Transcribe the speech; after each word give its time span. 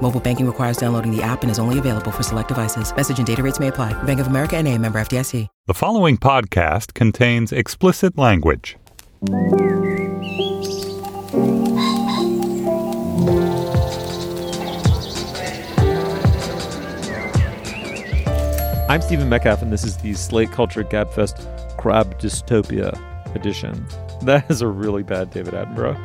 Mobile 0.00 0.20
banking 0.20 0.46
requires 0.46 0.76
downloading 0.78 1.14
the 1.14 1.22
app 1.22 1.42
and 1.42 1.50
is 1.50 1.58
only 1.58 1.78
available 1.78 2.10
for 2.10 2.22
select 2.22 2.48
devices. 2.48 2.94
Message 2.94 3.18
and 3.18 3.26
data 3.26 3.42
rates 3.42 3.60
may 3.60 3.68
apply. 3.68 3.92
Bank 4.04 4.20
of 4.20 4.28
America 4.28 4.56
and 4.56 4.66
a 4.66 4.78
member 4.78 4.98
FDIC. 4.98 5.46
The 5.66 5.74
following 5.74 6.16
podcast 6.16 6.94
contains 6.94 7.52
explicit 7.52 8.16
language. 8.16 8.78
I'm 18.88 19.02
Stephen 19.02 19.28
Metcalf, 19.28 19.60
and 19.60 19.70
this 19.70 19.84
is 19.84 19.98
the 19.98 20.14
Slate 20.14 20.50
Culture 20.50 20.82
Gabfest 20.82 21.76
Crab 21.76 22.18
Dystopia 22.18 22.96
edition. 23.34 23.86
That 24.22 24.50
is 24.50 24.62
a 24.62 24.66
really 24.66 25.02
bad 25.02 25.30
David 25.30 25.52
Attenborough. 25.52 25.98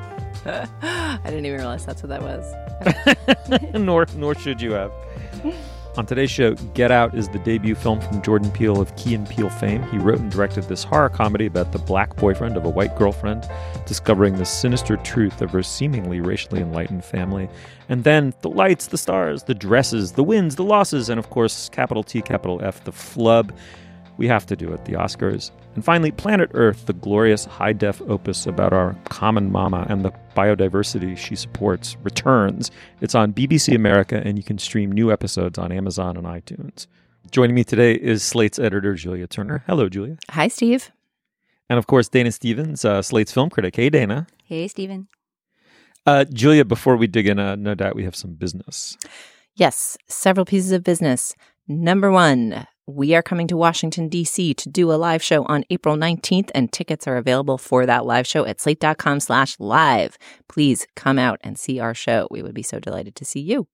I 0.45 1.19
didn't 1.23 1.45
even 1.45 1.59
realize 1.59 1.85
that's 1.85 2.03
what 2.03 2.09
that 2.09 2.21
was. 2.21 2.62
nor, 3.73 4.05
nor 4.15 4.35
should 4.35 4.61
you 4.61 4.71
have. 4.71 4.91
On 5.95 6.07
today's 6.07 6.31
show, 6.31 6.55
Get 6.73 6.89
Out 6.89 7.13
is 7.13 7.29
the 7.29 7.37
debut 7.37 7.75
film 7.75 8.01
from 8.01 8.23
Jordan 8.23 8.49
Peele 8.49 8.81
of 8.81 8.95
Key 8.95 9.13
and 9.13 9.29
Peele 9.29 9.51
fame. 9.51 9.83
He 9.91 9.99
wrote 9.99 10.17
and 10.17 10.31
directed 10.31 10.63
this 10.63 10.83
horror 10.83 11.09
comedy 11.09 11.45
about 11.45 11.71
the 11.71 11.77
black 11.77 12.15
boyfriend 12.15 12.57
of 12.57 12.65
a 12.65 12.69
white 12.69 12.95
girlfriend 12.95 13.47
discovering 13.85 14.35
the 14.35 14.45
sinister 14.45 14.97
truth 14.97 15.39
of 15.43 15.51
her 15.51 15.61
seemingly 15.61 16.19
racially 16.19 16.61
enlightened 16.61 17.05
family. 17.05 17.47
And 17.89 18.03
then 18.03 18.33
the 18.41 18.49
lights, 18.49 18.87
the 18.87 18.97
stars, 18.97 19.43
the 19.43 19.53
dresses, 19.53 20.13
the 20.13 20.23
wins, 20.23 20.55
the 20.55 20.63
losses, 20.63 21.09
and 21.09 21.19
of 21.19 21.29
course, 21.29 21.69
capital 21.69 22.01
T, 22.01 22.23
capital 22.23 22.59
F, 22.63 22.83
the 22.83 22.91
flub. 22.91 23.53
We 24.17 24.27
have 24.27 24.45
to 24.47 24.55
do 24.55 24.71
it, 24.71 24.85
the 24.85 24.93
Oscars. 24.93 25.51
And 25.75 25.83
finally, 25.83 26.11
Planet 26.11 26.51
Earth, 26.53 26.85
the 26.85 26.93
glorious 26.93 27.45
high 27.45 27.73
def 27.73 28.01
opus 28.03 28.45
about 28.45 28.73
our 28.73 28.95
common 29.05 29.51
mama 29.51 29.85
and 29.89 30.05
the 30.05 30.11
biodiversity 30.35 31.17
she 31.17 31.35
supports, 31.35 31.97
returns. 32.03 32.69
It's 33.01 33.15
on 33.15 33.33
BBC 33.33 33.75
America, 33.75 34.21
and 34.23 34.37
you 34.37 34.43
can 34.43 34.57
stream 34.59 34.91
new 34.91 35.11
episodes 35.11 35.57
on 35.57 35.71
Amazon 35.71 36.15
and 36.15 36.27
iTunes. 36.27 36.87
Joining 37.31 37.55
me 37.55 37.63
today 37.63 37.93
is 37.93 38.21
Slate's 38.21 38.59
editor, 38.59 38.93
Julia 38.93 39.25
Turner. 39.25 39.63
Hello, 39.65 39.89
Julia. 39.89 40.17
Hi, 40.29 40.47
Steve. 40.47 40.91
And 41.69 41.79
of 41.79 41.87
course, 41.87 42.07
Dana 42.07 42.31
Stevens, 42.31 42.85
uh, 42.85 43.01
Slate's 43.01 43.31
film 43.31 43.49
critic. 43.49 43.75
Hey, 43.75 43.89
Dana. 43.89 44.27
Hey, 44.43 44.67
Stephen. 44.67 45.07
Uh, 46.05 46.25
Julia, 46.25 46.65
before 46.65 46.97
we 46.97 47.07
dig 47.07 47.27
in, 47.27 47.39
uh, 47.39 47.55
no 47.55 47.73
doubt 47.73 47.95
we 47.95 48.03
have 48.03 48.15
some 48.15 48.33
business. 48.33 48.97
Yes, 49.55 49.97
several 50.07 50.45
pieces 50.45 50.71
of 50.71 50.83
business. 50.83 51.35
Number 51.67 52.11
one, 52.11 52.67
we 52.85 53.15
are 53.15 53.23
coming 53.23 53.47
to 53.47 53.55
Washington, 53.55 54.09
D.C. 54.09 54.53
to 54.55 54.69
do 54.69 54.91
a 54.91 54.95
live 54.95 55.23
show 55.23 55.45
on 55.45 55.63
April 55.69 55.95
19th, 55.95 56.51
and 56.53 56.71
tickets 56.71 57.07
are 57.07 57.15
available 57.15 57.57
for 57.57 57.85
that 57.85 58.05
live 58.05 58.27
show 58.27 58.45
at 58.45 58.59
slate.com 58.59 59.21
slash 59.21 59.57
live. 59.59 60.17
Please 60.49 60.85
come 60.95 61.17
out 61.17 61.39
and 61.43 61.57
see 61.57 61.79
our 61.79 61.93
show. 61.93 62.27
We 62.29 62.41
would 62.41 62.53
be 62.53 62.63
so 62.63 62.79
delighted 62.79 63.15
to 63.15 63.25
see 63.25 63.39
you. 63.39 63.67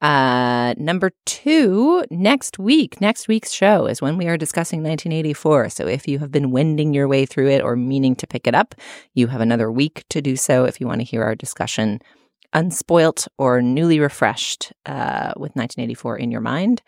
Uh, 0.00 0.74
number 0.78 1.12
two, 1.26 2.04
next 2.10 2.58
week, 2.58 3.00
next 3.00 3.26
week's 3.26 3.52
show 3.52 3.86
is 3.86 4.00
when 4.00 4.16
we 4.16 4.28
are 4.28 4.36
discussing 4.36 4.80
1984. 4.80 5.70
So 5.70 5.86
if 5.86 6.06
you 6.06 6.20
have 6.20 6.30
been 6.30 6.52
wending 6.52 6.94
your 6.94 7.08
way 7.08 7.26
through 7.26 7.48
it 7.48 7.62
or 7.62 7.74
meaning 7.74 8.14
to 8.16 8.26
pick 8.26 8.46
it 8.46 8.54
up, 8.54 8.74
you 9.14 9.26
have 9.28 9.40
another 9.40 9.70
week 9.70 10.04
to 10.10 10.22
do 10.22 10.36
so 10.36 10.64
if 10.64 10.80
you 10.80 10.86
want 10.86 11.00
to 11.00 11.04
hear 11.04 11.22
our 11.24 11.34
discussion 11.34 12.00
unspoilt 12.54 13.28
or 13.38 13.62
newly 13.62 13.98
refreshed 13.98 14.72
uh, 14.86 15.32
with 15.36 15.52
1984 15.56 16.18
in 16.18 16.30
your 16.30 16.40
mind. 16.40 16.82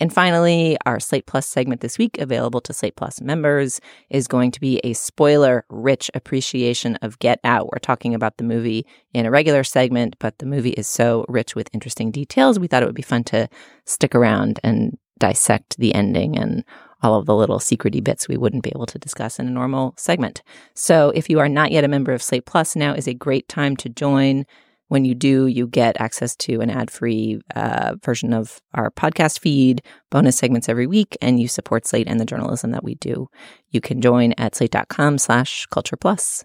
And 0.00 0.12
finally, 0.12 0.78
our 0.86 0.98
Slate 0.98 1.26
Plus 1.26 1.46
segment 1.46 1.82
this 1.82 1.98
week, 1.98 2.18
available 2.18 2.60
to 2.62 2.72
Slate 2.72 2.96
Plus 2.96 3.20
members, 3.20 3.80
is 4.08 4.26
going 4.26 4.50
to 4.52 4.60
be 4.60 4.80
a 4.82 4.94
spoiler 4.94 5.64
rich 5.68 6.10
appreciation 6.14 6.96
of 6.96 7.18
Get 7.18 7.38
Out. 7.44 7.70
We're 7.70 7.78
talking 7.80 8.14
about 8.14 8.38
the 8.38 8.44
movie 8.44 8.86
in 9.12 9.26
a 9.26 9.30
regular 9.30 9.62
segment, 9.62 10.16
but 10.18 10.38
the 10.38 10.46
movie 10.46 10.70
is 10.70 10.88
so 10.88 11.26
rich 11.28 11.54
with 11.54 11.68
interesting 11.72 12.10
details. 12.10 12.58
We 12.58 12.66
thought 12.66 12.82
it 12.82 12.86
would 12.86 12.94
be 12.94 13.02
fun 13.02 13.24
to 13.24 13.48
stick 13.84 14.14
around 14.14 14.58
and 14.64 14.96
dissect 15.18 15.76
the 15.76 15.94
ending 15.94 16.38
and 16.38 16.64
all 17.02 17.14
of 17.14 17.26
the 17.26 17.36
little 17.36 17.58
secrety 17.58 18.02
bits 18.02 18.28
we 18.28 18.36
wouldn't 18.36 18.62
be 18.62 18.72
able 18.74 18.86
to 18.86 18.98
discuss 18.98 19.38
in 19.38 19.46
a 19.46 19.50
normal 19.50 19.94
segment. 19.96 20.42
So 20.74 21.10
if 21.14 21.30
you 21.30 21.38
are 21.40 21.48
not 21.48 21.72
yet 21.72 21.84
a 21.84 21.88
member 21.88 22.12
of 22.12 22.22
Slate 22.22 22.46
Plus, 22.46 22.76
now 22.76 22.94
is 22.94 23.06
a 23.06 23.14
great 23.14 23.48
time 23.48 23.76
to 23.76 23.88
join. 23.88 24.44
When 24.90 25.04
you 25.04 25.14
do, 25.14 25.46
you 25.46 25.68
get 25.68 26.00
access 26.00 26.34
to 26.38 26.60
an 26.60 26.68
ad 26.68 26.90
free 26.90 27.40
uh, 27.54 27.94
version 28.04 28.32
of 28.32 28.60
our 28.74 28.90
podcast 28.90 29.38
feed, 29.38 29.82
bonus 30.10 30.36
segments 30.36 30.68
every 30.68 30.88
week, 30.88 31.16
and 31.22 31.38
you 31.38 31.46
support 31.46 31.86
Slate 31.86 32.08
and 32.08 32.18
the 32.18 32.24
journalism 32.24 32.72
that 32.72 32.82
we 32.82 32.96
do. 32.96 33.28
You 33.70 33.80
can 33.80 34.00
join 34.00 34.34
at 34.36 34.56
slate.com 34.56 35.18
slash 35.18 35.66
culture 35.66 35.96
plus. 35.96 36.44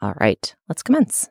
All 0.00 0.14
right, 0.18 0.54
let's 0.66 0.82
commence. 0.82 1.28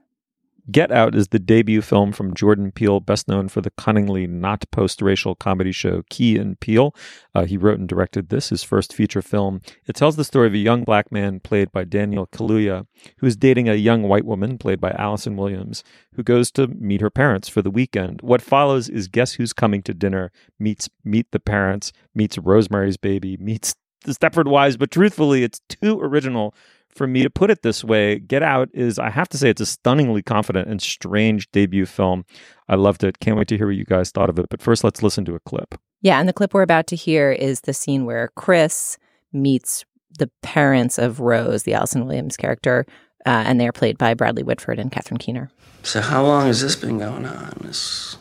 Get 0.71 0.93
Out 0.93 1.13
is 1.13 1.27
the 1.27 1.39
debut 1.39 1.81
film 1.81 2.13
from 2.13 2.33
Jordan 2.33 2.71
Peele, 2.71 3.01
best 3.01 3.27
known 3.27 3.49
for 3.49 3.59
the 3.59 3.71
cunningly 3.71 4.27
not 4.27 4.63
post 4.71 5.01
racial 5.01 5.35
comedy 5.35 5.73
show 5.73 6.03
Key 6.09 6.37
and 6.37 6.57
Peele. 6.57 6.95
Uh, 7.35 7.43
he 7.43 7.57
wrote 7.57 7.79
and 7.79 7.89
directed 7.89 8.29
this, 8.29 8.47
his 8.47 8.63
first 8.63 8.93
feature 8.93 9.21
film. 9.21 9.59
It 9.87 9.95
tells 9.95 10.15
the 10.15 10.23
story 10.23 10.47
of 10.47 10.53
a 10.53 10.57
young 10.57 10.85
black 10.85 11.11
man 11.11 11.41
played 11.41 11.69
by 11.73 11.83
Daniel 11.83 12.27
Kaluuya, 12.27 12.87
who 13.17 13.27
is 13.27 13.35
dating 13.35 13.67
a 13.67 13.73
young 13.73 14.03
white 14.03 14.23
woman 14.23 14.57
played 14.57 14.79
by 14.79 14.91
Allison 14.91 15.35
Williams, 15.35 15.83
who 16.13 16.23
goes 16.23 16.49
to 16.51 16.67
meet 16.67 17.01
her 17.01 17.09
parents 17.09 17.49
for 17.49 17.61
the 17.61 17.71
weekend. 17.71 18.21
What 18.21 18.41
follows 18.41 18.87
is 18.87 19.09
Guess 19.09 19.33
Who's 19.33 19.51
Coming 19.51 19.83
to 19.83 19.93
Dinner 19.93 20.31
meets 20.59 20.89
Meet 21.03 21.31
the 21.31 21.41
Parents, 21.41 21.91
meets 22.15 22.37
Rosemary's 22.37 22.95
Baby, 22.95 23.35
meets 23.35 23.75
the 24.05 24.13
Stepford 24.13 24.47
Wives, 24.47 24.77
but 24.77 24.91
truthfully, 24.91 25.43
it's 25.43 25.61
too 25.67 25.99
original 25.99 26.53
for 26.95 27.07
me 27.07 27.23
to 27.23 27.29
put 27.29 27.49
it 27.49 27.61
this 27.61 27.83
way, 27.83 28.19
Get 28.19 28.43
Out 28.43 28.69
is, 28.73 28.99
I 28.99 29.09
have 29.09 29.29
to 29.29 29.37
say, 29.37 29.49
it's 29.49 29.61
a 29.61 29.65
stunningly 29.65 30.21
confident 30.21 30.67
and 30.67 30.81
strange 30.81 31.49
debut 31.51 31.85
film. 31.85 32.25
I 32.67 32.75
loved 32.75 33.03
it. 33.03 33.19
Can't 33.19 33.37
wait 33.37 33.47
to 33.49 33.57
hear 33.57 33.67
what 33.67 33.75
you 33.75 33.85
guys 33.85 34.11
thought 34.11 34.29
of 34.29 34.39
it. 34.39 34.47
But 34.49 34.61
first, 34.61 34.83
let's 34.83 35.03
listen 35.03 35.25
to 35.25 35.35
a 35.35 35.39
clip. 35.39 35.75
Yeah, 36.01 36.19
and 36.19 36.27
the 36.27 36.33
clip 36.33 36.53
we're 36.53 36.61
about 36.61 36.87
to 36.87 36.95
hear 36.95 37.31
is 37.31 37.61
the 37.61 37.73
scene 37.73 38.05
where 38.05 38.29
Chris 38.35 38.97
meets 39.31 39.85
the 40.19 40.29
parents 40.41 40.99
of 40.99 41.19
Rose, 41.19 41.63
the 41.63 41.73
Allison 41.73 42.05
Williams 42.05 42.37
character, 42.37 42.85
uh, 43.25 43.43
and 43.45 43.59
they 43.59 43.67
are 43.67 43.73
played 43.73 43.97
by 43.97 44.13
Bradley 44.13 44.43
Whitford 44.43 44.79
and 44.79 44.91
Catherine 44.91 45.17
Keener. 45.17 45.49
So, 45.81 46.01
how 46.01 46.23
long 46.23 46.47
has 46.47 46.61
this 46.61 46.75
been 46.75 46.99
going 46.99 47.25
on? 47.25 47.57
This, 47.61 48.17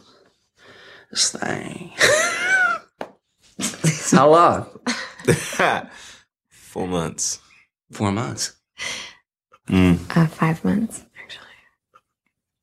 this 1.11 1.33
thing. 1.33 1.93
how 4.11 4.31
long? 4.31 4.67
Four 6.49 6.89
months. 6.89 7.41
Four 7.91 8.13
months. 8.13 8.57
Mm. 9.69 10.17
Uh, 10.17 10.27
five 10.27 10.65
months, 10.65 11.05
actually. 11.23 11.47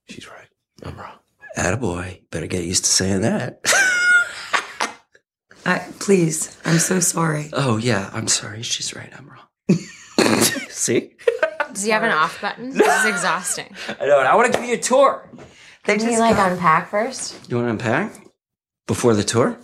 She's 0.09 0.27
right. 0.27 0.47
I'm 0.83 0.97
wrong. 0.97 1.17
Attaboy. 1.57 2.21
Better 2.31 2.47
get 2.47 2.63
used 2.63 2.85
to 2.85 2.89
saying 2.89 3.21
that. 3.21 3.61
I, 5.65 5.79
please, 5.99 6.57
I'm 6.65 6.79
so 6.79 6.99
sorry. 6.99 7.49
oh, 7.53 7.77
yeah, 7.77 8.09
I'm 8.13 8.27
sorry. 8.27 8.63
She's 8.63 8.95
right. 8.95 9.11
I'm 9.17 9.27
wrong. 9.29 9.77
See? 10.69 11.11
Does 11.73 11.83
he 11.83 11.91
have 11.91 12.03
an 12.03 12.11
off 12.11 12.41
button? 12.41 12.71
This 12.77 12.99
is 13.03 13.05
exhausting. 13.09 13.73
I 13.99 14.05
know. 14.05 14.19
And 14.19 14.27
I 14.27 14.35
want 14.35 14.51
to 14.51 14.59
give 14.59 14.67
you 14.67 14.75
a 14.75 14.79
tour. 14.79 15.29
They 15.85 15.97
Can 15.97 16.05
you 16.05 16.11
just 16.11 16.19
like 16.21 16.35
got- 16.37 16.51
unpack 16.53 16.89
first? 16.89 17.49
You 17.49 17.57
want 17.57 17.67
to 17.67 17.71
unpack? 17.71 18.25
Before 18.87 19.13
the 19.13 19.23
tour? 19.23 19.57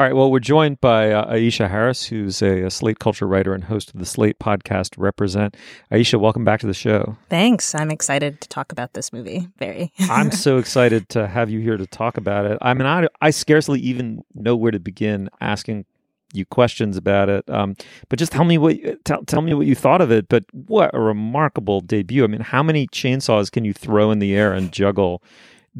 All 0.00 0.06
right. 0.06 0.16
Well, 0.16 0.30
we're 0.30 0.40
joined 0.40 0.80
by 0.80 1.12
uh, 1.12 1.30
Aisha 1.30 1.68
Harris, 1.68 2.06
who's 2.06 2.40
a, 2.40 2.62
a 2.62 2.70
Slate 2.70 3.00
culture 3.00 3.26
writer 3.26 3.52
and 3.52 3.64
host 3.64 3.92
of 3.92 4.00
the 4.00 4.06
Slate 4.06 4.38
podcast 4.38 4.94
Represent. 4.96 5.58
Aisha, 5.92 6.18
welcome 6.18 6.42
back 6.42 6.58
to 6.60 6.66
the 6.66 6.72
show. 6.72 7.18
Thanks. 7.28 7.74
I'm 7.74 7.90
excited 7.90 8.40
to 8.40 8.48
talk 8.48 8.72
about 8.72 8.94
this 8.94 9.12
movie. 9.12 9.48
Very. 9.58 9.92
I'm 10.08 10.30
so 10.30 10.56
excited 10.56 11.10
to 11.10 11.26
have 11.26 11.50
you 11.50 11.60
here 11.60 11.76
to 11.76 11.86
talk 11.86 12.16
about 12.16 12.46
it. 12.46 12.56
I 12.62 12.72
mean, 12.72 12.86
I, 12.86 13.08
I 13.20 13.28
scarcely 13.28 13.78
even 13.80 14.24
know 14.34 14.56
where 14.56 14.70
to 14.70 14.80
begin 14.80 15.28
asking 15.42 15.84
you 16.32 16.46
questions 16.46 16.96
about 16.96 17.28
it. 17.28 17.44
Um, 17.50 17.76
but 18.08 18.18
just 18.18 18.32
tell 18.32 18.44
me 18.46 18.56
what 18.56 18.78
tell, 19.04 19.22
tell 19.24 19.42
me 19.42 19.52
what 19.52 19.66
you 19.66 19.74
thought 19.74 20.00
of 20.00 20.10
it. 20.10 20.30
But 20.30 20.46
what 20.54 20.94
a 20.94 21.00
remarkable 21.00 21.82
debut! 21.82 22.24
I 22.24 22.26
mean, 22.26 22.40
how 22.40 22.62
many 22.62 22.86
chainsaws 22.86 23.52
can 23.52 23.66
you 23.66 23.74
throw 23.74 24.10
in 24.10 24.18
the 24.18 24.34
air 24.34 24.54
and 24.54 24.72
juggle 24.72 25.22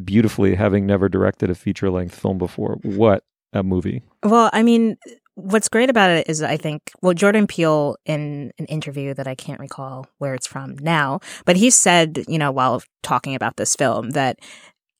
beautifully, 0.05 0.56
having 0.56 0.84
never 0.84 1.08
directed 1.08 1.49
a 1.49 1.55
feature 1.55 1.88
length 1.88 2.14
film 2.14 2.37
before? 2.37 2.81
What 2.82 3.25
a 3.52 3.62
movie! 3.62 4.02
well, 4.25 4.50
I 4.52 4.62
mean, 4.62 4.97
what's 5.35 5.69
great 5.69 5.91
about 5.91 6.11
it 6.11 6.29
is 6.29 6.43
I 6.43 6.56
think, 6.56 6.93
well, 7.02 7.14
Jordan 7.14 7.47
Peele 7.47 7.97
in 8.05 8.52
an 8.58 8.67
interview 8.67 9.14
that 9.14 9.26
I 9.26 9.35
can't 9.35 9.61
recall 9.61 10.06
where 10.19 10.35
it's 10.35 10.47
from 10.47 10.76
now, 10.79 11.20
but 11.44 11.56
he 11.56 11.70
said, 11.70 12.25
you 12.29 12.38
know, 12.38 12.50
while 12.52 12.82
talking 13.02 13.35
about 13.35 13.56
this 13.56 13.75
film, 13.76 14.11
that 14.11 14.38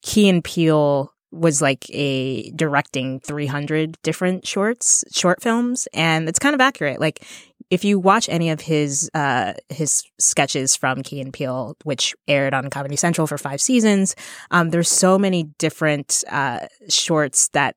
Key 0.02 0.29
and 0.29 0.43
Peele 0.43 1.12
was 1.32 1.62
like 1.62 1.88
a 1.91 2.50
directing 2.52 3.20
300 3.20 3.97
different 4.02 4.47
shorts, 4.47 5.05
short 5.12 5.41
films. 5.43 5.87
And 5.94 6.29
it's 6.29 6.41
kind 6.41 6.55
of 6.55 6.61
accurate. 6.61 7.00
Like 7.00 7.25
if 7.70 7.85
you 7.85 8.00
watch 8.00 8.29
any 8.29 8.50
of 8.50 8.61
his 8.61 9.08
uh, 9.14 9.52
his 9.69 10.02
sketches 10.19 10.75
from 10.75 11.02
Key 11.02 11.20
and 11.20 11.32
Peele, 11.32 11.76
which 11.85 12.17
aired 12.26 12.52
on 12.52 12.69
Comedy 12.69 12.97
Central 12.97 13.29
for 13.29 13.38
five 13.38 13.61
seasons, 13.61 14.17
um, 14.50 14.70
there's 14.70 14.91
so 14.91 15.19
many 15.19 15.44
different 15.58 16.25
uh, 16.29 16.67
shorts 16.88 17.49
that 17.50 17.76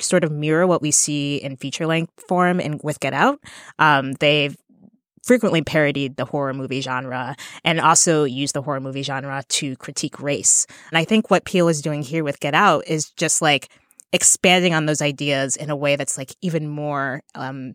sort 0.00 0.24
of 0.24 0.30
mirror 0.30 0.66
what 0.66 0.82
we 0.82 0.90
see 0.90 1.36
in 1.36 1.56
feature 1.56 1.86
length 1.86 2.12
form 2.26 2.60
and 2.60 2.80
with 2.82 3.00
Get 3.00 3.14
Out. 3.14 3.40
Um, 3.78 4.12
they've 4.12 4.56
frequently 5.22 5.60
parodied 5.62 6.16
the 6.16 6.24
horror 6.24 6.54
movie 6.54 6.80
genre 6.80 7.36
and 7.62 7.80
also 7.80 8.24
used 8.24 8.54
the 8.54 8.62
horror 8.62 8.80
movie 8.80 9.02
genre 9.02 9.42
to 9.48 9.76
critique 9.76 10.20
race. 10.20 10.66
And 10.90 10.98
I 10.98 11.04
think 11.04 11.30
what 11.30 11.44
Peele 11.44 11.68
is 11.68 11.82
doing 11.82 12.02
here 12.02 12.24
with 12.24 12.40
Get 12.40 12.54
Out 12.54 12.86
is 12.86 13.10
just 13.10 13.42
like 13.42 13.68
expanding 14.12 14.72
on 14.72 14.86
those 14.86 15.02
ideas 15.02 15.54
in 15.56 15.68
a 15.68 15.76
way 15.76 15.96
that's 15.96 16.16
like 16.16 16.34
even 16.40 16.66
more 16.66 17.22
um, 17.34 17.74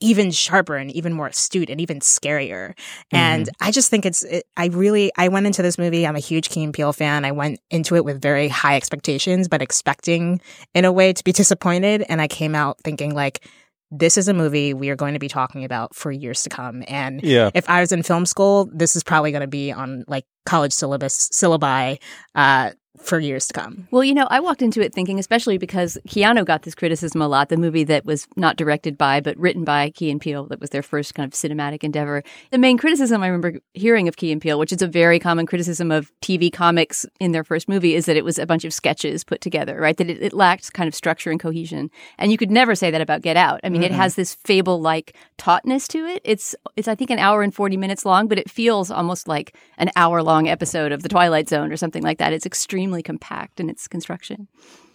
even 0.00 0.30
sharper 0.30 0.76
and 0.76 0.90
even 0.92 1.12
more 1.12 1.26
astute 1.26 1.70
and 1.70 1.80
even 1.80 2.00
scarier. 2.00 2.76
And 3.10 3.46
Mm-hmm. 3.46 3.66
I 3.66 3.70
just 3.70 3.90
think 3.90 4.06
it's, 4.06 4.22
it, 4.24 4.44
I 4.56 4.66
really, 4.66 5.10
I 5.16 5.28
went 5.28 5.46
into 5.46 5.62
this 5.62 5.76
movie. 5.78 6.06
I'm 6.06 6.16
a 6.16 6.20
huge 6.20 6.48
Key 6.50 6.62
and 6.64 6.72
Peele 6.72 6.92
fan. 6.92 7.24
I 7.24 7.32
went 7.32 7.58
into 7.70 7.96
it 7.96 8.04
with 8.04 8.20
very 8.22 8.48
high 8.48 8.76
expectations, 8.76 9.48
but 9.48 9.60
expecting 9.62 10.40
in 10.74 10.84
a 10.84 10.92
way 10.92 11.12
to 11.12 11.24
be 11.24 11.32
disappointed. 11.42 12.04
And 12.08 12.20
I 12.20 12.28
came 12.28 12.54
out 12.54 12.78
thinking 12.84 13.14
like, 13.14 13.44
this 13.90 14.18
is 14.18 14.28
a 14.28 14.34
movie 14.34 14.74
we 14.74 14.90
are 14.90 14.96
going 14.96 15.14
to 15.14 15.18
be 15.18 15.28
talking 15.28 15.64
about 15.64 15.94
for 15.94 16.12
years 16.12 16.42
to 16.42 16.50
come. 16.50 16.84
And 16.88 17.22
Yeah. 17.22 17.50
if 17.54 17.68
I 17.70 17.80
was 17.80 17.90
in 17.90 18.02
film 18.02 18.26
school, 18.26 18.68
this 18.72 18.94
is 18.94 19.02
probably 19.02 19.30
going 19.32 19.40
to 19.40 19.46
be 19.48 19.72
on 19.72 20.04
like 20.06 20.26
college 20.48 20.72
syllabus, 20.72 21.28
syllabi, 21.30 21.98
uh, 22.34 22.70
for 23.00 23.20
years 23.20 23.46
to 23.46 23.52
come. 23.52 23.86
Well, 23.92 24.02
you 24.02 24.12
know, 24.12 24.26
I 24.28 24.40
walked 24.40 24.60
into 24.60 24.80
it 24.84 24.92
thinking, 24.92 25.20
especially 25.20 25.56
because 25.56 25.96
Keanu 26.08 26.44
got 26.44 26.62
this 26.62 26.74
criticism 26.74 27.22
a 27.22 27.28
lot. 27.28 27.48
The 27.48 27.56
movie 27.56 27.84
that 27.84 28.04
was 28.04 28.26
not 28.34 28.56
directed 28.56 28.98
by, 28.98 29.20
but 29.20 29.36
written 29.38 29.62
by 29.64 29.90
Key 29.90 30.10
and 30.10 30.20
Peele, 30.20 30.46
that 30.46 30.58
was 30.60 30.70
their 30.70 30.82
first 30.82 31.14
kind 31.14 31.24
of 31.24 31.32
cinematic 31.32 31.84
endeavor. 31.84 32.24
The 32.50 32.58
main 32.58 32.76
criticism 32.76 33.22
I 33.22 33.28
remember 33.28 33.60
hearing 33.72 34.08
of 34.08 34.16
Key 34.16 34.32
and 34.32 34.42
Peele, 34.42 34.58
which 34.58 34.72
is 34.72 34.82
a 34.82 34.88
very 34.88 35.20
common 35.20 35.46
criticism 35.46 35.92
of 35.92 36.10
TV 36.22 36.52
comics 36.52 37.06
in 37.20 37.30
their 37.30 37.44
first 37.44 37.68
movie, 37.68 37.94
is 37.94 38.06
that 38.06 38.16
it 38.16 38.24
was 38.24 38.36
a 38.36 38.46
bunch 38.46 38.64
of 38.64 38.74
sketches 38.74 39.22
put 39.22 39.40
together, 39.40 39.80
right? 39.80 39.96
That 39.96 40.10
it, 40.10 40.20
it 40.20 40.32
lacked 40.32 40.72
kind 40.72 40.88
of 40.88 40.94
structure 40.94 41.30
and 41.30 41.38
cohesion. 41.38 41.90
And 42.18 42.32
you 42.32 42.36
could 42.36 42.50
never 42.50 42.74
say 42.74 42.90
that 42.90 43.00
about 43.00 43.22
Get 43.22 43.36
Out. 43.36 43.60
I 43.62 43.68
mean, 43.68 43.84
it 43.84 43.92
Mhm. 43.92 44.02
has 44.02 44.16
this 44.16 44.34
fable-like 44.34 45.14
tautness 45.38 45.86
to 45.88 46.04
it. 46.04 46.20
It's 46.24 46.56
it's 46.74 46.88
I 46.88 46.96
think 46.96 47.10
an 47.10 47.20
hour 47.20 47.42
and 47.44 47.54
forty 47.54 47.76
minutes 47.76 48.04
long, 48.04 48.26
but 48.26 48.38
it 48.38 48.50
feels 48.50 48.90
almost 48.90 49.28
like 49.28 49.54
an 49.76 49.90
hour-long 50.38 50.48
episode 50.48 50.92
of 50.92 51.02
The 51.02 51.08
Twilight 51.08 51.48
Zone 51.48 51.72
or 51.72 51.76
something 51.76 52.02
like 52.02 52.18
that. 52.18 52.32
It's 52.32 52.46
extremely 52.46 53.02
compact 53.02 53.60
in 53.60 53.68
its 53.68 53.88
construction. 53.88 54.46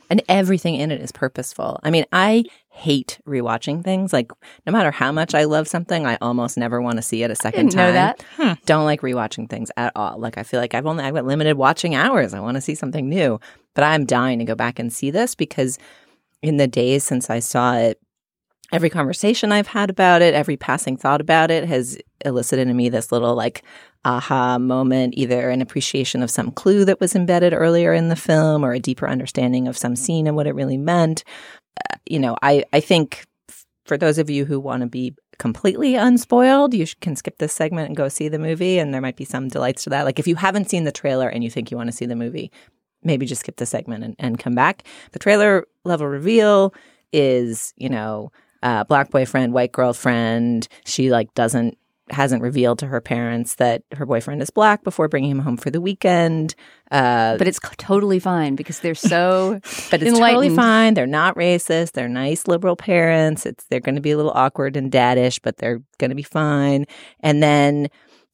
And 0.10 0.22
everything 0.30 0.76
in 0.76 0.92
it 0.92 1.02
is 1.02 1.12
purposeful. 1.12 1.80
I 1.84 1.90
mean, 1.90 2.06
I 2.12 2.44
hate 2.70 3.20
rewatching 3.28 3.84
things. 3.84 4.14
Like, 4.14 4.32
no 4.66 4.72
matter 4.72 4.92
how 4.92 5.12
much 5.12 5.34
I 5.34 5.46
love 5.46 5.68
something, 5.68 6.06
I 6.06 6.18
almost 6.22 6.58
never 6.58 6.82
want 6.82 6.98
to 6.98 7.02
see 7.02 7.24
it 7.24 7.32
a 7.32 7.36
second 7.36 7.70
didn't 7.70 7.76
know 7.76 7.94
time. 7.94 8.16
that. 8.38 8.66
Don't 8.66 8.86
like 8.86 9.02
rewatching 9.02 9.50
things 9.50 9.72
at 9.76 9.92
all. 9.96 10.18
Like, 10.18 10.38
I 10.38 10.44
feel 10.44 10.60
like 10.60 10.76
I've 10.76 10.86
only 10.86 11.04
I've 11.04 11.16
got 11.16 11.26
limited 11.26 11.58
watching 11.58 11.96
hours. 11.96 12.34
I 12.34 12.40
want 12.40 12.56
to 12.56 12.62
see 12.62 12.76
something 12.76 13.10
new, 13.10 13.40
but 13.74 13.84
I'm 13.84 14.06
dying 14.06 14.40
to 14.40 14.46
go 14.46 14.56
back 14.56 14.78
and 14.78 14.94
see 14.94 15.10
this 15.10 15.36
because 15.36 15.80
in 16.42 16.58
the 16.58 16.68
days 16.68 17.04
since 17.04 17.30
I 17.30 17.40
saw 17.40 17.76
it, 17.76 18.00
every 18.74 18.90
conversation 18.90 19.52
I've 19.52 19.68
had 19.68 19.92
about 19.92 20.24
it, 20.24 20.34
every 20.34 20.58
passing 20.58 20.98
thought 20.98 21.22
about 21.22 21.52
it 21.52 21.66
has 21.66 21.98
elicited 22.26 22.68
in 22.68 22.76
me 22.76 22.90
this 22.90 23.12
little 23.12 23.36
like 23.36 23.64
aha 24.04 24.58
moment, 24.58 25.14
either 25.16 25.52
an 25.52 25.62
appreciation 25.62 26.24
of 26.24 26.32
some 26.32 26.52
clue 26.52 26.84
that 26.86 27.00
was 27.00 27.16
embedded 27.16 27.54
earlier 27.54 27.94
in 27.94 28.10
the 28.10 28.16
film 28.16 28.66
or 28.66 28.74
a 28.74 28.80
deeper 28.80 29.08
understanding 29.08 29.68
of 29.68 29.78
some 29.78 29.96
scene 29.96 30.26
and 30.26 30.36
what 30.36 30.48
it 30.48 30.56
really 30.56 30.78
meant. 30.78 31.24
Uh, 31.78 31.98
you 32.08 32.20
know, 32.20 32.36
I, 32.42 32.66
I 32.74 32.80
think 32.80 33.26
for 33.86 33.96
those 33.96 34.18
of 34.18 34.30
you 34.30 34.44
who 34.44 34.60
want 34.60 34.82
to 34.82 34.88
be 34.88 35.14
completely 35.38 35.96
unspoiled, 35.96 36.74
you 36.74 36.88
can 37.00 37.16
skip 37.16 37.38
this 37.38 37.54
segment 37.54 37.88
and 37.88 37.96
go 37.96 38.10
see 38.10 38.28
the 38.28 38.40
movie, 38.40 38.80
and 38.80 38.92
there 38.92 39.02
might 39.02 39.18
be 39.18 39.26
some 39.26 39.50
delights 39.50 39.84
to 39.84 39.92
that. 39.92 40.04
Like 40.04 40.18
if 40.18 40.28
you 40.28 40.36
haven't 40.36 40.70
seen 40.70 40.84
the 40.84 40.92
trailer 40.92 41.30
and 41.30 41.44
you 41.44 41.50
think 41.52 41.70
you 41.70 41.78
want 41.78 41.90
to 41.92 41.96
see 41.96 42.08
the 42.08 42.16
movie, 42.16 42.52
maybe 43.04 43.28
just 43.28 43.42
skip 43.42 43.58
the 43.58 43.66
segment 43.68 44.04
and, 44.04 44.16
and 44.18 44.40
come 44.40 44.56
back. 44.56 44.84
The 45.12 45.20
trailer 45.20 45.68
level 45.86 46.08
reveal 46.08 46.74
is, 47.12 47.74
you 47.78 47.90
know, 47.90 48.32
uh, 48.64 48.84
black 48.86 49.12
boyfriend, 49.12 49.54
white 49.54 49.72
girlfriend. 49.72 50.68
She 50.86 51.12
like 51.12 51.32
doesn't 51.36 51.78
hasn't 52.10 52.42
revealed 52.44 52.78
to 52.80 52.86
her 52.86 53.00
parents 53.00 53.56
that 53.56 53.82
her 53.96 54.06
boyfriend 54.06 54.42
is 54.42 54.50
black 54.50 54.84
before 54.84 55.08
bringing 55.08 55.32
him 55.32 55.40
home 55.40 55.56
for 55.56 55.70
the 55.70 55.80
weekend. 55.80 56.54
Uh, 56.92 57.38
But 57.38 57.48
it's 57.48 57.60
c- 57.64 57.76
totally 57.78 58.20
fine 58.20 58.56
because 58.56 58.80
they're 58.82 58.94
so 58.94 59.60
but 59.90 60.02
it's 60.02 60.20
totally 60.20 60.50
fine. 60.56 60.94
They're 60.96 61.08
not 61.08 61.36
racist. 61.36 61.94
They're 61.94 62.10
nice 62.10 62.46
liberal 62.48 62.76
parents. 62.76 63.46
It's 63.46 63.64
they're 63.70 63.80
going 63.80 63.96
to 63.96 64.02
be 64.02 64.12
a 64.12 64.18
little 64.18 64.34
awkward 64.36 64.76
and 64.76 64.92
daddish, 64.92 65.40
but 65.40 65.58
they're 65.58 65.82
going 65.98 66.10
to 66.10 66.16
be 66.16 66.24
fine. 66.24 66.86
And 67.22 67.42
then 67.42 67.88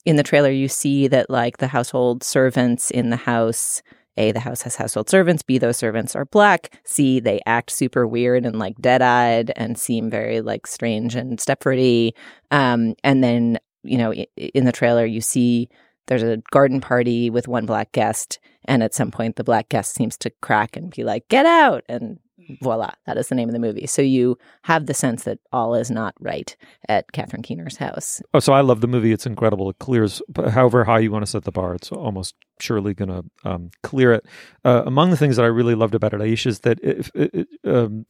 in 0.04 0.16
the 0.16 0.24
trailer, 0.24 0.50
you 0.52 0.68
see 0.68 1.08
that 1.08 1.30
like 1.30 1.58
the 1.58 1.68
household 1.68 2.24
servants 2.24 2.90
in 2.90 3.10
the 3.12 3.18
house. 3.18 3.82
A, 4.18 4.32
the 4.32 4.40
house 4.40 4.64
has 4.64 4.76
household 4.76 5.10
servants. 5.10 5.44
B, 5.44 5.58
those 5.58 5.78
servants 5.78 6.16
are 6.16 6.26
black. 6.26 6.80
C, 6.84 7.20
they 7.20 7.40
act 7.46 7.72
super 7.72 8.06
weird 8.06 8.46
and 8.46 8.60
like 8.60 8.76
dead 8.82 9.02
eyed 9.02 9.52
and 9.56 9.78
seem 9.78 10.10
very 10.10 10.42
like 10.42 10.68
strange 10.68 11.16
and 11.16 11.40
Stepfordy. 11.40 12.12
Um, 12.52 12.96
and 13.04 13.24
then, 13.24 13.60
you 13.84 13.98
know, 13.98 14.14
in 14.14 14.66
the 14.66 14.72
trailer, 14.72 15.06
you 15.06 15.22
see 15.22 15.70
there's 16.08 16.24
a 16.24 16.42
garden 16.52 16.82
party 16.82 17.30
with 17.30 17.48
one 17.48 17.66
black 17.66 17.92
guest. 17.92 18.40
And 18.66 18.84
at 18.84 18.94
some 18.94 19.12
point, 19.12 19.36
the 19.36 19.44
black 19.44 19.70
guest 19.70 19.94
seems 19.94 20.18
to 20.18 20.32
crack 20.42 20.76
and 20.76 20.94
be 20.94 21.04
like, 21.04 21.28
get 21.30 21.46
out. 21.46 21.84
And 21.88 22.20
voila, 22.62 22.92
that 23.06 23.18
is 23.18 23.28
the 23.28 23.36
name 23.36 23.50
of 23.50 23.54
the 23.54 23.60
movie. 23.60 23.88
So 23.88 24.02
you 24.02 24.38
have 24.64 24.86
the 24.86 24.94
sense 24.94 25.24
that 25.24 25.40
all 25.52 25.76
is 25.76 25.92
not 25.92 26.14
right 26.20 26.56
at 26.88 27.12
Catherine 27.12 27.42
Keener's 27.42 27.78
house. 27.78 28.22
Oh, 28.34 28.40
so 28.40 28.54
I 28.54 28.62
love 28.62 28.82
the 28.82 28.88
movie. 28.88 29.12
It's 29.12 29.26
incredible. 29.26 29.70
It 29.70 29.80
clears, 29.80 30.22
however 30.36 30.84
high 30.84 31.00
you 31.00 31.12
want 31.12 31.26
to 31.26 31.32
set 31.32 31.44
the 31.44 31.52
bar, 31.52 31.76
it's 31.76 31.92
almost 31.92 32.36
surely 32.60 32.94
going 32.94 33.10
to 33.10 33.24
um, 33.50 33.72
clear 33.84 34.14
it. 34.14 34.26
Uh, 34.66 34.84
among 34.86 35.12
the 35.12 35.18
things 35.18 35.36
that 35.38 35.44
I 35.44 35.48
really 35.48 35.76
loved 35.76 35.96
about 35.96 36.14
it, 36.14 36.20
Aisha, 36.20 36.48
is 36.48 36.60
that 36.62 36.80
if, 36.84 37.10
it, 37.16 37.48
um, 37.64 38.06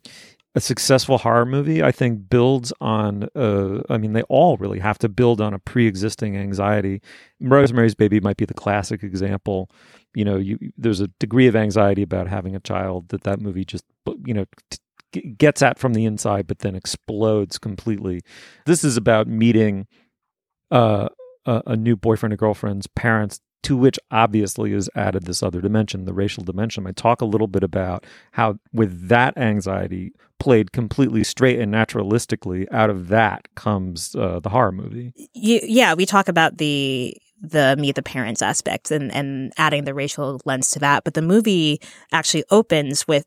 a 0.56 0.60
successful 0.60 1.20
horror 1.20 1.46
movie, 1.46 1.84
I 1.84 1.92
think, 1.92 2.30
builds 2.30 2.74
on. 2.82 3.30
Uh, 3.36 3.82
I 3.90 3.98
mean, 3.98 4.14
they 4.14 4.24
all 4.24 4.58
really 4.58 4.80
have 4.80 4.98
to 5.00 5.10
build 5.10 5.42
on 5.42 5.54
a 5.54 5.60
pre-existing 5.60 6.38
anxiety. 6.38 7.02
Rosemary's 7.40 7.96
Baby 7.96 8.20
might 8.20 8.38
be 8.38 8.46
the 8.46 8.54
classic 8.54 9.04
example. 9.04 9.70
You 10.16 10.26
know, 10.26 10.38
you, 10.38 10.58
there's 10.76 11.02
a 11.02 11.08
degree 11.20 11.48
of 11.48 11.56
anxiety 11.56 12.02
about 12.02 12.28
having 12.28 12.56
a 12.56 12.60
child 12.60 13.10
that 13.10 13.24
that 13.24 13.40
movie 13.40 13.66
just, 13.66 13.86
you 14.26 14.34
know. 14.34 14.46
T- 14.72 14.80
gets 15.40 15.64
at 15.64 15.80
from 15.80 15.96
the 15.96 16.06
inside 16.06 16.46
but 16.46 16.60
then 16.60 16.76
explodes 16.76 17.58
completely 17.58 18.22
this 18.68 18.84
is 18.84 18.96
about 18.96 19.28
meeting 19.28 19.88
uh, 20.70 21.10
a, 21.48 21.64
a 21.66 21.76
new 21.76 21.96
boyfriend 21.96 22.32
or 22.32 22.38
girlfriend's 22.38 22.86
parents 22.86 23.40
to 23.64 23.76
which 23.76 24.00
obviously 24.12 24.74
is 24.74 24.90
added 24.96 25.24
this 25.24 25.44
other 25.44 25.62
dimension 25.62 26.06
the 26.06 26.14
racial 26.14 26.44
dimension. 26.44 26.88
I 26.88 26.92
talk 26.92 27.22
a 27.22 27.26
little 27.26 27.48
bit 27.48 27.64
about 27.64 28.06
how 28.32 28.60
with 28.74 29.08
that 29.10 29.38
anxiety 29.38 30.14
played 30.40 30.72
completely 30.72 31.24
straight 31.24 31.60
and 31.60 31.74
naturalistically 31.74 32.66
out 32.72 32.90
of 32.90 33.10
that 33.10 33.48
comes 33.56 34.16
uh, 34.16 34.40
the 34.40 34.50
horror 34.50 34.72
movie. 34.72 35.14
You, 35.34 35.60
yeah, 35.64 35.94
we 35.94 36.06
talk 36.06 36.28
about 36.28 36.58
the 36.58 37.16
the 37.42 37.78
meet 37.80 37.96
the 37.96 38.04
parents 38.04 38.42
aspect 38.42 38.92
and 38.92 39.14
and 39.14 39.54
adding 39.58 39.86
the 39.86 39.94
racial 39.94 40.42
lens 40.46 40.72
to 40.72 40.80
that, 40.80 41.04
but 41.04 41.14
the 41.14 41.22
movie 41.22 41.80
actually 42.12 42.44
opens 42.50 43.08
with 43.08 43.26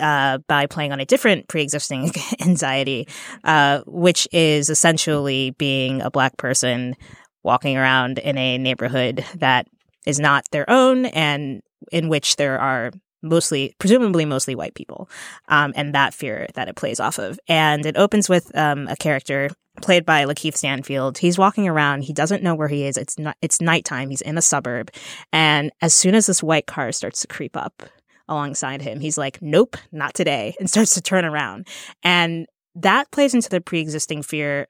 uh, 0.00 0.38
by 0.48 0.66
playing 0.66 0.92
on 0.92 1.00
a 1.00 1.04
different 1.04 1.48
pre-existing 1.48 2.10
anxiety, 2.40 3.06
uh, 3.44 3.82
which 3.86 4.26
is 4.32 4.70
essentially 4.70 5.50
being 5.58 6.00
a 6.00 6.10
black 6.10 6.36
person 6.38 6.96
walking 7.42 7.76
around 7.76 8.18
in 8.18 8.38
a 8.38 8.58
neighborhood 8.58 9.24
that 9.36 9.66
is 10.06 10.18
not 10.18 10.44
their 10.50 10.68
own 10.68 11.06
and 11.06 11.62
in 11.90 12.08
which 12.08 12.36
there 12.36 12.58
are 12.58 12.92
mostly, 13.22 13.74
presumably 13.78 14.24
mostly 14.24 14.54
white 14.54 14.74
people, 14.74 15.08
um, 15.48 15.72
and 15.76 15.94
that 15.94 16.12
fear 16.12 16.48
that 16.54 16.68
it 16.68 16.76
plays 16.76 16.98
off 16.98 17.18
of. 17.18 17.38
And 17.48 17.86
it 17.86 17.96
opens 17.96 18.28
with 18.28 18.56
um, 18.56 18.88
a 18.88 18.96
character 18.96 19.48
played 19.80 20.04
by 20.04 20.24
Lakeith 20.24 20.56
Stanfield. 20.56 21.18
He's 21.18 21.38
walking 21.38 21.68
around. 21.68 22.02
He 22.02 22.12
doesn't 22.12 22.42
know 22.42 22.54
where 22.54 22.68
he 22.68 22.84
is. 22.84 22.96
It's 22.96 23.18
not, 23.18 23.36
it's 23.40 23.60
nighttime. 23.60 24.10
He's 24.10 24.20
in 24.20 24.36
a 24.36 24.42
suburb. 24.42 24.90
And 25.32 25.70
as 25.80 25.94
soon 25.94 26.14
as 26.14 26.26
this 26.26 26.42
white 26.42 26.66
car 26.66 26.90
starts 26.92 27.20
to 27.20 27.28
creep 27.28 27.56
up 27.56 27.84
alongside 28.28 28.82
him, 28.82 29.00
he's 29.00 29.16
like, 29.16 29.40
nope, 29.40 29.76
not 29.92 30.14
today, 30.14 30.56
and 30.58 30.68
starts 30.68 30.94
to 30.94 31.00
turn 31.00 31.24
around. 31.24 31.68
And 32.02 32.46
that 32.74 33.10
plays 33.12 33.34
into 33.34 33.48
the 33.48 33.60
pre-existing 33.60 34.24
fear, 34.24 34.66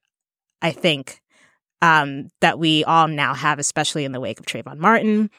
I 0.60 0.72
think, 0.72 1.21
um, 1.82 2.30
that 2.40 2.58
we 2.58 2.84
all 2.84 3.08
now 3.08 3.34
have, 3.34 3.58
especially 3.58 4.04
in 4.04 4.12
the 4.12 4.20
wake 4.20 4.40
of 4.40 4.46
Trayvon 4.46 4.78
Martin 4.78 5.30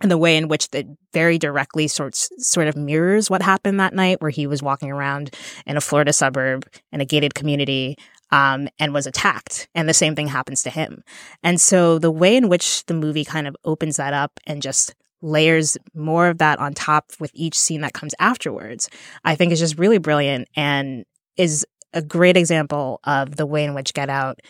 and 0.00 0.10
the 0.10 0.18
way 0.18 0.36
in 0.36 0.48
which 0.48 0.68
that 0.70 0.86
very 1.12 1.38
directly 1.38 1.86
sorts 1.86 2.28
sort 2.38 2.66
of 2.66 2.76
mirrors 2.76 3.30
what 3.30 3.42
happened 3.42 3.78
that 3.78 3.94
night 3.94 4.20
where 4.20 4.30
he 4.30 4.48
was 4.48 4.62
walking 4.62 4.90
around 4.90 5.32
in 5.64 5.76
a 5.76 5.80
Florida 5.80 6.12
suburb 6.12 6.66
in 6.90 7.00
a 7.00 7.04
gated 7.04 7.34
community 7.34 7.96
um, 8.32 8.68
and 8.80 8.92
was 8.92 9.06
attacked. 9.06 9.68
And 9.74 9.88
the 9.88 9.94
same 9.94 10.16
thing 10.16 10.26
happens 10.26 10.62
to 10.64 10.70
him. 10.70 11.04
And 11.44 11.60
so 11.60 11.98
the 11.98 12.10
way 12.10 12.36
in 12.36 12.48
which 12.48 12.84
the 12.86 12.94
movie 12.94 13.24
kind 13.24 13.46
of 13.46 13.54
opens 13.64 13.96
that 13.96 14.14
up 14.14 14.40
and 14.46 14.62
just 14.62 14.94
layers 15.20 15.76
more 15.94 16.26
of 16.26 16.38
that 16.38 16.58
on 16.58 16.74
top 16.74 17.12
with 17.20 17.30
each 17.32 17.56
scene 17.56 17.80
that 17.80 17.92
comes 17.92 18.12
afterwards 18.18 18.90
i 19.24 19.36
think 19.36 19.52
is 19.52 19.60
just 19.60 19.78
really 19.78 19.98
brilliant 19.98 20.48
and 20.56 21.04
is 21.36 21.64
a 21.92 22.02
great 22.02 22.36
example 22.36 22.98
of 23.04 23.36
the 23.36 23.46
way 23.46 23.64
in 23.64 23.72
which 23.72 23.94
get 23.94 24.10
out 24.10 24.40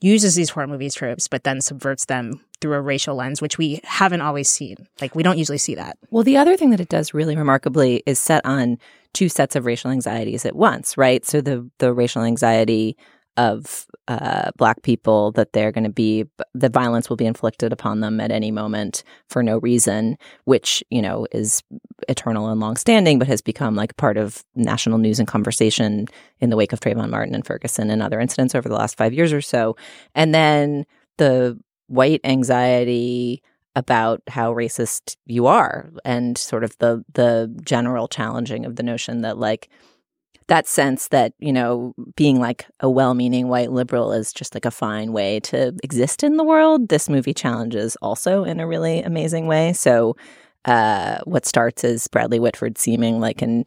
uses 0.00 0.34
these 0.34 0.50
horror 0.50 0.66
movie 0.66 0.90
tropes, 0.90 1.28
but 1.28 1.44
then 1.44 1.60
subverts 1.60 2.06
them 2.06 2.40
through 2.60 2.74
a 2.74 2.80
racial 2.80 3.14
lens, 3.14 3.40
which 3.40 3.58
we 3.58 3.80
haven't 3.84 4.20
always 4.20 4.48
seen. 4.48 4.76
Like 5.00 5.14
we 5.14 5.22
don't 5.22 5.38
usually 5.38 5.58
see 5.58 5.74
that. 5.74 5.98
Well, 6.10 6.24
the 6.24 6.36
other 6.36 6.56
thing 6.56 6.70
that 6.70 6.80
it 6.80 6.88
does 6.88 7.14
really 7.14 7.36
remarkably 7.36 8.02
is 8.06 8.18
set 8.18 8.44
on 8.44 8.78
two 9.12 9.28
sets 9.28 9.56
of 9.56 9.66
racial 9.66 9.90
anxieties 9.90 10.44
at 10.44 10.56
once, 10.56 10.96
right? 10.96 11.24
So 11.26 11.40
the 11.40 11.68
the 11.78 11.92
racial 11.92 12.22
anxiety 12.22 12.96
of 13.40 13.86
uh, 14.06 14.50
black 14.58 14.82
people 14.82 15.32
that 15.32 15.52
they're 15.54 15.72
going 15.72 15.84
to 15.84 15.90
be 15.90 16.26
the 16.52 16.68
violence 16.68 17.08
will 17.08 17.16
be 17.16 17.24
inflicted 17.24 17.72
upon 17.72 18.00
them 18.00 18.20
at 18.20 18.30
any 18.30 18.50
moment 18.50 19.02
for 19.28 19.42
no 19.42 19.58
reason, 19.58 20.18
which 20.44 20.84
you 20.90 21.00
know 21.00 21.26
is 21.32 21.62
eternal 22.06 22.48
and 22.48 22.60
long-standing, 22.60 23.18
but 23.18 23.28
has 23.28 23.40
become 23.40 23.74
like 23.74 23.96
part 23.96 24.18
of 24.18 24.44
national 24.54 24.98
news 24.98 25.18
and 25.18 25.26
conversation 25.26 26.06
in 26.40 26.50
the 26.50 26.56
wake 26.56 26.72
of 26.74 26.80
Trayvon 26.80 27.08
Martin 27.08 27.34
and 27.34 27.46
Ferguson 27.46 27.88
and 27.88 28.02
other 28.02 28.20
incidents 28.20 28.54
over 28.54 28.68
the 28.68 28.74
last 28.74 28.96
five 28.96 29.14
years 29.14 29.32
or 29.32 29.40
so, 29.40 29.74
and 30.14 30.34
then 30.34 30.84
the 31.16 31.58
white 31.86 32.20
anxiety 32.24 33.42
about 33.74 34.20
how 34.28 34.52
racist 34.52 35.16
you 35.24 35.46
are 35.46 35.90
and 36.04 36.36
sort 36.36 36.62
of 36.62 36.76
the 36.78 37.02
the 37.14 37.50
general 37.64 38.06
challenging 38.06 38.66
of 38.66 38.76
the 38.76 38.82
notion 38.82 39.22
that 39.22 39.38
like 39.38 39.70
that 40.50 40.66
sense 40.66 41.08
that 41.08 41.32
you 41.38 41.52
know 41.52 41.94
being 42.16 42.40
like 42.40 42.66
a 42.80 42.90
well-meaning 42.90 43.46
white 43.46 43.70
liberal 43.70 44.12
is 44.12 44.32
just 44.32 44.52
like 44.52 44.64
a 44.64 44.70
fine 44.70 45.12
way 45.12 45.38
to 45.38 45.72
exist 45.84 46.24
in 46.24 46.36
the 46.36 46.44
world 46.44 46.88
this 46.88 47.08
movie 47.08 47.32
challenges 47.32 47.96
also 48.02 48.42
in 48.42 48.58
a 48.58 48.66
really 48.66 49.00
amazing 49.00 49.46
way. 49.46 49.72
So 49.72 50.16
uh, 50.64 51.20
what 51.24 51.46
starts 51.46 51.84
as 51.84 52.08
bradley 52.08 52.40
whitford 52.40 52.76
seeming 52.76 53.20
like 53.20 53.42
an 53.42 53.64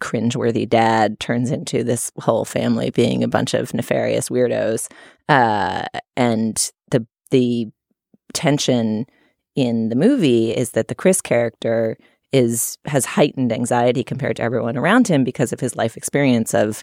cringeworthy 0.00 0.68
dad 0.68 1.18
turns 1.20 1.50
into 1.50 1.82
this 1.82 2.12
whole 2.18 2.44
family 2.44 2.90
being 2.90 3.24
a 3.24 3.28
bunch 3.28 3.54
of 3.54 3.72
nefarious 3.72 4.28
weirdos. 4.28 4.92
Uh, 5.30 5.86
and 6.18 6.70
the 6.90 7.06
the 7.30 7.66
tension 8.34 9.06
in 9.54 9.88
the 9.88 9.96
movie 9.96 10.50
is 10.50 10.72
that 10.72 10.88
the 10.88 10.94
chris 10.94 11.22
character 11.22 11.96
is 12.32 12.78
has 12.86 13.04
heightened 13.04 13.52
anxiety 13.52 14.04
compared 14.04 14.36
to 14.36 14.42
everyone 14.42 14.76
around 14.76 15.08
him 15.08 15.24
because 15.24 15.52
of 15.52 15.60
his 15.60 15.76
life 15.76 15.96
experience 15.96 16.54
of 16.54 16.82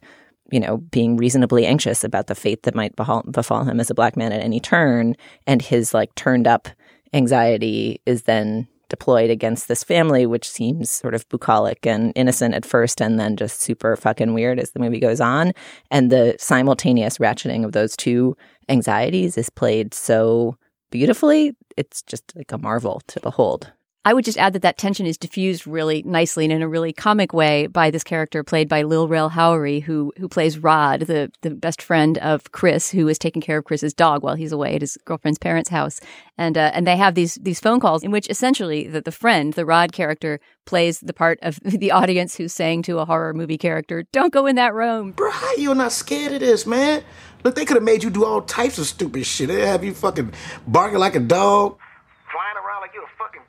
you 0.51 0.59
know 0.59 0.77
being 0.77 1.17
reasonably 1.17 1.65
anxious 1.65 2.03
about 2.03 2.27
the 2.27 2.35
fate 2.35 2.63
that 2.63 2.75
might 2.75 2.95
befall, 2.95 3.23
befall 3.23 3.63
him 3.63 3.79
as 3.79 3.89
a 3.89 3.95
black 3.95 4.15
man 4.17 4.31
at 4.31 4.41
any 4.41 4.59
turn. 4.59 5.15
And 5.47 5.61
his 5.61 5.93
like 5.93 6.13
turned 6.15 6.47
up 6.47 6.67
anxiety 7.13 8.01
is 8.05 8.23
then 8.23 8.67
deployed 8.89 9.31
against 9.31 9.67
this 9.67 9.83
family 9.83 10.25
which 10.25 10.47
seems 10.47 10.91
sort 10.91 11.15
of 11.15 11.27
bucolic 11.29 11.85
and 11.87 12.13
innocent 12.15 12.53
at 12.53 12.65
first 12.65 13.01
and 13.01 13.19
then 13.19 13.35
just 13.35 13.59
super 13.59 13.95
fucking 13.95 14.35
weird 14.35 14.59
as 14.59 14.71
the 14.71 14.79
movie 14.79 14.99
goes 14.99 15.19
on. 15.19 15.51
And 15.89 16.11
the 16.11 16.35
simultaneous 16.37 17.17
ratcheting 17.17 17.65
of 17.65 17.71
those 17.71 17.95
two 17.97 18.37
anxieties 18.69 19.37
is 19.37 19.49
played 19.49 19.93
so 19.93 20.57
beautifully 20.91 21.55
it's 21.75 22.03
just 22.03 22.35
like 22.35 22.51
a 22.51 22.57
marvel 22.57 23.01
to 23.07 23.19
behold 23.19 23.71
I 24.05 24.13
would 24.13 24.25
just 24.25 24.37
add 24.37 24.51
that 24.53 24.63
that 24.63 24.77
tension 24.77 25.05
is 25.05 25.17
diffused 25.17 25.65
really 25.65 26.03
nicely 26.03 26.43
and 26.43 26.51
in 26.51 26.61
a 26.61 26.67
really 26.67 26.91
comic 26.91 27.31
way 27.31 27.67
by 27.67 27.89
this 27.89 28.03
character 28.03 28.43
played 28.43 28.67
by 28.67 28.81
Lil 28.81 29.07
Rel 29.07 29.29
Howery, 29.29 29.81
who 29.81 30.11
who 30.17 30.27
plays 30.27 30.57
Rod, 30.57 31.01
the 31.01 31.31
the 31.41 31.51
best 31.51 31.81
friend 31.81 32.17
of 32.17 32.51
Chris, 32.51 32.91
who 32.91 33.07
is 33.07 33.17
taking 33.17 33.41
care 33.41 33.57
of 33.57 33.63
Chris's 33.63 33.93
dog 33.93 34.21
while 34.21 34.35
he's 34.35 34.51
away 34.51 34.75
at 34.75 34.81
his 34.81 34.97
girlfriend's 35.05 35.39
parents' 35.39 35.69
house. 35.69 36.01
And 36.37 36.57
uh, 36.57 36.71
and 36.73 36.85
they 36.85 36.97
have 36.97 37.15
these 37.15 37.35
these 37.35 37.61
phone 37.61 37.79
calls 37.79 38.03
in 38.03 38.11
which 38.11 38.29
essentially 38.29 38.87
the, 38.87 38.99
the 38.99 39.11
friend, 39.11 39.53
the 39.53 39.65
Rod 39.65 39.93
character, 39.93 40.41
plays 40.65 40.99
the 40.99 41.13
part 41.13 41.39
of 41.41 41.59
the 41.63 41.91
audience 41.91 42.35
who's 42.35 42.53
saying 42.53 42.83
to 42.83 42.99
a 42.99 43.05
horror 43.05 43.33
movie 43.33 43.57
character, 43.57 44.03
"Don't 44.11 44.33
go 44.33 44.47
in 44.47 44.57
that 44.57 44.73
room." 44.73 45.11
Bro, 45.11 45.31
how 45.31 45.47
are 45.47 45.57
you 45.57 45.73
not 45.73 45.93
scared 45.93 46.33
of 46.33 46.41
this, 46.41 46.67
man? 46.67 47.03
Look, 47.45 47.55
they 47.55 47.65
could 47.65 47.75
have 47.75 47.83
made 47.83 48.03
you 48.03 48.09
do 48.09 48.25
all 48.25 48.41
types 48.41 48.77
of 48.77 48.85
stupid 48.85 49.25
shit. 49.25 49.47
They 49.47 49.65
have 49.65 49.83
you 49.83 49.93
fucking 49.93 50.33
barking 50.67 50.99
like 50.99 51.15
a 51.15 51.19
dog, 51.19 51.77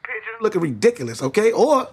you're 0.06 0.20
pigeon, 0.20 0.34
looking 0.40 0.61
ridiculous, 0.61 1.23
okay? 1.23 1.52
Or, 1.52 1.88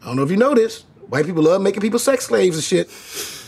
I 0.00 0.06
don't 0.06 0.16
know 0.16 0.22
if 0.22 0.30
you 0.30 0.36
know 0.36 0.54
this, 0.54 0.84
white 1.08 1.26
people 1.26 1.42
love 1.42 1.62
making 1.62 1.80
people 1.80 1.98
sex 1.98 2.26
slaves 2.26 2.56
and 2.56 2.64
shit. 2.64 2.90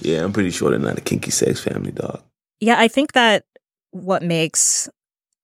Yeah, 0.00 0.24
I'm 0.24 0.32
pretty 0.32 0.50
sure 0.50 0.70
they're 0.70 0.78
not 0.80 0.98
a 0.98 1.02
kinky 1.02 1.30
sex 1.30 1.60
family, 1.60 1.92
dog. 1.92 2.20
Yeah, 2.58 2.80
I 2.80 2.88
think 2.88 3.12
that 3.12 3.44
what 3.92 4.22
makes 4.22 4.88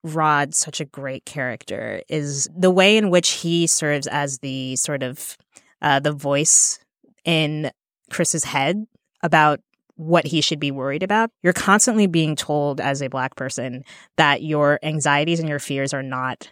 Rod 0.03 0.55
such 0.55 0.81
a 0.81 0.85
great 0.85 1.25
character 1.25 2.03
is 2.09 2.49
the 2.57 2.71
way 2.71 2.97
in 2.97 3.11
which 3.11 3.31
he 3.31 3.67
serves 3.67 4.07
as 4.07 4.39
the 4.39 4.77
sort 4.77 5.03
of 5.03 5.37
uh, 5.83 6.01
the 6.01 6.13
voice 6.13 6.79
in 7.25 7.71
Chris's 8.11 8.45
head 8.45 8.87
about 9.23 9.61
what 9.97 10.27
he 10.27 10.41
should 10.41 10.61
be 10.61 10.71
worried 10.71 11.03
about. 11.03 11.31
You're 11.43 11.53
constantly 11.53 12.07
being 12.07 12.37
told 12.37 12.81
as 12.81 13.03
a 13.03 13.09
black 13.09 13.35
person 13.35 13.85
that 14.17 14.43
your 14.43 14.79
anxieties 14.83 15.41
and 15.41 15.49
your 15.49 15.59
fears 15.59 15.93
are 15.93 16.03
not 16.03 16.51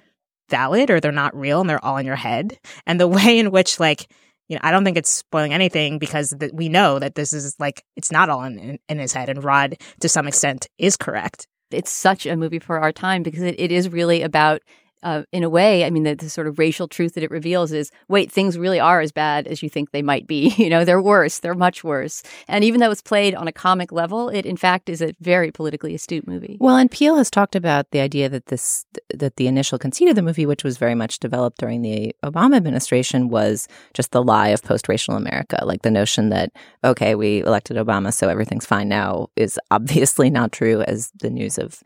valid 0.49 0.91
or 0.91 1.01
they're 1.01 1.13
not 1.13 1.37
real 1.37 1.61
and 1.61 1.69
they're 1.69 1.85
all 1.85 1.97
in 1.97 2.07
your 2.07 2.17
head. 2.17 2.59
And 2.87 3.01
the 3.01 3.09
way 3.19 3.39
in 3.39 3.51
which 3.51 3.81
like 3.81 4.09
you 4.49 4.55
know, 4.55 4.61
I 4.63 4.71
don't 4.71 4.85
think 4.85 4.97
it's 4.97 5.13
spoiling 5.13 5.53
anything 5.53 5.99
because 5.99 6.33
th- 6.39 6.53
we 6.55 6.69
know 6.69 6.99
that 6.99 7.17
this 7.17 7.33
is 7.33 7.57
like 7.59 7.83
it's 7.97 8.13
not 8.13 8.29
all 8.29 8.45
in, 8.45 8.59
in, 8.59 8.79
in 8.89 8.99
his 8.99 9.13
head, 9.13 9.29
and 9.29 9.43
Rod 9.43 9.77
to 10.01 10.09
some 10.09 10.29
extent 10.29 10.69
is 10.79 10.97
correct. 10.97 11.49
It's 11.73 11.91
such 11.91 12.27
a 12.27 12.37
movie 12.37 12.61
for 12.61 12.79
our 12.79 12.93
time 12.93 13.25
because 13.25 13.43
it, 13.43 13.59
it 13.59 13.73
is 13.73 13.89
really 13.89 14.23
about 14.23 14.63
uh, 15.03 15.23
in 15.33 15.45
a 15.45 15.51
way, 15.51 15.85
I 15.85 15.91
mean, 15.91 16.03
the, 16.03 16.15
the, 16.15 16.31
sort 16.31 16.47
of 16.47 16.59
racial 16.59 16.89
truth 16.89 17.15
that 17.15 17.23
it 17.23 17.31
reveals 17.31 17.73
is 17.73 17.91
wait, 18.09 18.33
things 18.33 18.59
really 18.59 18.81
are 18.81 19.01
as 19.01 19.13
bad 19.13 19.47
as 19.47 19.63
you 19.63 19.69
think 19.69 19.91
they 19.91 20.03
might 20.03 20.27
be. 20.27 20.55
You 20.67 20.71
know, 20.71 20.85
they're 20.85 21.03
worse, 21.03 21.39
they're 21.39 21.55
much 21.55 21.85
worse. 21.85 22.25
And 22.49 22.65
even 22.65 22.81
though 22.81 22.91
it's 22.91 23.03
played 23.03 23.37
on 23.37 23.47
a 23.47 23.53
comic 23.53 23.93
level, 23.93 24.29
it 24.29 24.45
in 24.45 24.57
fact 24.57 24.89
is 24.89 25.01
a 25.01 25.13
very 25.21 25.53
politically 25.53 25.95
astute 25.95 26.27
movie. 26.27 26.57
Well, 26.59 26.77
and 26.77 26.91
Peele 26.91 27.17
has 27.17 27.31
talked 27.31 27.55
about 27.55 27.91
the 27.93 28.01
idea 28.01 28.29
that 28.31 28.47
this, 28.47 28.85
that 29.15 29.37
the 29.37 29.47
initial 29.47 29.79
conceit 29.79 30.09
of 30.09 30.17
the 30.17 30.23
movie, 30.23 30.45
which 30.45 30.65
was 30.65 30.77
very 30.77 30.97
much 30.97 31.21
developed 31.21 31.59
during 31.59 31.83
the 31.83 32.17
Obama 32.25 32.57
administration, 32.57 33.29
was 33.29 33.69
just 33.95 34.11
the 34.11 34.25
lie 34.25 34.49
of 34.49 34.63
post 34.63 34.89
racial 34.89 35.15
America. 35.15 35.63
Like 35.63 35.83
the 35.83 35.91
notion 35.91 36.31
that, 36.31 36.51
okay, 36.83 37.15
we 37.15 37.43
elected 37.43 37.77
Obama, 37.77 38.13
so 38.13 38.29
everything's 38.29 38.67
fine 38.67 38.89
now 38.89 39.29
is 39.37 39.61
obviously 39.71 40.31
not 40.31 40.51
true, 40.51 40.83
as 40.83 41.13
the 41.21 41.31
news 41.31 41.59
of 41.59 41.83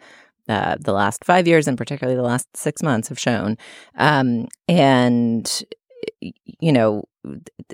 uh, 0.51 0.77
the 0.81 0.93
last 0.93 1.25
five 1.25 1.47
years 1.47 1.69
and 1.69 1.79
particularly 1.79 2.17
the 2.17 2.23
last 2.23 2.49
six 2.57 2.83
months 2.83 3.09
have 3.09 3.19
shown. 3.19 3.57
Um, 3.97 4.49
and, 4.69 5.63
you 6.61 6.73
know, 6.73 7.05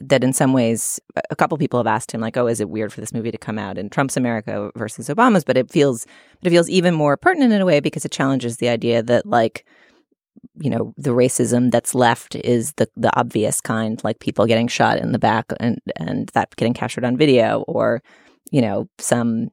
that 0.00 0.22
in 0.22 0.32
some 0.32 0.52
ways, 0.52 1.00
a 1.30 1.36
couple 1.36 1.56
people 1.56 1.78
have 1.78 1.86
asked 1.86 2.12
him, 2.12 2.20
like, 2.20 2.36
oh, 2.36 2.46
is 2.46 2.60
it 2.60 2.68
weird 2.68 2.92
for 2.92 3.00
this 3.00 3.14
movie 3.14 3.30
to 3.30 3.38
come 3.38 3.58
out 3.58 3.78
in 3.78 3.88
Trump's 3.88 4.16
America 4.16 4.70
versus 4.76 5.08
Obama's? 5.08 5.44
But 5.44 5.56
it 5.56 5.70
feels, 5.70 6.06
it 6.42 6.50
feels 6.50 6.68
even 6.68 6.94
more 6.94 7.16
pertinent 7.16 7.52
in 7.52 7.62
a 7.62 7.66
way 7.66 7.80
because 7.80 8.04
it 8.04 8.12
challenges 8.12 8.58
the 8.58 8.68
idea 8.68 9.02
that, 9.02 9.24
like, 9.24 9.64
you 10.58 10.70
know 10.70 10.94
the 10.96 11.10
racism 11.10 11.70
that's 11.70 11.94
left 11.94 12.34
is 12.36 12.72
the 12.74 12.88
the 12.96 13.14
obvious 13.18 13.60
kind 13.60 14.02
like 14.04 14.20
people 14.20 14.46
getting 14.46 14.68
shot 14.68 14.98
in 14.98 15.12
the 15.12 15.18
back 15.18 15.46
and 15.60 15.80
and 15.96 16.28
that 16.34 16.54
getting 16.56 16.74
captured 16.74 17.04
on 17.04 17.16
video 17.16 17.62
or 17.68 18.02
you 18.50 18.60
know 18.60 18.88
some 18.98 19.48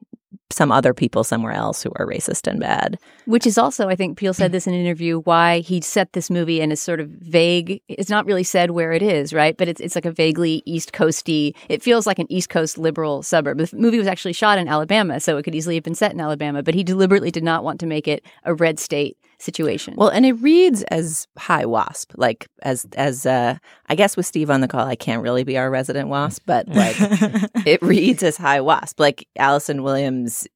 some 0.53 0.71
other 0.71 0.93
people 0.93 1.23
somewhere 1.23 1.51
else 1.51 1.83
who 1.83 1.91
are 1.95 2.05
racist 2.05 2.47
and 2.47 2.59
bad. 2.59 2.97
Which 3.25 3.47
is 3.47 3.57
also, 3.57 3.89
I 3.89 3.95
think 3.95 4.17
Peele 4.17 4.33
said 4.33 4.51
this 4.53 4.67
in 4.67 4.73
an 4.73 4.79
interview, 4.79 5.19
why 5.21 5.59
he 5.59 5.81
set 5.81 6.13
this 6.13 6.29
movie 6.29 6.61
and 6.61 6.71
is 6.71 6.81
sort 6.81 6.99
of 6.99 7.09
vague. 7.09 7.81
It's 7.87 8.09
not 8.09 8.25
really 8.25 8.43
said 8.43 8.71
where 8.71 8.91
it 8.91 9.01
is, 9.01 9.33
right? 9.33 9.57
But 9.57 9.67
it's 9.67 9.81
it's 9.81 9.95
like 9.95 10.05
a 10.05 10.11
vaguely 10.11 10.63
East 10.65 10.93
Coasty. 10.93 11.55
It 11.69 11.81
feels 11.81 12.07
like 12.07 12.19
an 12.19 12.31
East 12.31 12.49
Coast 12.49 12.77
liberal 12.77 13.23
suburb. 13.23 13.57
The 13.57 13.69
movie 13.75 13.97
was 13.97 14.07
actually 14.07 14.33
shot 14.33 14.57
in 14.57 14.67
Alabama, 14.67 15.19
so 15.19 15.37
it 15.37 15.43
could 15.43 15.55
easily 15.55 15.75
have 15.75 15.83
been 15.83 15.95
set 15.95 16.13
in 16.13 16.19
Alabama. 16.19 16.63
But 16.63 16.75
he 16.75 16.83
deliberately 16.83 17.31
did 17.31 17.43
not 17.43 17.63
want 17.63 17.79
to 17.81 17.85
make 17.85 18.07
it 18.07 18.25
a 18.43 18.53
red 18.53 18.79
state 18.79 19.17
situation. 19.43 19.95
Well, 19.97 20.09
and 20.09 20.25
it 20.25 20.33
reads 20.33 20.83
as 20.83 21.27
high 21.37 21.65
wasp, 21.65 22.13
like 22.15 22.47
as 22.63 22.85
as 22.95 23.25
uh 23.25 23.57
I 23.87 23.95
guess 23.95 24.17
with 24.17 24.25
Steve 24.25 24.49
on 24.49 24.61
the 24.61 24.67
call, 24.67 24.87
I 24.87 24.95
can't 24.95 25.21
really 25.21 25.43
be 25.43 25.57
our 25.57 25.69
resident 25.69 26.09
wasp, 26.09 26.43
but 26.45 26.67
like 26.67 26.95
it 27.65 27.81
reads 27.81 28.23
as 28.23 28.37
high 28.37 28.61
wasp. 28.61 28.99
Like 28.99 29.27
Allison 29.37 29.83
Williams 29.83 30.47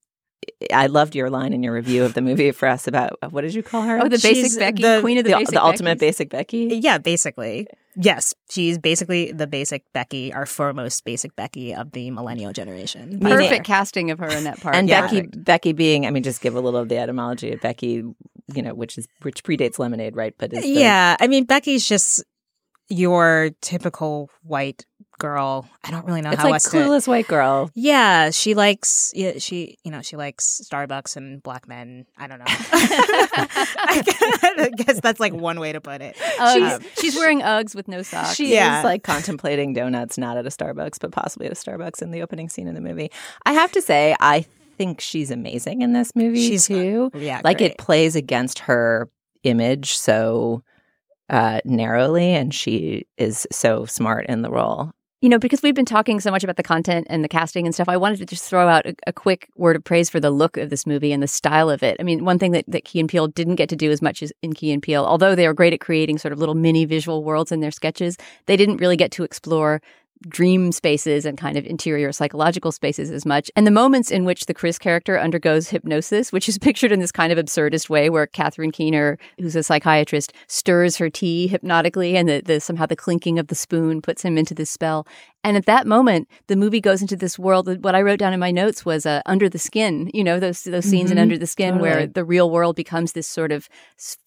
I 0.71 0.87
loved 0.87 1.15
your 1.15 1.29
line 1.29 1.51
in 1.51 1.61
your 1.63 1.73
review 1.73 2.03
of 2.05 2.13
the 2.13 2.21
movie 2.21 2.51
for 2.51 2.67
us 2.67 2.87
about 2.87 3.17
what 3.31 3.41
did 3.41 3.53
you 3.53 3.63
call 3.63 3.81
her? 3.81 3.99
Oh, 4.01 4.07
the 4.07 4.17
She's 4.17 4.43
basic 4.55 4.59
Becky, 4.59 4.81
the- 4.83 4.99
queen 5.01 5.17
of 5.17 5.23
the, 5.25 5.31
the, 5.31 5.37
basic 5.37 5.53
the 5.53 5.63
ultimate 5.63 5.99
basic 5.99 6.29
Becky. 6.29 6.79
Yeah, 6.81 6.99
basically. 6.99 7.67
Yes, 7.99 8.35
she's 8.51 8.77
basically 8.77 9.31
the 9.31 9.47
basic 9.47 9.83
Becky, 9.93 10.31
our 10.31 10.45
foremost 10.45 11.03
basic 11.03 11.35
Becky 11.35 11.73
of 11.73 11.91
the 11.91 12.11
millennial 12.11 12.53
generation. 12.53 13.19
Perfect 13.19 13.65
far. 13.67 13.75
casting 13.75 14.11
of 14.11 14.19
her 14.19 14.29
in 14.29 14.43
that 14.43 14.61
part. 14.61 14.75
And 14.75 14.87
Yeah. 14.87 15.01
Becky, 15.01 15.21
Becky 15.35 15.73
being, 15.73 16.05
I 16.05 16.11
mean, 16.11 16.21
just 16.21 16.39
give 16.41 16.55
a 16.55 16.59
little 16.61 16.79
of 16.79 16.89
the 16.89 16.97
etymology 16.97 17.51
of 17.51 17.59
Becky, 17.59 18.03
you 18.53 18.61
know, 18.61 18.73
which 18.73 18.97
is 18.97 19.07
which 19.21 19.43
predates 19.43 19.79
Lemonade, 19.79 20.15
right? 20.15 20.33
But 20.37 20.53
is 20.53 20.63
the, 20.63 20.69
Yeah, 20.69 21.15
I 21.19 21.27
mean 21.27 21.45
Becky's 21.45 21.87
just 21.87 22.23
your 22.89 23.49
typical 23.61 24.29
white 24.43 24.85
girl. 25.19 25.67
I 25.83 25.89
don't 25.91 26.05
really 26.05 26.21
know 26.21 26.29
it's 26.29 26.41
how 26.41 26.49
like 26.49 26.61
clueless 26.61 27.07
white 27.07 27.27
girl. 27.27 27.71
Yeah, 27.73 28.29
she 28.29 28.53
likes. 28.53 29.11
Yeah, 29.15 29.39
she 29.39 29.77
you 29.83 29.91
know 29.91 30.01
she 30.01 30.15
likes 30.15 30.61
Starbucks 30.71 31.17
and 31.17 31.41
black 31.43 31.67
men. 31.67 32.05
I 32.17 32.27
don't 32.27 32.39
know. 32.39 32.45
I 33.39 34.71
guess 34.75 34.99
that's 35.01 35.19
like 35.19 35.33
one 35.33 35.59
way 35.59 35.71
to 35.73 35.81
put 35.81 36.01
it. 36.01 36.15
Um, 36.39 36.61
Uggs. 36.61 36.85
she's 36.99 37.15
wearing 37.15 37.41
Uggs 37.41 37.75
with 37.75 37.87
no 37.87 38.01
socks. 38.01 38.35
She 38.35 38.53
Yeah. 38.53 38.79
is 38.79 38.83
like 38.83 39.03
contemplating 39.03 39.73
donuts, 39.73 40.17
not 40.17 40.37
at 40.37 40.45
a 40.45 40.49
Starbucks, 40.49 40.99
but 40.99 41.11
possibly 41.11 41.47
at 41.47 41.51
a 41.51 41.55
Starbucks 41.55 42.01
in 42.01 42.11
the 42.11 42.21
opening 42.21 42.49
scene 42.49 42.67
of 42.67 42.75
the 42.75 42.81
movie. 42.81 43.11
I 43.45 43.53
have 43.53 43.71
to 43.73 43.81
say, 43.81 44.15
I 44.19 44.45
think 44.77 45.01
she's 45.01 45.31
amazing 45.31 45.81
in 45.81 45.93
this 45.93 46.15
movie 46.15 46.47
She's- 46.47 46.67
too. 46.67 47.11
yeah, 47.15 47.41
like 47.43 47.57
great. 47.59 47.71
it 47.71 47.77
plays 47.77 48.15
against 48.15 48.59
her 48.59 49.09
image 49.43 49.97
so 49.97 50.63
uh, 51.29 51.59
narrowly, 51.65 52.31
and 52.31 52.53
she 52.53 53.05
is 53.17 53.47
so 53.51 53.85
smart 53.85 54.25
in 54.27 54.41
the 54.43 54.49
role. 54.49 54.91
You 55.21 55.29
know, 55.29 55.39
because 55.39 55.63
we've 55.63 55.73
been 55.73 55.83
talking 55.83 56.19
so 56.19 56.29
much 56.29 56.43
about 56.43 56.57
the 56.57 56.63
content 56.63 57.07
and 57.09 57.23
the 57.23 57.27
casting 57.27 57.65
and 57.65 57.73
stuff, 57.73 57.89
I 57.89 57.97
wanted 57.97 58.19
to 58.19 58.25
just 58.27 58.43
throw 58.47 58.67
out 58.67 58.85
a, 58.85 58.95
a 59.07 59.11
quick 59.13 59.49
word 59.55 59.75
of 59.75 59.83
praise 59.83 60.11
for 60.11 60.19
the 60.19 60.29
look 60.29 60.57
of 60.57 60.69
this 60.69 60.85
movie 60.85 61.11
and 61.11 61.23
the 61.23 61.27
style 61.27 61.71
of 61.71 61.81
it. 61.81 61.97
I 61.99 62.03
mean, 62.03 62.23
one 62.23 62.37
thing 62.37 62.51
that, 62.51 62.65
that 62.67 62.85
Key 62.85 62.99
and 62.99 63.09
Peele 63.09 63.27
didn't 63.27 63.55
get 63.55 63.67
to 63.69 63.75
do 63.75 63.89
as 63.89 63.99
much 63.99 64.21
as 64.21 64.31
in 64.43 64.53
Key 64.53 64.71
and 64.71 64.81
Peele, 64.81 65.03
although 65.03 65.33
they 65.33 65.47
are 65.47 65.55
great 65.55 65.73
at 65.73 65.79
creating 65.79 66.19
sort 66.19 66.33
of 66.33 66.39
little 66.39 66.53
mini 66.53 66.85
visual 66.85 67.23
worlds 67.23 67.51
in 67.51 67.61
their 67.61 67.71
sketches, 67.71 68.15
they 68.45 68.55
didn't 68.55 68.77
really 68.77 68.95
get 68.95 69.11
to 69.13 69.23
explore 69.23 69.81
dream 70.27 70.71
spaces 70.71 71.25
and 71.25 71.37
kind 71.37 71.57
of 71.57 71.65
interior 71.65 72.11
psychological 72.11 72.71
spaces 72.71 73.11
as 73.11 73.25
much. 73.25 73.51
And 73.55 73.67
the 73.67 73.71
moments 73.71 74.11
in 74.11 74.25
which 74.25 74.45
the 74.45 74.53
Chris 74.53 74.79
character 74.79 75.19
undergoes 75.19 75.69
hypnosis, 75.69 76.31
which 76.31 76.49
is 76.49 76.57
pictured 76.67 76.91
in 76.91 76.99
this 76.99 77.11
kind 77.11 77.31
of 77.31 77.37
absurdist 77.37 77.89
way 77.89 78.09
where 78.09 78.27
Catherine 78.27 78.71
Keener, 78.71 79.17
who's 79.39 79.55
a 79.55 79.63
psychiatrist, 79.63 80.33
stirs 80.47 80.97
her 80.97 81.09
tea 81.09 81.47
hypnotically 81.47 82.17
and 82.17 82.27
the, 82.27 82.41
the 82.43 82.59
somehow 82.59 82.85
the 82.85 82.95
clinking 82.95 83.39
of 83.39 83.47
the 83.47 83.55
spoon 83.55 84.01
puts 84.01 84.21
him 84.21 84.37
into 84.37 84.53
this 84.53 84.69
spell. 84.69 85.05
And 85.43 85.55
at 85.55 85.65
that 85.67 85.87
moment, 85.87 86.27
the 86.47 86.55
movie 86.55 86.81
goes 86.81 87.01
into 87.01 87.15
this 87.15 87.39
world. 87.39 87.83
What 87.83 87.95
I 87.95 88.01
wrote 88.01 88.19
down 88.19 88.33
in 88.33 88.39
my 88.39 88.51
notes 88.51 88.83
was 88.83 89.05
uh, 89.05 89.21
under 89.25 89.47
the 89.47 89.59
skin. 89.59 90.09
You 90.13 90.23
know 90.23 90.39
those 90.39 90.63
those 90.63 90.83
scenes 90.83 91.11
in 91.11 91.17
Mhm. 91.17 91.21
Under 91.21 91.37
the 91.37 91.47
Skin 91.47 91.79
where 91.79 92.05
the 92.05 92.25
real 92.25 92.49
world 92.49 92.75
becomes 92.75 93.13
this 93.13 93.27
sort 93.27 93.51
of 93.51 93.69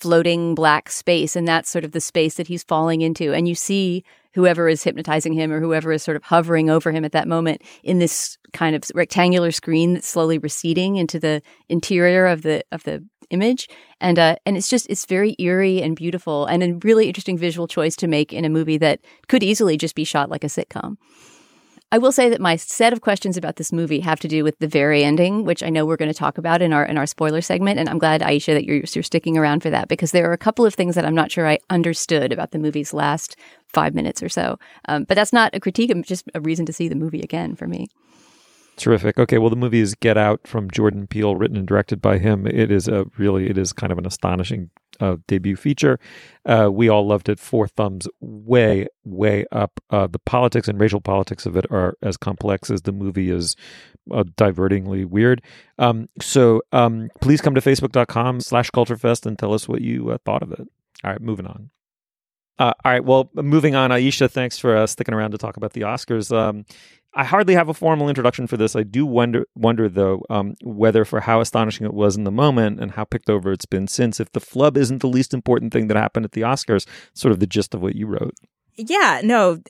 floating 0.00 0.54
black 0.54 0.90
space, 0.90 1.36
and 1.36 1.46
that's 1.46 1.68
sort 1.70 1.84
of 1.84 1.92
the 1.92 2.00
space 2.00 2.34
that 2.34 2.46
he's 2.46 2.62
falling 2.62 3.00
into. 3.02 3.34
And 3.34 3.46
you 3.46 3.54
see 3.54 4.02
whoever 4.34 4.68
is 4.68 4.82
hypnotizing 4.82 5.32
him 5.32 5.52
or 5.52 5.60
whoever 5.60 5.92
is 5.92 6.02
sort 6.02 6.16
of 6.16 6.22
hovering 6.24 6.70
over 6.70 6.92
him 6.92 7.04
at 7.04 7.12
that 7.12 7.28
moment 7.28 7.62
in 7.82 7.98
this 7.98 8.38
kind 8.52 8.76
of 8.76 8.84
rectangular 8.94 9.50
screen 9.50 9.94
that's 9.94 10.08
slowly 10.08 10.38
receding 10.38 10.96
into 10.96 11.18
the 11.18 11.42
interior 11.68 12.26
of 12.26 12.42
the 12.42 12.62
of 12.72 12.82
the 12.84 13.04
image. 13.30 13.68
And 14.00 14.18
uh 14.18 14.36
and 14.44 14.56
it's 14.56 14.68
just 14.68 14.86
it's 14.88 15.06
very 15.06 15.36
eerie 15.38 15.82
and 15.82 15.94
beautiful 15.96 16.46
and 16.46 16.62
a 16.62 16.74
really 16.84 17.06
interesting 17.06 17.38
visual 17.38 17.68
choice 17.68 17.96
to 17.96 18.08
make 18.08 18.32
in 18.32 18.44
a 18.44 18.48
movie 18.48 18.78
that 18.78 19.00
could 19.28 19.42
easily 19.42 19.76
just 19.76 19.94
be 19.94 20.04
shot 20.04 20.30
like 20.30 20.44
a 20.44 20.48
sitcom 20.48 20.96
I 21.92 21.98
will 21.98 22.12
say 22.12 22.28
that 22.28 22.40
my 22.40 22.54
set 22.54 22.92
of 22.92 23.00
questions 23.00 23.36
about 23.36 23.56
this 23.56 23.72
movie 23.72 23.98
have 23.98 24.20
to 24.20 24.28
do 24.28 24.44
with 24.44 24.56
the 24.60 24.68
very 24.68 25.02
ending, 25.02 25.44
which 25.44 25.60
I 25.60 25.70
know 25.70 25.84
we're 25.84 25.96
going 25.96 26.12
to 26.12 26.16
talk 26.16 26.38
about 26.38 26.62
in 26.62 26.72
our 26.72 26.84
in 26.84 26.96
our 26.96 27.06
spoiler 27.06 27.40
segment, 27.40 27.80
and 27.80 27.88
I'm 27.88 27.98
glad 27.98 28.20
Aisha 28.20 28.54
that 28.54 28.64
you're 28.64 28.76
you're 28.76 29.02
sticking 29.02 29.36
around 29.36 29.60
for 29.60 29.70
that 29.70 29.88
because 29.88 30.12
there 30.12 30.30
are 30.30 30.32
a 30.32 30.38
couple 30.38 30.64
of 30.64 30.74
things 30.74 30.94
that 30.94 31.04
I'm 31.04 31.16
not 31.16 31.32
sure 31.32 31.48
I 31.48 31.58
understood 31.68 32.32
about 32.32 32.52
the 32.52 32.60
movie's 32.60 32.94
last 32.94 33.34
five 33.66 33.92
minutes 33.92 34.22
or 34.22 34.28
so. 34.28 34.56
Um, 34.86 35.02
but 35.02 35.16
that's 35.16 35.32
not 35.32 35.52
a 35.52 35.58
critique; 35.58 35.90
it's 35.90 36.08
just 36.08 36.28
a 36.32 36.40
reason 36.40 36.64
to 36.66 36.72
see 36.72 36.86
the 36.86 36.94
movie 36.94 37.22
again 37.22 37.56
for 37.56 37.66
me. 37.66 37.88
Terrific. 38.80 39.18
Okay, 39.18 39.36
well, 39.36 39.50
the 39.50 39.56
movie 39.56 39.80
is 39.80 39.94
Get 39.94 40.16
Out 40.16 40.46
from 40.46 40.70
Jordan 40.70 41.06
Peele, 41.06 41.36
written 41.36 41.58
and 41.58 41.66
directed 41.66 42.00
by 42.00 42.16
him. 42.16 42.46
It 42.46 42.70
is 42.70 42.88
a 42.88 43.04
really, 43.18 43.50
it 43.50 43.58
is 43.58 43.74
kind 43.74 43.92
of 43.92 43.98
an 43.98 44.06
astonishing 44.06 44.70
uh, 45.00 45.16
debut 45.26 45.54
feature. 45.54 46.00
Uh, 46.46 46.70
we 46.72 46.88
all 46.88 47.06
loved 47.06 47.28
it. 47.28 47.38
Four 47.38 47.68
thumbs, 47.68 48.08
way, 48.20 48.86
way 49.04 49.44
up. 49.52 49.80
Uh, 49.90 50.06
the 50.06 50.18
politics 50.18 50.66
and 50.66 50.80
racial 50.80 51.02
politics 51.02 51.44
of 51.44 51.58
it 51.58 51.66
are 51.70 51.98
as 52.00 52.16
complex 52.16 52.70
as 52.70 52.80
the 52.80 52.92
movie 52.92 53.30
is 53.30 53.54
uh, 54.10 54.24
divertingly 54.34 55.04
weird. 55.04 55.42
Um, 55.78 56.08
so 56.18 56.62
um, 56.72 57.10
please 57.20 57.42
come 57.42 57.54
to 57.54 57.60
facebook.com 57.60 58.40
slash 58.40 58.70
culturefest 58.70 59.26
and 59.26 59.38
tell 59.38 59.52
us 59.52 59.68
what 59.68 59.82
you 59.82 60.08
uh, 60.08 60.16
thought 60.24 60.42
of 60.42 60.52
it. 60.52 60.66
All 61.04 61.10
right, 61.10 61.20
moving 61.20 61.46
on. 61.46 61.68
Uh, 62.60 62.74
all 62.84 62.92
right. 62.92 63.04
Well, 63.04 63.30
moving 63.34 63.74
on, 63.74 63.90
Aisha, 63.90 64.30
thanks 64.30 64.58
for 64.58 64.76
uh, 64.76 64.86
sticking 64.86 65.14
around 65.14 65.30
to 65.30 65.38
talk 65.38 65.56
about 65.56 65.72
the 65.72 65.80
Oscars. 65.80 66.30
Um, 66.30 66.66
I 67.14 67.24
hardly 67.24 67.54
have 67.54 67.70
a 67.70 67.74
formal 67.74 68.10
introduction 68.10 68.46
for 68.46 68.58
this. 68.58 68.76
I 68.76 68.82
do 68.82 69.06
wonder, 69.06 69.46
wonder 69.56 69.88
though, 69.88 70.22
um, 70.28 70.54
whether 70.62 71.06
for 71.06 71.20
how 71.20 71.40
astonishing 71.40 71.86
it 71.86 71.94
was 71.94 72.16
in 72.16 72.24
the 72.24 72.30
moment 72.30 72.78
and 72.78 72.92
how 72.92 73.04
picked 73.04 73.30
over 73.30 73.50
it's 73.50 73.64
been 73.64 73.88
since, 73.88 74.20
if 74.20 74.30
the 74.32 74.40
flub 74.40 74.76
isn't 74.76 75.00
the 75.00 75.08
least 75.08 75.32
important 75.32 75.72
thing 75.72 75.88
that 75.88 75.96
happened 75.96 76.26
at 76.26 76.32
the 76.32 76.42
Oscars, 76.42 76.86
sort 77.14 77.32
of 77.32 77.40
the 77.40 77.46
gist 77.46 77.74
of 77.74 77.80
what 77.80 77.96
you 77.96 78.06
wrote. 78.06 78.34
Yeah, 78.76 79.22
no. 79.24 79.60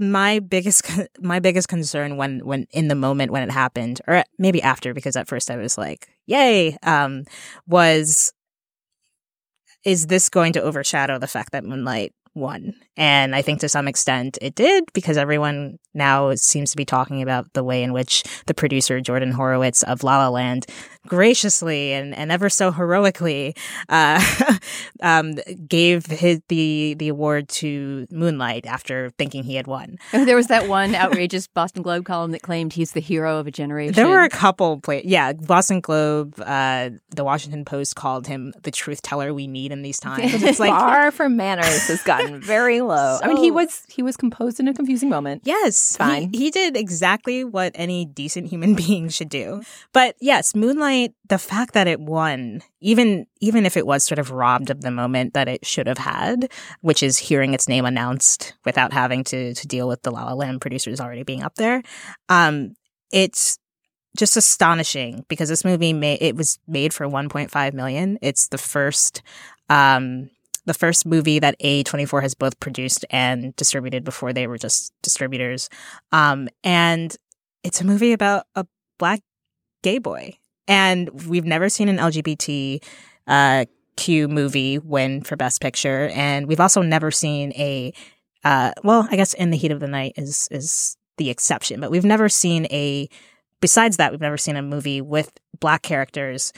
My 0.00 0.40
biggest 0.40 0.84
my 1.20 1.38
biggest 1.38 1.68
concern 1.68 2.16
when 2.16 2.40
when 2.44 2.66
in 2.72 2.88
the 2.88 2.96
moment 2.96 3.30
when 3.30 3.44
it 3.44 3.52
happened, 3.52 4.00
or 4.08 4.24
maybe 4.36 4.60
after, 4.60 4.92
because 4.92 5.14
at 5.14 5.28
first 5.28 5.48
I 5.48 5.56
was 5.56 5.78
like, 5.78 6.08
"Yay!" 6.26 6.76
Um, 6.82 7.24
was 7.68 8.32
is 9.84 10.06
this 10.08 10.28
going 10.28 10.52
to 10.54 10.62
overshadow 10.62 11.18
the 11.18 11.26
fact 11.26 11.52
that 11.52 11.64
Moonlight 11.64 12.12
won? 12.34 12.74
And 13.00 13.34
I 13.34 13.40
think 13.40 13.60
to 13.60 13.68
some 13.70 13.88
extent 13.88 14.36
it 14.42 14.54
did 14.54 14.84
because 14.92 15.16
everyone 15.16 15.78
now 15.94 16.34
seems 16.34 16.70
to 16.70 16.76
be 16.76 16.84
talking 16.84 17.22
about 17.22 17.50
the 17.54 17.64
way 17.64 17.82
in 17.82 17.94
which 17.94 18.22
the 18.46 18.52
producer 18.52 19.00
Jordan 19.00 19.32
Horowitz 19.32 19.82
of 19.84 20.04
La 20.04 20.18
La 20.18 20.28
Land 20.28 20.66
graciously 21.06 21.94
and, 21.94 22.14
and 22.14 22.30
ever 22.30 22.50
so 22.50 22.70
heroically 22.70 23.56
uh, 23.88 24.22
um, 25.02 25.36
gave 25.66 26.04
his, 26.06 26.40
the 26.48 26.94
the 26.98 27.08
award 27.08 27.48
to 27.48 28.06
Moonlight 28.10 28.66
after 28.66 29.10
thinking 29.16 29.44
he 29.44 29.54
had 29.54 29.66
won. 29.66 29.96
There 30.30 30.36
was 30.36 30.48
that 30.48 30.68
one 30.68 30.94
outrageous 30.94 31.48
Boston 31.48 31.82
Globe 31.82 32.04
column 32.04 32.30
that 32.32 32.42
claimed 32.42 32.74
he's 32.74 32.92
the 32.92 33.00
hero 33.00 33.38
of 33.38 33.46
a 33.46 33.50
generation. 33.50 33.94
There 33.94 34.06
were 34.06 34.22
a 34.22 34.28
couple 34.28 34.78
play 34.80 35.02
yeah, 35.04 35.32
Boston 35.32 35.80
Globe, 35.80 36.38
uh, 36.40 36.90
the 37.08 37.24
Washington 37.24 37.64
Post 37.64 37.96
called 37.96 38.26
him 38.26 38.52
the 38.62 38.70
truth 38.70 39.02
teller 39.02 39.32
we 39.32 39.46
need 39.46 39.72
in 39.72 39.82
these 39.82 39.98
times. 39.98 40.42
It's 40.42 40.60
like 40.60 40.70
bar 40.70 41.10
for 41.10 41.28
manners 41.28 41.88
has 41.88 42.02
gotten 42.02 42.40
very 42.40 42.80
low. 42.90 43.18
I 43.22 43.28
mean, 43.28 43.38
he 43.38 43.50
was 43.50 43.82
he 43.88 44.02
was 44.02 44.16
composed 44.16 44.60
in 44.60 44.68
a 44.68 44.74
confusing 44.74 45.08
moment. 45.08 45.42
Yes, 45.44 45.96
Fine. 45.96 46.32
He, 46.32 46.38
he 46.38 46.50
did 46.50 46.76
exactly 46.76 47.44
what 47.44 47.72
any 47.74 48.04
decent 48.04 48.48
human 48.48 48.74
being 48.86 49.08
should 49.08 49.28
do. 49.28 49.62
But 49.92 50.16
yes, 50.20 50.54
Moonlight, 50.54 51.14
the 51.28 51.38
fact 51.38 51.74
that 51.74 51.86
it 51.86 52.00
won, 52.00 52.62
even 52.80 53.26
even 53.40 53.64
if 53.66 53.76
it 53.76 53.86
was 53.86 54.04
sort 54.04 54.18
of 54.18 54.30
robbed 54.30 54.70
of 54.70 54.82
the 54.82 54.90
moment 54.90 55.34
that 55.34 55.48
it 55.48 55.64
should 55.64 55.86
have 55.86 55.98
had, 55.98 56.50
which 56.80 57.02
is 57.02 57.18
hearing 57.18 57.54
its 57.54 57.68
name 57.68 57.84
announced 57.84 58.54
without 58.64 58.92
having 58.92 59.24
to 59.24 59.54
to 59.54 59.66
deal 59.66 59.88
with 59.88 60.02
the 60.02 60.10
La 60.10 60.24
La 60.24 60.34
Land 60.34 60.60
producers 60.60 61.00
already 61.00 61.22
being 61.22 61.42
up 61.42 61.54
there, 61.54 61.82
um, 62.28 62.74
it's 63.12 63.58
just 64.16 64.36
astonishing 64.36 65.24
because 65.28 65.48
this 65.48 65.64
movie 65.64 65.92
made 65.92 66.18
it 66.20 66.36
was 66.36 66.58
made 66.66 66.92
for 66.92 67.06
1.5 67.06 67.72
million. 67.74 68.18
It's 68.22 68.48
the 68.48 68.58
first 68.58 69.22
um 69.68 70.30
the 70.70 70.78
first 70.78 71.04
movie 71.04 71.40
that 71.40 71.58
A24 71.58 72.22
has 72.22 72.36
both 72.36 72.60
produced 72.60 73.04
and 73.10 73.56
distributed 73.56 74.04
before 74.04 74.32
they 74.32 74.46
were 74.46 74.56
just 74.56 74.92
distributors. 75.02 75.68
Um 76.12 76.48
and 76.62 77.16
it's 77.64 77.80
a 77.80 77.84
movie 77.84 78.12
about 78.12 78.46
a 78.54 78.64
black 78.96 79.20
gay 79.82 79.98
boy. 79.98 80.38
And 80.68 81.26
we've 81.26 81.44
never 81.44 81.68
seen 81.68 81.88
an 81.88 81.96
LGBT 81.96 82.84
uh 83.26 83.64
Q 83.96 84.28
movie 84.28 84.78
win 84.78 85.22
for 85.22 85.34
best 85.34 85.60
picture 85.60 86.08
and 86.14 86.46
we've 86.46 86.60
also 86.60 86.82
never 86.82 87.10
seen 87.10 87.52
a 87.54 87.92
uh 88.44 88.70
well, 88.84 89.08
I 89.10 89.16
guess 89.16 89.34
In 89.34 89.50
the 89.50 89.56
Heat 89.56 89.72
of 89.72 89.80
the 89.80 89.88
Night 89.88 90.12
is 90.14 90.46
is 90.52 90.96
the 91.16 91.30
exception, 91.30 91.80
but 91.80 91.90
we've 91.90 92.04
never 92.04 92.28
seen 92.28 92.66
a 92.66 93.08
besides 93.60 93.96
that, 93.96 94.12
we've 94.12 94.20
never 94.20 94.38
seen 94.38 94.54
a 94.54 94.62
movie 94.62 95.00
with 95.00 95.32
black 95.58 95.82
characters 95.82 96.52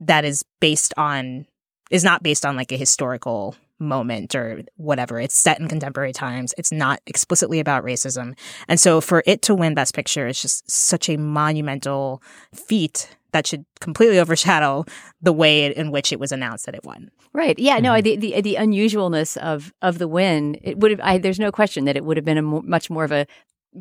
that 0.00 0.24
is 0.24 0.42
based 0.58 0.94
on 0.96 1.44
is 1.90 2.04
not 2.04 2.22
based 2.22 2.44
on 2.44 2.56
like 2.56 2.72
a 2.72 2.76
historical 2.76 3.56
moment 3.78 4.34
or 4.34 4.62
whatever. 4.76 5.20
It's 5.20 5.36
set 5.36 5.60
in 5.60 5.68
contemporary 5.68 6.12
times. 6.12 6.54
It's 6.58 6.72
not 6.72 7.00
explicitly 7.06 7.60
about 7.60 7.84
racism. 7.84 8.36
And 8.66 8.80
so 8.80 9.00
for 9.00 9.22
it 9.26 9.42
to 9.42 9.54
win 9.54 9.74
Best 9.74 9.94
Picture 9.94 10.26
is 10.26 10.42
just 10.42 10.68
such 10.70 11.08
a 11.08 11.16
monumental 11.16 12.22
feat 12.52 13.16
that 13.32 13.46
should 13.46 13.64
completely 13.80 14.18
overshadow 14.20 14.84
the 15.22 15.32
way 15.32 15.74
in 15.74 15.90
which 15.90 16.12
it 16.12 16.20
was 16.20 16.32
announced 16.32 16.66
that 16.66 16.74
it 16.74 16.84
won. 16.84 17.10
Right. 17.32 17.58
Yeah. 17.58 17.78
No. 17.78 17.92
Mm-hmm. 17.92 18.02
The, 18.02 18.16
the 18.16 18.40
the 18.40 18.54
unusualness 18.56 19.36
of 19.36 19.72
of 19.82 19.98
the 19.98 20.08
win. 20.08 20.58
It 20.62 20.78
would 20.78 20.90
have. 20.90 21.00
I, 21.02 21.18
there's 21.18 21.38
no 21.38 21.52
question 21.52 21.84
that 21.84 21.96
it 21.96 22.04
would 22.04 22.16
have 22.16 22.24
been 22.24 22.38
a 22.38 22.42
mo- 22.42 22.62
much 22.64 22.88
more 22.90 23.04
of 23.04 23.12
a 23.12 23.26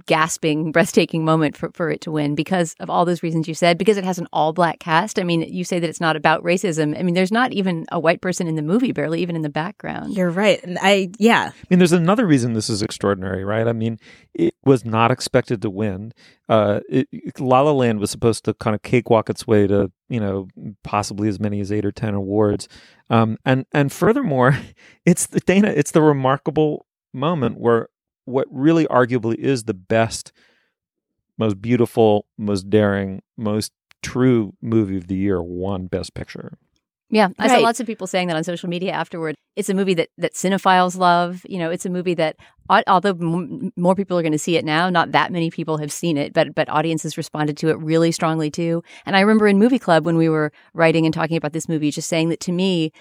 gasping, 0.06 0.72
breathtaking 0.72 1.24
moment 1.24 1.56
for, 1.56 1.72
for 1.74 1.90
it 1.90 2.02
to 2.02 2.12
win 2.12 2.36
because 2.36 2.76
of 2.80 2.90
all 2.90 3.06
those 3.06 3.24
reasons 3.24 3.48
you 3.48 3.54
said. 3.54 3.78
Because 3.78 3.98
it 3.98 4.04
has 4.04 4.18
an 4.18 4.28
all 4.34 4.54
black 4.54 4.80
cast. 4.80 5.20
I 5.20 5.24
mean, 5.24 5.42
you 5.42 5.64
say 5.64 5.80
that 5.80 5.90
it's 5.90 6.02
not 6.02 6.16
about 6.16 6.44
racism. 6.44 6.98
I 6.98 7.04
mean, 7.04 7.16
there's 7.16 7.32
not 7.32 7.54
even 7.54 7.86
a 7.92 8.00
white 8.00 8.22
person 8.22 8.48
in 8.48 8.56
the 8.56 8.62
movie, 8.62 8.92
barely 8.92 9.22
even 9.22 9.36
in 9.36 9.42
the 9.42 9.50
background. 9.50 10.14
You're 10.14 10.30
right. 10.30 10.64
And 10.64 10.78
I 10.82 11.10
yeah. 11.18 11.52
I 11.54 11.66
mean, 11.70 11.80
there's 11.80 11.94
another 11.94 12.26
reason 12.26 12.54
this 12.54 12.70
is 12.70 12.82
extraordinary, 12.82 13.44
right? 13.44 13.68
I 13.68 13.74
mean, 13.74 14.00
it 14.34 14.56
was 14.66 14.86
not 14.86 15.12
expected 15.12 15.62
to 15.62 15.70
win. 15.70 16.14
Uh, 16.50 16.82
it, 16.90 17.08
La 17.40 17.62
La 17.62 17.72
Land 17.72 18.00
was 18.00 18.12
supposed 18.12 18.46
to 18.46 18.54
kind 18.56 18.76
of 18.76 18.82
cakewalk 18.82 19.30
its 19.30 19.48
way 19.48 19.68
to, 19.68 19.92
you 20.10 20.20
know, 20.20 20.48
possibly 20.84 21.28
as 21.28 21.40
many 21.40 21.60
as 21.60 21.72
eight 21.72 21.86
or 21.86 21.92
ten 21.92 22.14
awards. 22.14 22.68
Um, 23.10 23.38
and 23.46 23.66
and 23.72 23.92
furthermore, 23.92 24.58
it's 25.06 25.28
the 25.28 25.40
Dana, 25.40 25.70
it's 25.70 25.92
the 25.92 26.02
remarkable 26.02 26.86
moment 27.14 27.60
where 27.60 27.90
what 28.28 28.48
really 28.52 28.86
arguably 28.88 29.36
is 29.36 29.64
the 29.64 29.74
best, 29.74 30.32
most 31.38 31.62
beautiful, 31.62 32.26
most 32.38 32.70
daring, 32.70 33.22
most 33.38 33.72
true 34.04 34.54
movie 34.62 34.98
of 34.98 35.08
the 35.08 35.16
year 35.16 35.42
won 35.42 35.88
Best 35.88 36.14
Picture. 36.14 36.58
Yeah, 37.10 37.30
I 37.40 37.48
saw 37.48 37.60
lots 37.60 37.80
of 37.80 37.88
people 37.88 38.06
saying 38.06 38.28
that 38.28 38.36
on 38.36 38.44
social 38.44 38.68
media 38.68 38.92
afterward. 38.92 39.36
It's 39.56 39.70
a 39.70 39.74
movie 39.74 39.94
that 39.94 40.10
that 40.18 40.34
cinephiles 40.34 40.98
love. 40.98 41.42
You 41.48 41.58
know, 41.58 41.72
it's 41.72 41.86
a 41.86 41.90
movie 41.90 42.16
that 42.16 42.36
although 42.86 43.12
m- 43.12 43.72
more 43.78 43.96
people 43.96 44.18
are 44.20 44.22
going 44.22 44.34
to 44.34 44.38
see 44.38 44.58
it 44.58 44.66
now, 44.66 44.90
not 44.90 45.14
that 45.14 45.32
many 45.32 45.50
people 45.50 45.78
have 45.78 45.92
seen 45.92 46.18
it, 46.18 46.34
but 46.34 46.54
but 46.54 46.68
audiences 46.68 47.16
responded 47.16 47.56
to 47.58 47.70
it 47.70 47.78
really 47.80 48.12
strongly 48.12 48.52
too. 48.52 48.84
And 49.06 49.16
I 49.16 49.22
remember 49.22 49.48
in 49.48 49.58
movie 49.58 49.80
club 49.80 50.06
when 50.06 50.18
we 50.18 50.28
were 50.28 50.52
writing 50.74 51.06
and 51.06 51.14
talking 51.14 51.38
about 51.38 51.54
this 51.54 51.70
movie, 51.70 51.92
just 51.92 52.10
saying 52.10 52.28
that 52.30 52.42
to 52.42 52.52
me. 52.52 52.92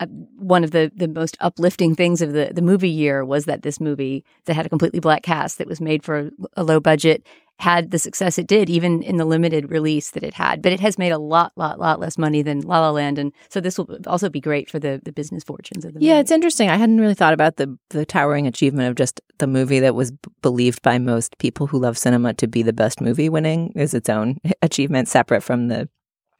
Uh, 0.00 0.06
one 0.36 0.62
of 0.64 0.70
the, 0.70 0.92
the 0.94 1.08
most 1.08 1.36
uplifting 1.40 1.94
things 1.94 2.22
of 2.22 2.32
the, 2.32 2.50
the 2.54 2.62
movie 2.62 2.88
year 2.88 3.24
was 3.24 3.46
that 3.46 3.62
this 3.62 3.80
movie 3.80 4.24
that 4.44 4.54
had 4.54 4.64
a 4.66 4.68
completely 4.68 5.00
black 5.00 5.22
cast 5.22 5.58
that 5.58 5.66
was 5.66 5.80
made 5.80 6.04
for 6.04 6.30
a 6.56 6.62
low 6.62 6.78
budget 6.80 7.26
had 7.60 7.90
the 7.90 7.98
success 7.98 8.38
it 8.38 8.46
did, 8.46 8.70
even 8.70 9.02
in 9.02 9.16
the 9.16 9.24
limited 9.24 9.68
release 9.68 10.10
that 10.12 10.22
it 10.22 10.34
had. 10.34 10.62
But 10.62 10.70
it 10.70 10.78
has 10.78 10.96
made 10.96 11.10
a 11.10 11.18
lot, 11.18 11.50
lot, 11.56 11.80
lot 11.80 11.98
less 11.98 12.16
money 12.16 12.40
than 12.40 12.60
La 12.60 12.78
La 12.78 12.90
Land, 12.92 13.18
and 13.18 13.32
so 13.48 13.60
this 13.60 13.76
will 13.76 13.98
also 14.06 14.28
be 14.28 14.40
great 14.40 14.70
for 14.70 14.78
the, 14.78 15.00
the 15.04 15.10
business 15.10 15.42
fortunes 15.42 15.84
of 15.84 15.92
the 15.94 16.00
Yeah, 16.00 16.12
movie. 16.12 16.20
it's 16.20 16.30
interesting. 16.30 16.70
I 16.70 16.76
hadn't 16.76 17.00
really 17.00 17.14
thought 17.14 17.34
about 17.34 17.56
the 17.56 17.76
the 17.90 18.06
towering 18.06 18.46
achievement 18.46 18.88
of 18.88 18.94
just 18.94 19.20
the 19.38 19.48
movie 19.48 19.80
that 19.80 19.96
was 19.96 20.12
b- 20.12 20.18
believed 20.40 20.82
by 20.82 20.98
most 20.98 21.36
people 21.38 21.66
who 21.66 21.80
love 21.80 21.98
cinema 21.98 22.32
to 22.34 22.46
be 22.46 22.62
the 22.62 22.72
best 22.72 23.00
movie 23.00 23.28
winning 23.28 23.72
is 23.74 23.92
its 23.92 24.08
own 24.08 24.38
achievement 24.62 25.08
separate 25.08 25.42
from 25.42 25.66
the 25.66 25.88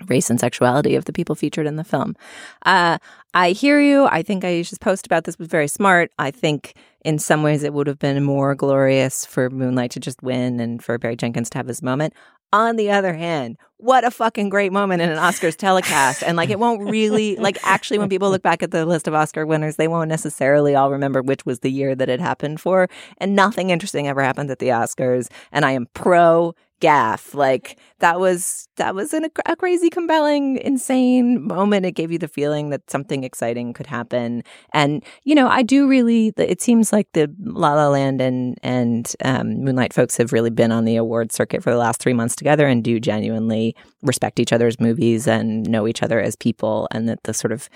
race 0.06 0.30
and 0.30 0.38
sexuality 0.38 0.94
of 0.94 1.04
the 1.04 1.12
people 1.12 1.34
featured 1.34 1.66
in 1.66 1.76
the 1.76 1.84
film. 1.84 2.16
Uh, 2.64 2.98
I 3.34 3.50
hear 3.50 3.80
you. 3.80 4.06
I 4.06 4.22
think 4.22 4.44
Aisha's 4.44 4.78
post 4.78 5.06
about 5.06 5.24
this 5.24 5.38
was 5.38 5.48
very 5.48 5.68
smart. 5.68 6.10
I 6.18 6.30
think 6.30 6.74
in 7.04 7.18
some 7.18 7.42
ways 7.42 7.62
it 7.62 7.72
would 7.72 7.86
have 7.86 7.98
been 7.98 8.22
more 8.22 8.54
glorious 8.54 9.24
for 9.24 9.50
Moonlight 9.50 9.90
to 9.92 10.00
just 10.00 10.22
win 10.22 10.60
and 10.60 10.82
for 10.82 10.98
Barry 10.98 11.16
Jenkins 11.16 11.50
to 11.50 11.58
have 11.58 11.68
his 11.68 11.82
moment. 11.82 12.14
On 12.50 12.76
the 12.76 12.90
other 12.90 13.12
hand, 13.12 13.58
what 13.76 14.04
a 14.04 14.10
fucking 14.10 14.48
great 14.48 14.72
moment 14.72 15.02
in 15.02 15.10
an 15.10 15.18
Oscars 15.18 15.56
telecast. 15.58 16.22
And 16.22 16.36
like, 16.36 16.48
it 16.48 16.58
won't 16.58 16.88
really, 16.88 17.36
like, 17.36 17.58
actually, 17.62 17.98
when 17.98 18.08
people 18.08 18.30
look 18.30 18.42
back 18.42 18.62
at 18.62 18.70
the 18.70 18.86
list 18.86 19.06
of 19.06 19.14
Oscar 19.14 19.44
winners, 19.44 19.76
they 19.76 19.88
won't 19.88 20.08
necessarily 20.08 20.74
all 20.74 20.90
remember 20.90 21.20
which 21.20 21.44
was 21.44 21.60
the 21.60 21.70
year 21.70 21.94
that 21.94 22.08
it 22.08 22.20
happened 22.20 22.60
for. 22.60 22.88
And 23.18 23.36
nothing 23.36 23.68
interesting 23.68 24.08
ever 24.08 24.22
happened 24.22 24.50
at 24.50 24.60
the 24.60 24.68
Oscars. 24.68 25.28
And 25.52 25.66
I 25.66 25.72
am 25.72 25.88
pro 25.92 26.54
gaffe. 26.80 27.34
Like, 27.34 27.78
that 27.98 28.20
was, 28.20 28.68
that 28.76 28.94
was 28.94 29.12
an, 29.12 29.26
a 29.46 29.56
crazy, 29.56 29.90
compelling, 29.90 30.58
insane 30.58 31.46
moment. 31.46 31.86
It 31.86 31.92
gave 31.92 32.10
you 32.12 32.18
the 32.18 32.28
feeling 32.28 32.70
that 32.70 32.90
something 32.90 33.24
exciting 33.24 33.72
could 33.72 33.86
happen. 33.86 34.42
And, 34.72 35.04
you 35.24 35.34
know, 35.34 35.48
I 35.48 35.62
do 35.62 35.88
really, 35.88 36.32
it 36.36 36.60
seems 36.60 36.92
like 36.92 37.08
the 37.12 37.32
La 37.40 37.74
La 37.74 37.88
Land 37.88 38.20
and, 38.20 38.58
and 38.62 39.14
um, 39.24 39.64
Moonlight 39.64 39.92
folks 39.92 40.16
have 40.16 40.32
really 40.32 40.50
been 40.50 40.72
on 40.72 40.84
the 40.84 40.96
award 40.96 41.32
circuit 41.32 41.62
for 41.62 41.70
the 41.70 41.76
last 41.76 42.00
three 42.00 42.12
months 42.12 42.36
together 42.36 42.66
and 42.66 42.84
do 42.84 43.00
genuinely 43.00 43.74
respect 44.02 44.38
each 44.38 44.52
other's 44.52 44.80
movies 44.80 45.26
and 45.26 45.68
know 45.68 45.86
each 45.86 46.02
other 46.02 46.20
as 46.20 46.36
people 46.36 46.88
and 46.90 47.08
that 47.08 47.22
the 47.24 47.34
sort 47.34 47.52
of 47.52 47.68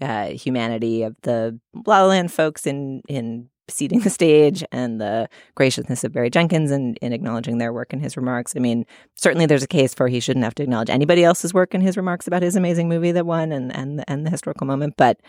uh, 0.00 0.26
humanity 0.26 1.02
of 1.02 1.16
the 1.22 1.58
La 1.86 2.02
La 2.02 2.08
Land 2.08 2.32
folks 2.32 2.66
in 2.66 3.00
in 3.08 3.48
ceding 3.68 4.00
the 4.00 4.10
stage 4.10 4.64
and 4.72 5.00
the 5.00 5.28
graciousness 5.54 6.04
of 6.04 6.12
Barry 6.12 6.30
Jenkins 6.30 6.70
and 6.70 6.98
in 6.98 7.12
acknowledging 7.12 7.58
their 7.58 7.72
work 7.72 7.92
in 7.92 8.00
his 8.00 8.16
remarks. 8.16 8.54
I 8.56 8.60
mean, 8.60 8.84
certainly 9.14 9.46
there's 9.46 9.62
a 9.62 9.68
case 9.68 9.94
for 9.94 10.08
he 10.08 10.20
shouldn't 10.20 10.44
have 10.44 10.54
to 10.56 10.62
acknowledge 10.62 10.90
anybody 10.90 11.24
else's 11.24 11.54
work 11.54 11.74
in 11.74 11.80
his 11.80 11.96
remarks 11.96 12.26
about 12.26 12.42
his 12.42 12.56
amazing 12.56 12.88
movie 12.88 13.12
that 13.12 13.26
won 13.26 13.52
and 13.52 13.74
and 13.74 14.04
and 14.08 14.26
the 14.26 14.30
historical 14.30 14.66
moment. 14.66 14.94
But 14.96 15.20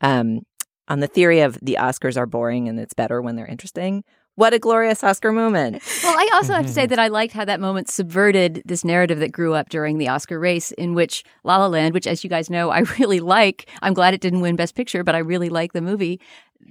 um, 0.00 0.40
on 0.88 1.00
the 1.00 1.06
theory 1.06 1.40
of 1.40 1.58
the 1.62 1.78
Oscars 1.80 2.16
are 2.16 2.26
boring 2.26 2.68
and 2.68 2.78
it's 2.78 2.94
better 2.94 3.22
when 3.22 3.36
they're 3.36 3.46
interesting. 3.46 4.04
What 4.36 4.52
a 4.52 4.58
glorious 4.58 5.04
Oscar 5.04 5.30
moment. 5.30 5.80
Well, 6.02 6.16
I 6.18 6.28
also 6.34 6.54
have 6.54 6.66
to 6.66 6.72
say 6.72 6.86
that 6.86 6.98
I 6.98 7.06
liked 7.06 7.34
how 7.34 7.44
that 7.44 7.60
moment 7.60 7.88
subverted 7.88 8.62
this 8.64 8.84
narrative 8.84 9.20
that 9.20 9.30
grew 9.30 9.54
up 9.54 9.68
during 9.68 9.98
the 9.98 10.08
Oscar 10.08 10.40
race, 10.40 10.72
in 10.72 10.92
which 10.94 11.22
La 11.44 11.58
La 11.58 11.68
Land, 11.68 11.94
which, 11.94 12.08
as 12.08 12.24
you 12.24 12.30
guys 12.30 12.50
know, 12.50 12.70
I 12.70 12.78
really 12.98 13.20
like. 13.20 13.70
I'm 13.80 13.94
glad 13.94 14.12
it 14.12 14.20
didn't 14.20 14.40
win 14.40 14.56
Best 14.56 14.74
Picture, 14.74 15.04
but 15.04 15.14
I 15.14 15.18
really 15.18 15.50
like 15.50 15.72
the 15.72 15.80
movie. 15.80 16.20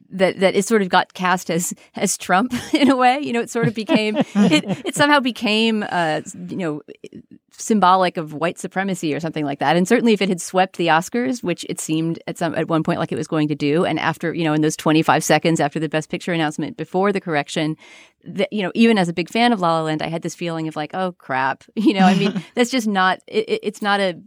That 0.10 0.40
that 0.42 0.56
it 0.56 0.66
sort 0.66 0.82
of 0.84 0.90
got 0.90 1.14
cast 1.14 1.50
as 1.50 1.74
as 1.96 2.18
Trump 2.18 2.54
in 2.74 2.90
a 2.92 2.96
way. 2.96 3.20
You 3.20 3.34
know, 3.34 3.40
it 3.42 3.50
sort 3.50 3.68
of 3.68 3.74
became 3.74 4.18
it. 4.18 4.86
It 4.86 4.96
somehow 4.96 5.20
became 5.20 5.84
uh, 5.90 6.22
you 6.50 6.58
know 6.58 6.82
symbolic 7.58 8.18
of 8.18 8.34
white 8.34 8.58
supremacy 8.60 9.14
or 9.14 9.20
something 9.20 9.46
like 9.46 9.60
that. 9.60 9.76
And 9.76 9.88
certainly, 9.88 10.14
if 10.14 10.22
it 10.22 10.30
had 10.30 10.42
swept 10.42 10.78
the 10.78 10.88
Oscars, 10.88 11.44
which 11.44 11.66
it 11.70 11.80
seemed 11.80 12.20
at 12.28 12.38
some 12.38 12.56
at 12.56 12.68
one 12.68 12.84
point 12.84 13.00
like 13.00 13.12
it 13.12 13.16
was 13.16 13.28
going 13.28 13.48
to 13.48 13.56
do, 13.56 13.86
and 13.86 14.00
after 14.00 14.34
you 14.34 14.44
know 14.44 14.54
in 14.54 14.62
those 14.62 14.76
25 14.78 15.24
seconds 15.24 15.60
after 15.60 15.80
the 15.80 15.90
Best 15.90 16.10
Picture 16.10 16.34
announcement 16.34 16.78
before 16.78 17.12
the 17.12 17.22
correction, 17.22 17.76
that 18.24 18.52
you 18.52 18.62
know 18.62 18.72
even 18.76 18.98
as 18.98 19.10
a 19.10 19.14
big 19.14 19.30
fan 19.30 19.52
of 19.54 19.60
La 19.62 19.78
La 19.80 19.84
Land, 19.84 20.02
I 20.02 20.08
had 20.08 20.22
this 20.22 20.36
feeling 20.36 20.68
of 20.68 20.76
like, 20.76 20.92
oh 20.94 21.14
crap, 21.14 21.64
you 21.76 21.94
know, 21.94 22.06
I 22.06 22.16
mean 22.16 22.44
that's 22.56 22.72
just 22.72 22.88
not 22.88 23.20
it- 23.28 23.60
it's 23.64 23.82
not 23.82 24.00
a 24.00 24.20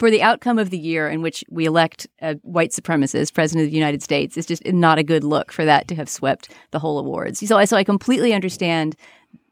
for 0.00 0.10
the 0.10 0.22
outcome 0.22 0.58
of 0.58 0.70
the 0.70 0.78
year 0.78 1.08
in 1.10 1.20
which 1.20 1.44
we 1.50 1.66
elect 1.66 2.08
a 2.22 2.34
white 2.36 2.70
supremacist 2.70 3.34
president 3.34 3.66
of 3.66 3.70
the 3.70 3.76
United 3.76 4.02
States, 4.02 4.36
it's 4.38 4.46
just 4.46 4.66
not 4.66 4.98
a 4.98 5.02
good 5.04 5.22
look 5.22 5.52
for 5.52 5.66
that 5.66 5.86
to 5.88 5.94
have 5.94 6.08
swept 6.08 6.48
the 6.70 6.78
whole 6.78 6.98
awards. 6.98 7.46
So 7.46 7.58
I 7.58 7.66
so 7.66 7.76
I 7.76 7.84
completely 7.84 8.32
understand 8.32 8.96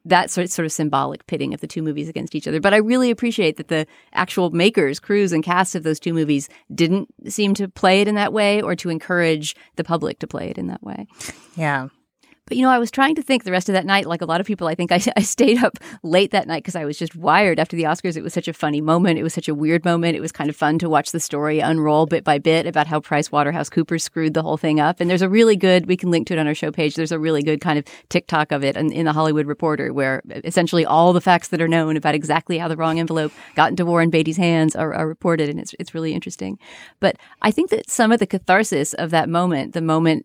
that 0.07 0.31
sort 0.31 0.49
sort 0.49 0.65
of 0.65 0.73
symbolic 0.73 1.27
pitting 1.27 1.53
of 1.53 1.61
the 1.61 1.67
two 1.67 1.83
movies 1.83 2.09
against 2.09 2.35
each 2.35 2.49
other. 2.49 2.61
But 2.61 2.73
I 2.73 2.79
really 2.79 3.11
appreciate 3.11 3.59
that 3.59 3.69
the 3.69 3.87
actual 4.15 4.49
makers, 4.51 4.99
crews, 4.99 5.33
and 5.33 5.45
cast 5.45 5.75
of 5.75 5.83
those 5.83 6.01
two 6.01 6.15
movies 6.15 6.49
didn't 6.75 7.09
seem 7.31 7.53
to 7.55 7.69
play 7.69 8.01
it 8.01 8.09
in 8.09 8.15
that 8.15 8.33
way 8.33 8.63
or 8.63 8.75
to 8.77 8.89
encourage 8.89 9.55
the 9.77 9.85
public 9.85 10.19
to 10.21 10.27
play 10.27 10.49
it 10.49 10.57
in 10.57 10.69
that 10.69 10.83
way. 10.83 11.07
Yeah. 11.57 11.89
But 12.49 12.57
you 12.57 12.63
know, 12.63 12.71
I 12.71 12.79
was 12.79 12.91
trying 12.91 13.15
to 13.17 13.23
think 13.23 13.45
the 13.45 13.53
rest 13.53 13.69
of 13.69 13.75
that 13.75 13.85
night, 13.85 14.07
like 14.07 14.23
a 14.23 14.27
lot 14.27 14.41
of 14.41 14.47
people, 14.47 14.67
I 14.69 14.75
think 14.75 14.91
I, 14.91 15.01
I 15.17 15.23
stayed 15.23 15.63
up 15.63 15.79
late 16.03 16.31
that 16.31 16.47
night 16.47 16.63
because 16.63 16.77
I 16.77 16.85
was 16.85 16.99
just 16.99 17.15
wired 17.15 17.61
after 17.61 17.77
the 17.77 17.83
Oscars. 17.85 18.17
It 18.17 18.23
was 18.23 18.33
such 18.33 18.49
a 18.49 18.53
funny 18.53 18.81
moment. 18.81 19.19
It 19.19 19.23
was 19.23 19.35
such 19.35 19.49
a 19.49 19.55
weird 19.55 19.85
moment. 19.85 20.17
It 20.17 20.21
was 20.21 20.33
kind 20.33 20.49
of 20.49 20.57
fun 20.57 20.79
to 20.79 20.89
watch 20.89 21.13
the 21.13 21.21
story 21.21 21.61
unroll 21.61 22.07
bit 22.07 22.25
by 22.25 22.39
bit 22.39 22.67
about 22.67 22.87
how 22.87 23.01
Price 23.01 23.31
Waterhouse 23.31 23.69
Cooper 23.69 23.99
screwed 23.99 24.35
the 24.35 24.43
whole 24.43 24.57
thing 24.57 24.81
up. 24.81 25.01
And 25.01 25.11
there's 25.11 25.23
a 25.23 25.29
really 25.29 25.57
good, 25.57 25.87
we 25.87 25.97
can 25.97 26.11
link 26.11 26.27
to 26.29 26.35
it 26.35 26.39
on 26.39 26.47
our 26.47 26.55
show 26.55 26.73
page. 26.73 26.95
There's 26.95 27.13
a 27.13 27.19
really 27.19 27.43
good 27.43 27.61
kind 27.61 27.79
of 27.79 27.85
tick-tock 28.09 28.51
of 28.51 28.65
it 28.65 28.77
in, 28.77 28.93
in 28.93 29.05
the 29.05 29.13
Hollywood 29.13 29.47
Reporter 29.47 29.93
where 29.93 30.23
essentially 30.45 30.87
all 30.87 31.13
the 31.13 31.21
facts 31.21 31.49
that 31.49 31.61
are 31.61 31.69
known 31.69 31.97
about 31.97 32.15
exactly 32.15 32.57
how 32.57 32.69
the 32.69 32.77
wrong 32.77 32.99
envelope 32.99 33.33
got 33.57 33.71
into 33.71 33.85
Warren 33.85 34.11
Beatty's 34.11 34.39
hands 34.39 34.75
are, 34.75 34.95
are 34.95 35.07
reported. 35.07 35.51
And 35.51 35.61
it's, 35.61 35.75
it's 35.79 35.95
really 35.95 36.15
interesting. 36.15 36.59
But 36.99 37.17
I 37.43 37.51
think 37.51 37.69
that 37.71 37.91
some 37.91 38.11
of 38.11 38.21
the 38.21 38.27
catharsis 38.27 38.95
of 38.95 39.11
that 39.11 39.29
moment, 39.29 39.75
the 39.75 39.83
moment 39.83 40.25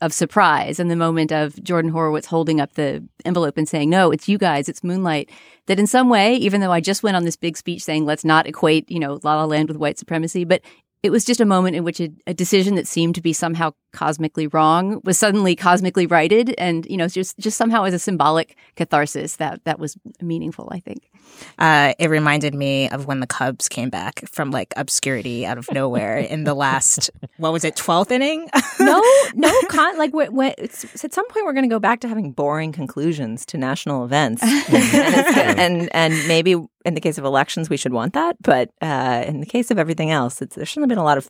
of 0.00 0.12
surprise 0.12 0.80
and 0.80 0.90
the 0.90 0.96
moment 0.96 1.32
of 1.32 1.62
Jordan 1.62 1.90
Horowitz 1.90 2.26
holding 2.26 2.60
up 2.60 2.72
the 2.74 3.06
envelope 3.24 3.58
and 3.58 3.68
saying, 3.68 3.90
No, 3.90 4.10
it's 4.10 4.28
you 4.28 4.38
guys, 4.38 4.68
it's 4.68 4.82
Moonlight, 4.82 5.30
that 5.66 5.78
in 5.78 5.86
some 5.86 6.08
way, 6.08 6.34
even 6.36 6.60
though 6.60 6.72
I 6.72 6.80
just 6.80 7.02
went 7.02 7.16
on 7.16 7.24
this 7.24 7.36
big 7.36 7.56
speech 7.56 7.82
saying, 7.82 8.04
let's 8.04 8.24
not 8.24 8.46
equate, 8.46 8.90
you 8.90 8.98
know, 8.98 9.20
La 9.22 9.36
La 9.36 9.44
Land 9.44 9.68
with 9.68 9.76
white 9.76 9.98
supremacy, 9.98 10.44
but 10.44 10.62
it 11.02 11.10
was 11.10 11.24
just 11.24 11.40
a 11.40 11.46
moment 11.46 11.76
in 11.76 11.84
which 11.84 12.00
a, 12.00 12.10
a 12.26 12.34
decision 12.34 12.74
that 12.74 12.86
seemed 12.86 13.14
to 13.14 13.22
be 13.22 13.32
somehow 13.32 13.72
cosmically 13.92 14.46
wrong 14.46 15.00
was 15.04 15.18
suddenly 15.18 15.56
cosmically 15.56 16.06
righted. 16.06 16.54
And, 16.58 16.86
you 16.86 16.96
know, 16.96 17.08
just, 17.08 17.38
just 17.38 17.56
somehow 17.56 17.84
as 17.84 17.94
a 17.94 17.98
symbolic 17.98 18.56
catharsis 18.76 19.36
that, 19.36 19.64
that 19.64 19.78
was 19.78 19.96
meaningful, 20.20 20.68
I 20.70 20.80
think. 20.80 21.09
Uh, 21.58 21.94
it 21.98 22.08
reminded 22.08 22.54
me 22.54 22.88
of 22.88 23.06
when 23.06 23.20
the 23.20 23.26
Cubs 23.26 23.68
came 23.68 23.90
back 23.90 24.22
from 24.30 24.50
like 24.50 24.72
obscurity 24.76 25.44
out 25.46 25.58
of 25.58 25.70
nowhere 25.72 26.18
in 26.30 26.44
the 26.44 26.54
last, 26.54 27.10
what 27.36 27.52
was 27.52 27.64
it, 27.64 27.76
12th 27.76 28.10
inning? 28.10 28.48
no, 28.80 29.02
no, 29.34 29.52
con- 29.68 29.98
like 29.98 30.12
what, 30.12 30.30
what, 30.30 30.54
it's, 30.58 31.04
at 31.04 31.12
some 31.12 31.26
point 31.28 31.44
we're 31.44 31.52
going 31.52 31.68
to 31.68 31.74
go 31.74 31.80
back 31.80 32.00
to 32.00 32.08
having 32.08 32.32
boring 32.32 32.72
conclusions 32.72 33.44
to 33.46 33.58
national 33.58 34.04
events, 34.04 34.42
and, 34.42 35.88
and 35.94 36.28
maybe 36.28 36.52
in 36.84 36.94
the 36.94 37.00
case 37.00 37.18
of 37.18 37.24
elections 37.24 37.68
we 37.68 37.76
should 37.76 37.92
want 37.92 38.14
that, 38.14 38.36
but 38.40 38.70
uh, 38.80 39.24
in 39.26 39.40
the 39.40 39.46
case 39.46 39.70
of 39.70 39.78
everything 39.78 40.10
else, 40.10 40.38
shouldn't 40.38 40.76
have 40.76 40.88
been 40.88 40.98
a 40.98 41.04
lot 41.04 41.18
of 41.18 41.28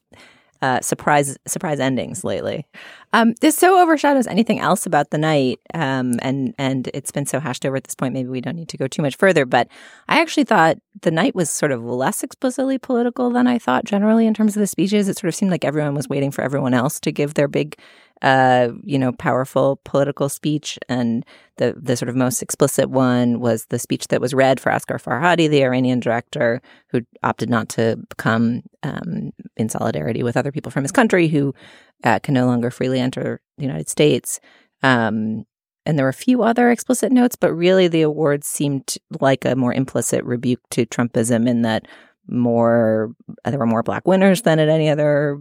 uh, 0.62 0.81
surprise 0.81 1.37
surprise 1.46 1.81
endings 1.81 2.25
lately. 2.25 2.66
Um, 3.12 3.35
this 3.40 3.57
so 3.57 3.81
overshadows 3.81 4.27
anything 4.27 4.61
else 4.61 4.87
about 4.87 5.11
the 5.11 5.18
night, 5.18 5.59
um, 5.75 6.14
and 6.20 6.55
and 6.59 6.88
it's 6.92 7.11
been 7.11 7.27
so 7.27 7.40
hashed 7.40 7.64
over 7.64 7.77
at 7.77 7.85
this 7.85 7.94
point. 7.94 8.14
Maybe 8.14 8.29
we 8.29 8.40
don't 8.40 8.57
need 8.57 8.68
to 8.68 8.77
go 8.77 8.87
too 8.87 9.03
much 9.03 9.16
further. 9.16 9.46
But 9.46 9.68
I 10.09 10.20
actually 10.20 10.44
thought 10.44 10.79
the 11.03 11.11
night 11.11 11.35
was 11.35 11.51
sort 11.51 11.73
of 11.73 11.83
less 11.85 12.23
explicitly 12.23 12.79
political 12.79 13.31
than 13.31 13.46
I 13.46 13.59
thought 13.59 13.85
generally 13.85 14.27
in 14.27 14.35
terms 14.35 14.57
of 14.57 14.61
the 14.61 14.66
speeches. 14.66 15.09
It 15.09 15.18
sort 15.18 15.29
of 15.29 15.35
seemed 15.35 15.51
like 15.51 15.64
everyone 15.64 15.94
was 15.94 16.09
waiting 16.09 16.31
for 16.31 16.42
everyone 16.42 16.75
else 16.75 17.01
to 17.01 17.12
give 17.12 17.35
their 17.35 17.49
big 17.49 17.79
uh, 18.22 18.68
you 18.85 18.98
know, 18.98 19.12
powerful 19.12 19.80
political 19.85 20.28
speech. 20.28 20.78
And 20.88 21.24
the, 21.56 21.74
the 21.80 21.96
sort 21.96 22.09
of 22.09 22.16
most 22.16 22.42
explicit 22.42 22.90
one 22.90 23.40
was 23.40 23.66
the 23.66 23.78
speech 23.78 24.09
that 24.09 24.20
was 24.20 24.35
read 24.35 24.61
for 24.61 24.70
Asghar 24.70 25.02
Farhadi, 25.02 25.48
the 25.48 25.64
Iranian 25.64 26.00
director, 26.00 26.61
who 26.88 27.00
opted 27.22 27.48
not 27.48 27.68
to 27.70 27.98
come 28.18 28.62
um, 28.83 29.33
in 29.56 29.68
solidarity 29.68 30.22
with 30.22 30.37
other 30.37 30.52
people 30.52 30.70
from 30.70 30.85
his 30.85 30.92
country 30.92 31.28
who 31.28 31.54
uh, 32.04 32.18
can 32.18 32.35
no 32.35 32.46
longer 32.46 32.70
freely 32.70 33.00
enter 33.00 33.40
the 33.56 33.64
United 33.64 33.88
States. 33.88 34.40
Um, 34.83 35.46
and 35.87 35.98
there 35.98 36.04
were 36.04 36.11
a 36.11 36.14
few 36.14 36.42
other 36.42 36.70
explicit 36.70 37.11
notes, 37.11 37.37
but 37.37 37.52
really 37.54 37.88
the 37.88 38.02
awards 38.02 38.46
seemed 38.46 38.96
like 39.18 39.44
a 39.44 39.56
more 39.56 39.72
implicit 39.72 40.22
rebuke 40.24 40.61
to 40.70 40.85
Trumpism 40.85 41.48
in 41.48 41.62
that 41.62 41.88
more 42.28 43.12
there 43.44 43.59
were 43.59 43.66
more 43.66 43.83
black 43.83 44.06
winners 44.06 44.42
than 44.42 44.59
at 44.59 44.68
any 44.68 44.88
other 44.88 45.40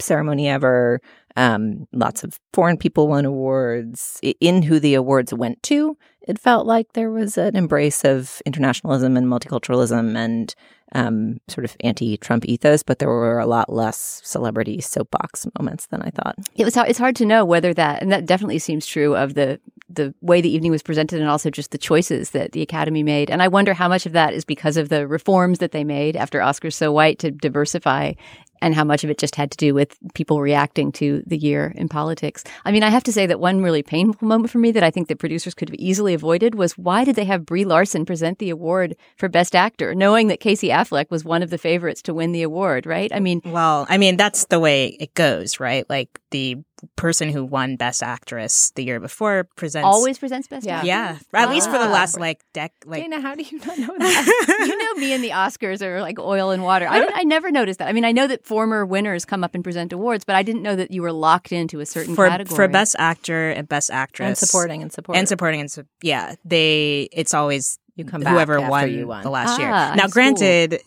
ceremony 0.00 0.48
ever. 0.48 1.00
Um, 1.36 1.86
lots 1.92 2.24
of 2.24 2.40
foreign 2.52 2.76
people 2.76 3.08
won 3.08 3.24
awards. 3.24 4.20
In 4.40 4.62
who 4.62 4.80
the 4.80 4.94
awards 4.94 5.32
went 5.32 5.62
to 5.64 5.96
it 6.28 6.38
felt 6.38 6.66
like 6.66 6.92
there 6.92 7.10
was 7.10 7.38
an 7.38 7.56
embrace 7.56 8.04
of 8.04 8.42
internationalism 8.44 9.16
and 9.16 9.26
multiculturalism 9.26 10.14
and 10.14 10.54
um, 10.92 11.38
sort 11.48 11.64
of 11.64 11.74
anti-Trump 11.80 12.44
ethos, 12.46 12.82
but 12.82 12.98
there 12.98 13.08
were 13.08 13.38
a 13.38 13.46
lot 13.46 13.72
less 13.72 14.20
celebrity 14.24 14.80
soapbox 14.80 15.46
moments 15.58 15.86
than 15.86 16.02
I 16.02 16.10
thought. 16.10 16.36
It 16.54 16.64
was 16.64 16.76
it's 16.76 16.98
hard 16.98 17.16
to 17.16 17.26
know 17.26 17.44
whether 17.46 17.72
that 17.74 18.02
and 18.02 18.12
that 18.12 18.26
definitely 18.26 18.58
seems 18.58 18.86
true 18.86 19.16
of 19.16 19.34
the 19.34 19.58
the 19.88 20.14
way 20.20 20.42
the 20.42 20.54
evening 20.54 20.70
was 20.70 20.82
presented 20.82 21.18
and 21.18 21.30
also 21.30 21.48
just 21.48 21.70
the 21.70 21.78
choices 21.78 22.30
that 22.30 22.52
the 22.52 22.60
Academy 22.60 23.02
made. 23.02 23.30
And 23.30 23.42
I 23.42 23.48
wonder 23.48 23.72
how 23.72 23.88
much 23.88 24.04
of 24.04 24.12
that 24.12 24.34
is 24.34 24.44
because 24.44 24.76
of 24.76 24.90
the 24.90 25.06
reforms 25.06 25.60
that 25.60 25.72
they 25.72 25.84
made 25.84 26.14
after 26.14 26.40
Oscars 26.40 26.74
So 26.74 26.92
White 26.92 27.18
to 27.20 27.30
diversify 27.30 28.12
and 28.60 28.74
how 28.74 28.84
much 28.84 29.04
of 29.04 29.10
it 29.10 29.18
just 29.18 29.36
had 29.36 29.50
to 29.50 29.56
do 29.56 29.74
with 29.74 29.96
people 30.14 30.40
reacting 30.40 30.92
to 30.92 31.22
the 31.26 31.36
year 31.36 31.72
in 31.76 31.88
politics. 31.88 32.44
I 32.64 32.72
mean, 32.72 32.82
I 32.82 32.88
have 32.88 33.04
to 33.04 33.12
say 33.12 33.26
that 33.26 33.40
one 33.40 33.62
really 33.62 33.82
painful 33.82 34.26
moment 34.26 34.50
for 34.50 34.58
me 34.58 34.72
that 34.72 34.82
I 34.82 34.90
think 34.90 35.08
that 35.08 35.18
producers 35.18 35.54
could 35.54 35.68
have 35.68 35.78
easily 35.78 36.14
avoided 36.14 36.54
was 36.54 36.76
why 36.76 37.04
did 37.04 37.16
they 37.16 37.24
have 37.24 37.46
Brie 37.46 37.64
Larson 37.64 38.04
present 38.04 38.38
the 38.38 38.50
award 38.50 38.96
for 39.16 39.28
Best 39.28 39.54
Actor, 39.54 39.94
knowing 39.94 40.28
that 40.28 40.40
Casey 40.40 40.68
Affleck 40.68 41.10
was 41.10 41.24
one 41.24 41.42
of 41.42 41.50
the 41.50 41.58
favorites 41.58 42.02
to 42.02 42.14
win 42.14 42.32
the 42.32 42.42
award, 42.42 42.86
right? 42.86 43.10
I 43.14 43.20
mean, 43.20 43.40
well, 43.44 43.86
I 43.88 43.98
mean, 43.98 44.16
that's 44.16 44.46
the 44.46 44.60
way 44.60 44.96
it 45.00 45.14
goes, 45.14 45.60
right? 45.60 45.88
Like 45.88 46.20
the 46.30 46.56
person 46.96 47.28
who 47.30 47.44
won 47.44 47.76
Best 47.76 48.02
Actress 48.02 48.70
the 48.76 48.84
year 48.84 49.00
before 49.00 49.48
presents 49.56 49.84
always 49.86 50.18
presents 50.18 50.46
Best 50.46 50.66
yeah. 50.66 50.76
Actor. 50.76 50.86
Yeah, 50.86 51.18
at 51.34 51.50
least 51.50 51.66
for 51.70 51.78
the 51.78 51.86
Ah. 51.86 51.90
last 51.92 52.20
like 52.20 52.40
deck. 52.54 52.72
Like 52.84 53.02
Dana, 53.02 53.20
how 53.20 53.34
do 53.34 53.42
you 53.42 53.58
not 53.58 53.78
know 53.78 53.96
that? 53.98 54.56
you 54.68 54.76
know, 54.78 55.00
me 55.00 55.12
and 55.12 55.24
the 55.24 55.30
Oscars 55.30 55.82
are 55.82 56.00
like 56.00 56.18
oil 56.18 56.50
and 56.50 56.62
water. 56.62 56.86
I, 56.88 57.08
I 57.14 57.24
never 57.24 57.50
noticed 57.50 57.78
that. 57.80 57.88
I 57.88 57.92
mean, 57.92 58.04
I 58.04 58.12
know 58.12 58.26
that 58.26 58.44
former 58.44 58.84
winners 58.86 59.24
come 59.24 59.42
up 59.42 59.54
and 59.54 59.64
present 59.64 59.92
awards, 59.92 60.24
but 60.24 60.36
I 60.36 60.42
didn't 60.42 60.62
know 60.62 60.76
that 60.76 60.90
you 60.90 61.02
were 61.02 61.12
locked 61.12 61.50
into 61.52 61.80
a 61.80 61.86
certain 61.86 62.14
for 62.14 62.28
category. 62.28 62.54
for 62.56 62.68
Best 62.68 62.94
Actor 62.98 63.50
and 63.50 63.68
Best 63.68 63.90
Actress 63.90 64.28
and 64.28 64.36
supporting 64.38 64.82
and 64.82 64.92
supporting. 64.92 65.18
and 65.18 65.28
supporting 65.28 65.60
and 65.60 65.70
su- 65.70 65.84
yeah, 66.02 66.34
they 66.44 67.08
it's 67.12 67.34
always 67.34 67.78
You 67.96 68.04
come 68.04 68.20
back 68.20 68.32
whoever 68.34 68.58
after 68.58 68.70
won, 68.70 68.90
you 68.92 69.06
won. 69.06 69.22
the 69.24 69.30
last 69.30 69.58
Ah, 69.58 69.62
year. 69.62 69.70
that's 69.70 69.96
Now, 69.96 70.02
cool. 70.04 70.10
granted, 70.12 70.80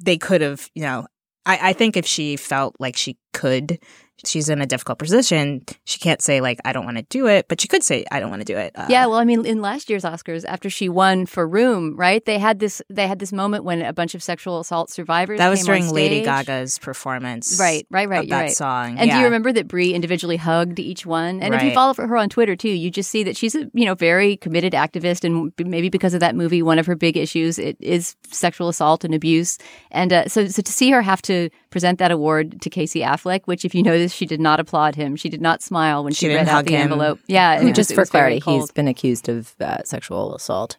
they 0.00 0.16
could 0.18 0.40
have, 0.40 0.70
you 0.74 0.82
know, 0.82 1.06
I, 1.46 1.58
I 1.70 1.72
think 1.74 1.96
if 1.98 2.06
she 2.06 2.36
felt 2.36 2.74
like 2.78 2.96
she 2.96 3.18
could, 3.34 3.78
she's 4.24 4.48
in 4.48 4.60
a 4.60 4.66
difficult 4.66 4.98
position. 4.98 5.64
She 5.84 5.98
can't 5.98 6.20
say 6.22 6.40
like 6.40 6.58
I 6.64 6.72
don't 6.72 6.84
want 6.84 6.96
to 6.98 7.02
do 7.04 7.26
it, 7.26 7.46
but 7.48 7.60
she 7.60 7.68
could 7.68 7.82
say 7.82 8.04
I 8.10 8.20
don't 8.20 8.30
want 8.30 8.40
to 8.40 8.46
do 8.46 8.56
it. 8.56 8.72
Uh, 8.74 8.86
Yeah, 8.88 9.06
well, 9.06 9.18
I 9.18 9.24
mean, 9.24 9.44
in 9.44 9.60
last 9.60 9.90
year's 9.90 10.04
Oscars, 10.04 10.44
after 10.46 10.70
she 10.70 10.88
won 10.88 11.26
for 11.26 11.46
Room, 11.46 11.96
right? 11.96 12.24
They 12.24 12.38
had 12.38 12.58
this. 12.58 12.80
They 12.88 13.06
had 13.06 13.18
this 13.18 13.32
moment 13.32 13.64
when 13.64 13.82
a 13.82 13.92
bunch 13.92 14.14
of 14.14 14.22
sexual 14.22 14.60
assault 14.60 14.90
survivors. 14.90 15.38
that 15.38 15.48
was 15.48 15.64
during 15.64 15.88
Lady. 15.90 16.22
Gaga's 16.22 16.78
performance. 16.78 17.58
Right, 17.60 17.86
right, 17.90 18.08
right. 18.08 18.22
Of 18.24 18.30
that 18.30 18.40
right. 18.40 18.52
song. 18.52 18.98
And 18.98 19.10
do 19.10 19.16
you 19.18 19.24
remember 19.24 19.52
that 19.52 19.68
Brie 19.68 19.92
individually 19.94 20.36
hugged 20.36 20.78
each 20.78 21.04
one? 21.06 21.42
And 21.42 21.54
if 21.54 21.62
you 21.62 21.68
Right. 21.68 21.74
follow 21.74 21.94
her 21.94 22.16
on 22.16 22.28
Twitter 22.28 22.56
too, 22.56 22.68
you 22.70 22.90
just 22.90 23.10
see 23.10 23.22
that 23.24 23.36
she's 23.36 23.54
a 23.54 23.70
you 23.74 23.84
know 23.84 23.94
very 23.94 24.36
committed 24.36 24.72
activist, 24.72 25.24
and 25.24 25.52
maybe 25.58 25.88
because 25.88 26.14
of 26.14 26.20
that 26.20 26.34
movie, 26.34 26.62
one 26.62 26.78
of 26.78 26.86
her 26.86 26.94
big 26.96 27.16
issues 27.16 27.58
it 27.58 27.76
is 27.80 28.16
sexual 28.30 28.68
assault 28.68 29.04
and 29.04 29.14
abuse. 29.14 29.58
And 29.90 30.12
uh, 30.12 30.28
so, 30.28 30.46
so 30.46 30.62
to 30.62 30.72
see 30.72 30.90
her 30.90 31.02
have 31.02 31.22
to 31.22 31.50
present 31.74 31.98
that 31.98 32.12
award 32.12 32.62
to 32.62 32.70
Casey 32.70 33.00
Affleck, 33.00 33.40
which 33.46 33.64
if 33.64 33.74
you 33.74 33.82
notice, 33.82 34.12
she 34.12 34.26
did 34.26 34.40
not 34.40 34.60
applaud 34.60 34.94
him. 34.94 35.16
She 35.16 35.28
did 35.28 35.40
not 35.42 35.60
smile 35.60 36.04
when 36.04 36.12
She 36.12 36.26
she, 36.28 36.34
read 36.34 36.48
out 36.48 36.66
the 36.66 36.70
him. 36.76 36.82
envelope. 36.82 37.18
Yeah, 37.26 37.50
and 37.54 37.62
Who, 37.62 37.68
was- 37.70 37.76
just 37.76 37.94
for 37.94 38.06
clarity, 38.06 38.38
he's 38.38 38.70
been 38.70 38.86
accused 38.86 39.28
of 39.28 39.56
uh, 39.60 39.82
sexual 39.82 40.36
assault. 40.36 40.76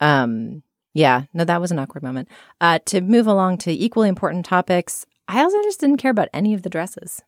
Um, 0.00 0.62
yeah, 0.94 1.24
no, 1.34 1.42
that 1.44 1.60
was 1.60 1.72
an 1.72 1.80
awkward 1.80 2.04
moment. 2.04 2.28
Uh, 2.60 2.78
to 2.86 3.00
move 3.00 3.26
along 3.26 3.58
to 3.58 3.72
equally 3.72 4.08
important 4.08 4.46
topics, 4.46 5.04
I 5.26 5.42
also 5.42 5.60
just 5.64 5.80
didn't 5.80 5.96
care 5.98 6.12
about 6.12 6.28
any 6.32 6.54
of 6.54 6.62
the 6.62 6.70
dresses. 6.70 7.20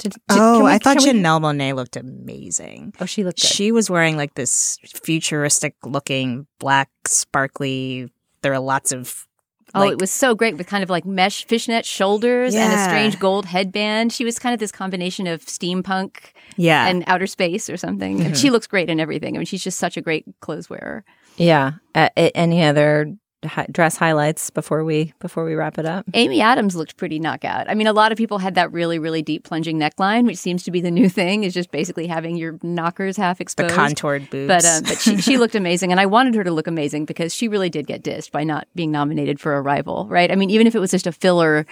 To, 0.00 0.10
to- 0.10 0.20
Oh, 0.28 0.64
we- 0.64 0.70
I 0.72 0.78
thought 0.78 0.98
can 0.98 1.16
we- 1.16 1.22
Monáe 1.22 1.74
looked 1.74 1.96
amazing. 1.96 2.92
Oh, 3.00 3.06
she 3.06 3.24
looked 3.24 3.40
good. 3.40 3.48
She 3.48 3.72
was 3.72 3.88
wearing 3.88 4.18
like 4.18 4.34
this 4.34 4.78
futuristic 5.02 5.74
looking 5.84 6.46
black 6.58 6.90
sparkly. 7.06 8.12
There 8.42 8.52
are 8.52 8.60
lots 8.60 8.92
of. 8.92 9.26
Oh, 9.74 9.80
like- 9.80 9.92
it 9.92 10.00
was 10.00 10.10
so 10.10 10.34
great 10.34 10.56
with 10.56 10.66
kind 10.66 10.82
of 10.82 10.90
like 10.90 11.04
mesh 11.04 11.44
fishnet 11.46 11.84
shoulders 11.86 12.54
and 12.54 12.72
a 12.72 12.84
strange 12.84 13.18
gold 13.18 13.46
headband. 13.46 14.12
She 14.12 14.24
was 14.24 14.38
kind 14.38 14.52
of 14.52 14.60
this 14.60 14.72
combination 14.72 15.26
of 15.26 15.44
steampunk 15.46 16.16
Yeah. 16.56 16.86
and 16.88 17.04
outer 17.06 17.26
space 17.26 17.70
or 17.70 17.76
something. 17.76 18.20
And 18.20 18.34
Mhm. 18.34 18.40
she 18.40 18.50
looks 18.50 18.66
great 18.66 18.90
in 18.90 19.00
everything. 19.00 19.34
I 19.34 19.38
mean, 19.38 19.46
she's 19.46 19.64
just 19.64 19.78
such 19.78 19.96
a 19.96 20.00
great 20.02 20.24
clothes 20.40 20.68
wearer. 20.68 21.04
Yeah. 21.36 21.72
Uh, 21.94 22.08
any 22.16 22.62
other 22.62 23.14
hi- 23.44 23.66
dress 23.70 23.96
highlights 23.96 24.50
before 24.50 24.84
we 24.84 25.12
before 25.20 25.44
we 25.44 25.54
wrap 25.54 25.78
it 25.78 25.86
up? 25.86 26.04
Amy 26.14 26.40
Adams 26.40 26.74
looked 26.76 26.96
pretty 26.96 27.18
knockout. 27.18 27.68
I 27.68 27.74
mean, 27.74 27.86
a 27.86 27.92
lot 27.92 28.12
of 28.12 28.18
people 28.18 28.38
had 28.38 28.54
that 28.54 28.72
really, 28.72 28.98
really 28.98 29.22
deep 29.22 29.44
plunging 29.44 29.78
neckline, 29.78 30.26
which 30.26 30.38
seems 30.38 30.62
to 30.64 30.70
be 30.70 30.80
the 30.80 30.90
new 30.90 31.08
thing, 31.08 31.44
is 31.44 31.54
just 31.54 31.70
basically 31.70 32.06
having 32.06 32.36
your 32.36 32.58
knockers 32.62 33.16
half 33.16 33.40
exposed, 33.40 33.70
the 33.70 33.72
exposed. 33.72 33.88
contoured 33.96 34.30
boobs. 34.30 34.48
But 34.48 34.64
um, 34.64 34.82
but 34.84 34.98
she, 35.00 35.20
she 35.20 35.38
looked 35.38 35.54
amazing, 35.54 35.90
and 35.90 36.00
I 36.00 36.06
wanted 36.06 36.34
her 36.34 36.44
to 36.44 36.50
look 36.52 36.66
amazing 36.66 37.04
because 37.04 37.34
she 37.34 37.48
really 37.48 37.70
did 37.70 37.86
get 37.86 38.02
dissed 38.02 38.30
by 38.30 38.44
not 38.44 38.66
being 38.74 38.90
nominated 38.90 39.40
for 39.40 39.60
Arrival, 39.60 40.06
right? 40.08 40.30
I 40.30 40.34
mean, 40.34 40.50
even 40.50 40.66
if 40.66 40.74
it 40.74 40.78
was 40.80 40.90
just 40.90 41.06
a 41.06 41.12
filler 41.12 41.66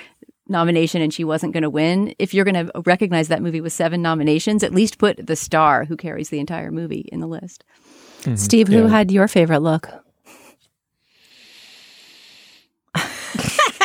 nomination 0.49 1.01
and 1.01 1.15
she 1.15 1.23
wasn't 1.23 1.53
going 1.53 1.63
to 1.63 1.71
win, 1.71 2.13
if 2.19 2.35
you're 2.35 2.45
going 2.45 2.67
to 2.67 2.73
recognize 2.85 3.29
that 3.29 3.41
movie 3.41 3.61
with 3.61 3.73
seven 3.73 4.03
nominations, 4.03 4.65
at 4.65 4.75
least 4.75 4.99
put 4.99 5.25
the 5.25 5.37
star 5.37 5.85
who 5.85 5.97
carries 5.97 6.29
the 6.31 6.41
entire 6.41 6.73
movie 6.73 7.09
in 7.13 7.21
the 7.21 7.29
list. 7.29 7.63
Steve, 8.35 8.67
who 8.69 8.83
Yeah. 8.83 8.89
had 8.89 9.11
your 9.13 9.29
favorite 9.29 9.61
look? 9.61 9.89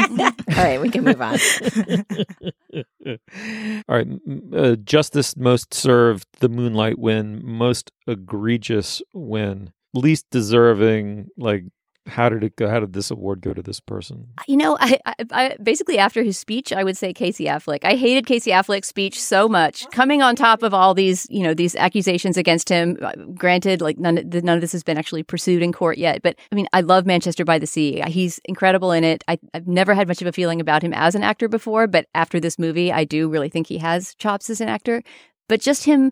All 0.09 0.63
right, 0.63 0.81
we 0.81 0.89
can 0.89 1.03
move 1.03 1.21
on. 1.21 1.37
All 3.07 3.95
right. 3.95 4.07
Uh, 4.53 4.75
Justice 4.77 5.35
most 5.37 5.73
served, 5.73 6.27
the 6.39 6.49
Moonlight 6.49 6.99
win, 6.99 7.41
most 7.43 7.91
egregious 8.07 9.01
win, 9.13 9.71
least 9.93 10.25
deserving. 10.31 11.29
Like, 11.37 11.63
how 12.07 12.29
did 12.29 12.43
it 12.43 12.55
go? 12.55 12.69
How 12.69 12.79
did 12.79 12.93
this 12.93 13.09
award 13.09 13.41
go 13.41 13.53
to 13.53 13.61
this 13.61 13.79
person? 13.79 14.27
You 14.47 14.57
know, 14.57 14.77
I, 14.79 14.99
I, 15.05 15.15
I 15.31 15.57
basically 15.61 15.97
after 15.97 16.21
his 16.21 16.37
speech, 16.37 16.71
I 16.71 16.83
would 16.83 16.97
say 16.97 17.13
Casey 17.13 17.45
Affleck. 17.45 17.83
I 17.83 17.95
hated 17.95 18.27
Casey 18.27 18.51
Affleck's 18.51 18.87
speech 18.87 19.19
so 19.19 19.49
much, 19.49 19.89
coming 19.91 20.21
on 20.21 20.35
top 20.35 20.61
of 20.61 20.73
all 20.73 20.93
these, 20.93 21.25
you 21.29 21.41
know, 21.41 21.53
these 21.53 21.75
accusations 21.75 22.37
against 22.37 22.69
him. 22.69 22.97
Uh, 23.01 23.13
Granted, 23.33 23.81
like 23.81 23.97
none, 23.97 24.29
none 24.29 24.55
of 24.55 24.61
this 24.61 24.71
has 24.71 24.83
been 24.83 24.97
actually 24.97 25.23
pursued 25.23 25.63
in 25.63 25.73
court 25.73 25.97
yet, 25.97 26.21
but 26.21 26.35
I 26.51 26.55
mean, 26.55 26.67
I 26.73 26.81
love 26.81 27.05
Manchester 27.05 27.43
by 27.43 27.57
the 27.57 27.67
Sea. 27.67 28.03
He's 28.07 28.39
incredible 28.45 28.91
in 28.91 29.03
it. 29.03 29.23
I, 29.27 29.39
I've 29.53 29.67
never 29.67 29.93
had 29.93 30.07
much 30.07 30.21
of 30.21 30.27
a 30.27 30.31
feeling 30.31 30.61
about 30.61 30.83
him 30.83 30.93
as 30.93 31.15
an 31.15 31.23
actor 31.23 31.47
before, 31.47 31.87
but 31.87 32.07
after 32.13 32.39
this 32.39 32.59
movie, 32.59 32.91
I 32.91 33.03
do 33.03 33.29
really 33.29 33.49
think 33.49 33.67
he 33.67 33.79
has 33.79 34.13
chops 34.15 34.49
as 34.49 34.61
an 34.61 34.69
actor. 34.69 35.01
But 35.47 35.61
just 35.61 35.85
him 35.85 36.11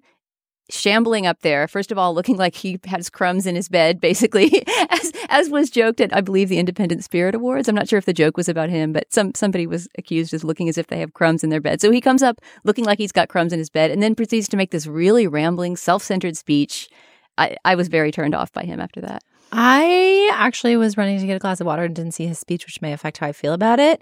shambling 0.74 1.26
up 1.26 1.42
there. 1.42 1.68
First 1.68 1.92
of 1.92 1.98
all, 1.98 2.14
looking 2.14 2.38
like 2.38 2.56
he 2.56 2.80
has 2.86 3.10
crumbs 3.10 3.46
in 3.46 3.56
his 3.56 3.70
bed, 3.70 4.02
basically, 4.02 4.64
as 4.90 5.12
as 5.30 5.50
was 5.50 5.70
joked 5.70 6.02
at 6.02 6.16
I 6.16 6.22
believe 6.22 6.50
the 6.50 6.60
Independent 6.60 7.04
Spirit 7.04 7.36
Awards. 7.36 7.68
I'm 7.68 7.76
not 7.76 7.88
sure 7.88 8.00
if 8.00 8.06
the 8.06 8.14
joke 8.14 8.38
was 8.38 8.50
about 8.50 8.70
him, 8.70 8.94
but 8.94 9.12
some 9.14 9.34
somebody 9.36 9.68
was 9.68 9.88
accused 9.98 10.34
as 10.34 10.44
looking 10.44 10.70
as 10.70 10.78
if 10.78 10.88
they 10.88 11.00
have 11.00 11.14
crumbs 11.14 11.44
in 11.44 11.50
their 11.50 11.62
bed. 11.62 11.82
So 11.82 11.92
he 11.92 12.02
comes 12.02 12.24
up 12.24 12.42
looking 12.64 12.86
like 12.86 12.98
he's 12.98 13.12
got 13.12 13.30
crumbs 13.30 13.54
in 13.54 13.60
his 13.60 13.70
bed, 13.70 13.92
and 13.92 14.02
then 14.02 14.16
proceeds 14.16 14.50
to 14.50 14.58
make 14.58 14.72
this 14.72 14.88
really 14.88 15.28
rambling, 15.28 15.76
self-centered 15.76 16.38
speech. 16.38 16.90
I, 17.38 17.58
I 17.66 17.76
was 17.76 17.88
very 17.88 18.12
turned 18.12 18.36
off 18.36 18.52
by 18.52 18.64
him 18.64 18.80
after 18.80 19.02
that. 19.02 19.24
I 19.52 20.32
actually 20.34 20.78
was 20.78 20.98
running 20.98 21.20
to 21.20 21.28
get 21.28 21.36
a 21.36 21.40
glass 21.40 21.62
of 21.62 21.68
water 21.68 21.84
and 21.84 21.96
didn't 21.96 22.14
see 22.14 22.26
his 22.26 22.40
speech, 22.40 22.66
which 22.66 22.82
may 22.82 22.94
affect 22.94 23.20
how 23.20 23.28
I 23.28 23.32
feel 23.32 23.54
about 23.54 23.80
it. 23.80 24.02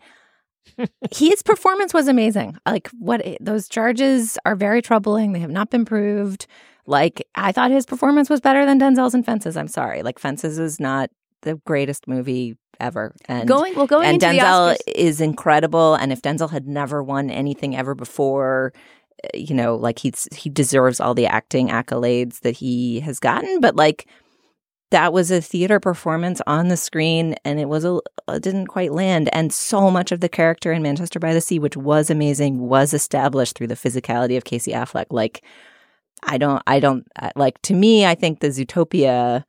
His 1.11 1.43
performance 1.43 1.93
was 1.93 2.07
amazing. 2.07 2.57
Like 2.65 2.89
what 2.99 3.21
those 3.39 3.67
charges 3.67 4.37
are 4.45 4.55
very 4.55 4.81
troubling. 4.81 5.33
They 5.33 5.39
have 5.39 5.51
not 5.51 5.69
been 5.69 5.85
proved. 5.85 6.47
Like 6.85 7.27
I 7.35 7.51
thought 7.51 7.71
his 7.71 7.85
performance 7.85 8.29
was 8.29 8.41
better 8.41 8.65
than 8.65 8.79
Denzel's 8.79 9.13
in 9.13 9.23
Fences. 9.23 9.57
I'm 9.57 9.67
sorry. 9.67 10.01
Like 10.01 10.19
Fences 10.19 10.59
is 10.59 10.79
not 10.79 11.09
the 11.41 11.55
greatest 11.65 12.07
movie 12.07 12.57
ever. 12.79 13.15
And 13.25 13.47
going 13.47 13.75
well, 13.75 13.87
going 13.87 14.07
and 14.07 14.21
Denzel 14.21 14.75
is 14.87 15.21
incredible. 15.21 15.95
And 15.95 16.11
if 16.11 16.21
Denzel 16.21 16.49
had 16.49 16.67
never 16.67 17.03
won 17.03 17.29
anything 17.29 17.75
ever 17.75 17.95
before, 17.95 18.73
uh, 19.23 19.27
you 19.33 19.55
know, 19.55 19.75
like 19.75 19.99
he's 19.99 20.27
he 20.35 20.49
deserves 20.49 20.99
all 20.99 21.13
the 21.13 21.27
acting 21.27 21.69
accolades 21.69 22.39
that 22.41 22.57
he 22.57 22.99
has 23.01 23.19
gotten. 23.19 23.59
But 23.59 23.75
like 23.75 24.07
that 24.91 25.13
was 25.13 25.31
a 25.31 25.41
theater 25.41 25.79
performance 25.79 26.41
on 26.45 26.67
the 26.67 26.77
screen, 26.77 27.35
and 27.43 27.59
it 27.59 27.67
was 27.67 27.83
a 27.83 27.99
it 28.27 28.43
didn't 28.43 28.67
quite 28.67 28.93
land. 28.93 29.29
And 29.33 29.51
so 29.51 29.89
much 29.89 30.11
of 30.11 30.19
the 30.19 30.29
character 30.29 30.71
in 30.71 30.83
Manchester 30.83 31.19
by 31.19 31.33
the 31.33 31.41
Sea, 31.41 31.59
which 31.59 31.75
was 31.75 32.09
amazing, 32.09 32.59
was 32.59 32.93
established 32.93 33.57
through 33.57 33.67
the 33.67 33.75
physicality 33.75 34.37
of 34.37 34.43
Casey 34.45 34.71
Affleck. 34.71 35.07
Like 35.09 35.43
I 36.23 36.37
don't, 36.37 36.61
I 36.67 36.79
don't 36.79 37.07
like. 37.35 37.61
To 37.63 37.73
me, 37.73 38.05
I 38.05 38.15
think 38.15 38.39
the 38.39 38.47
Zootopia, 38.47 39.43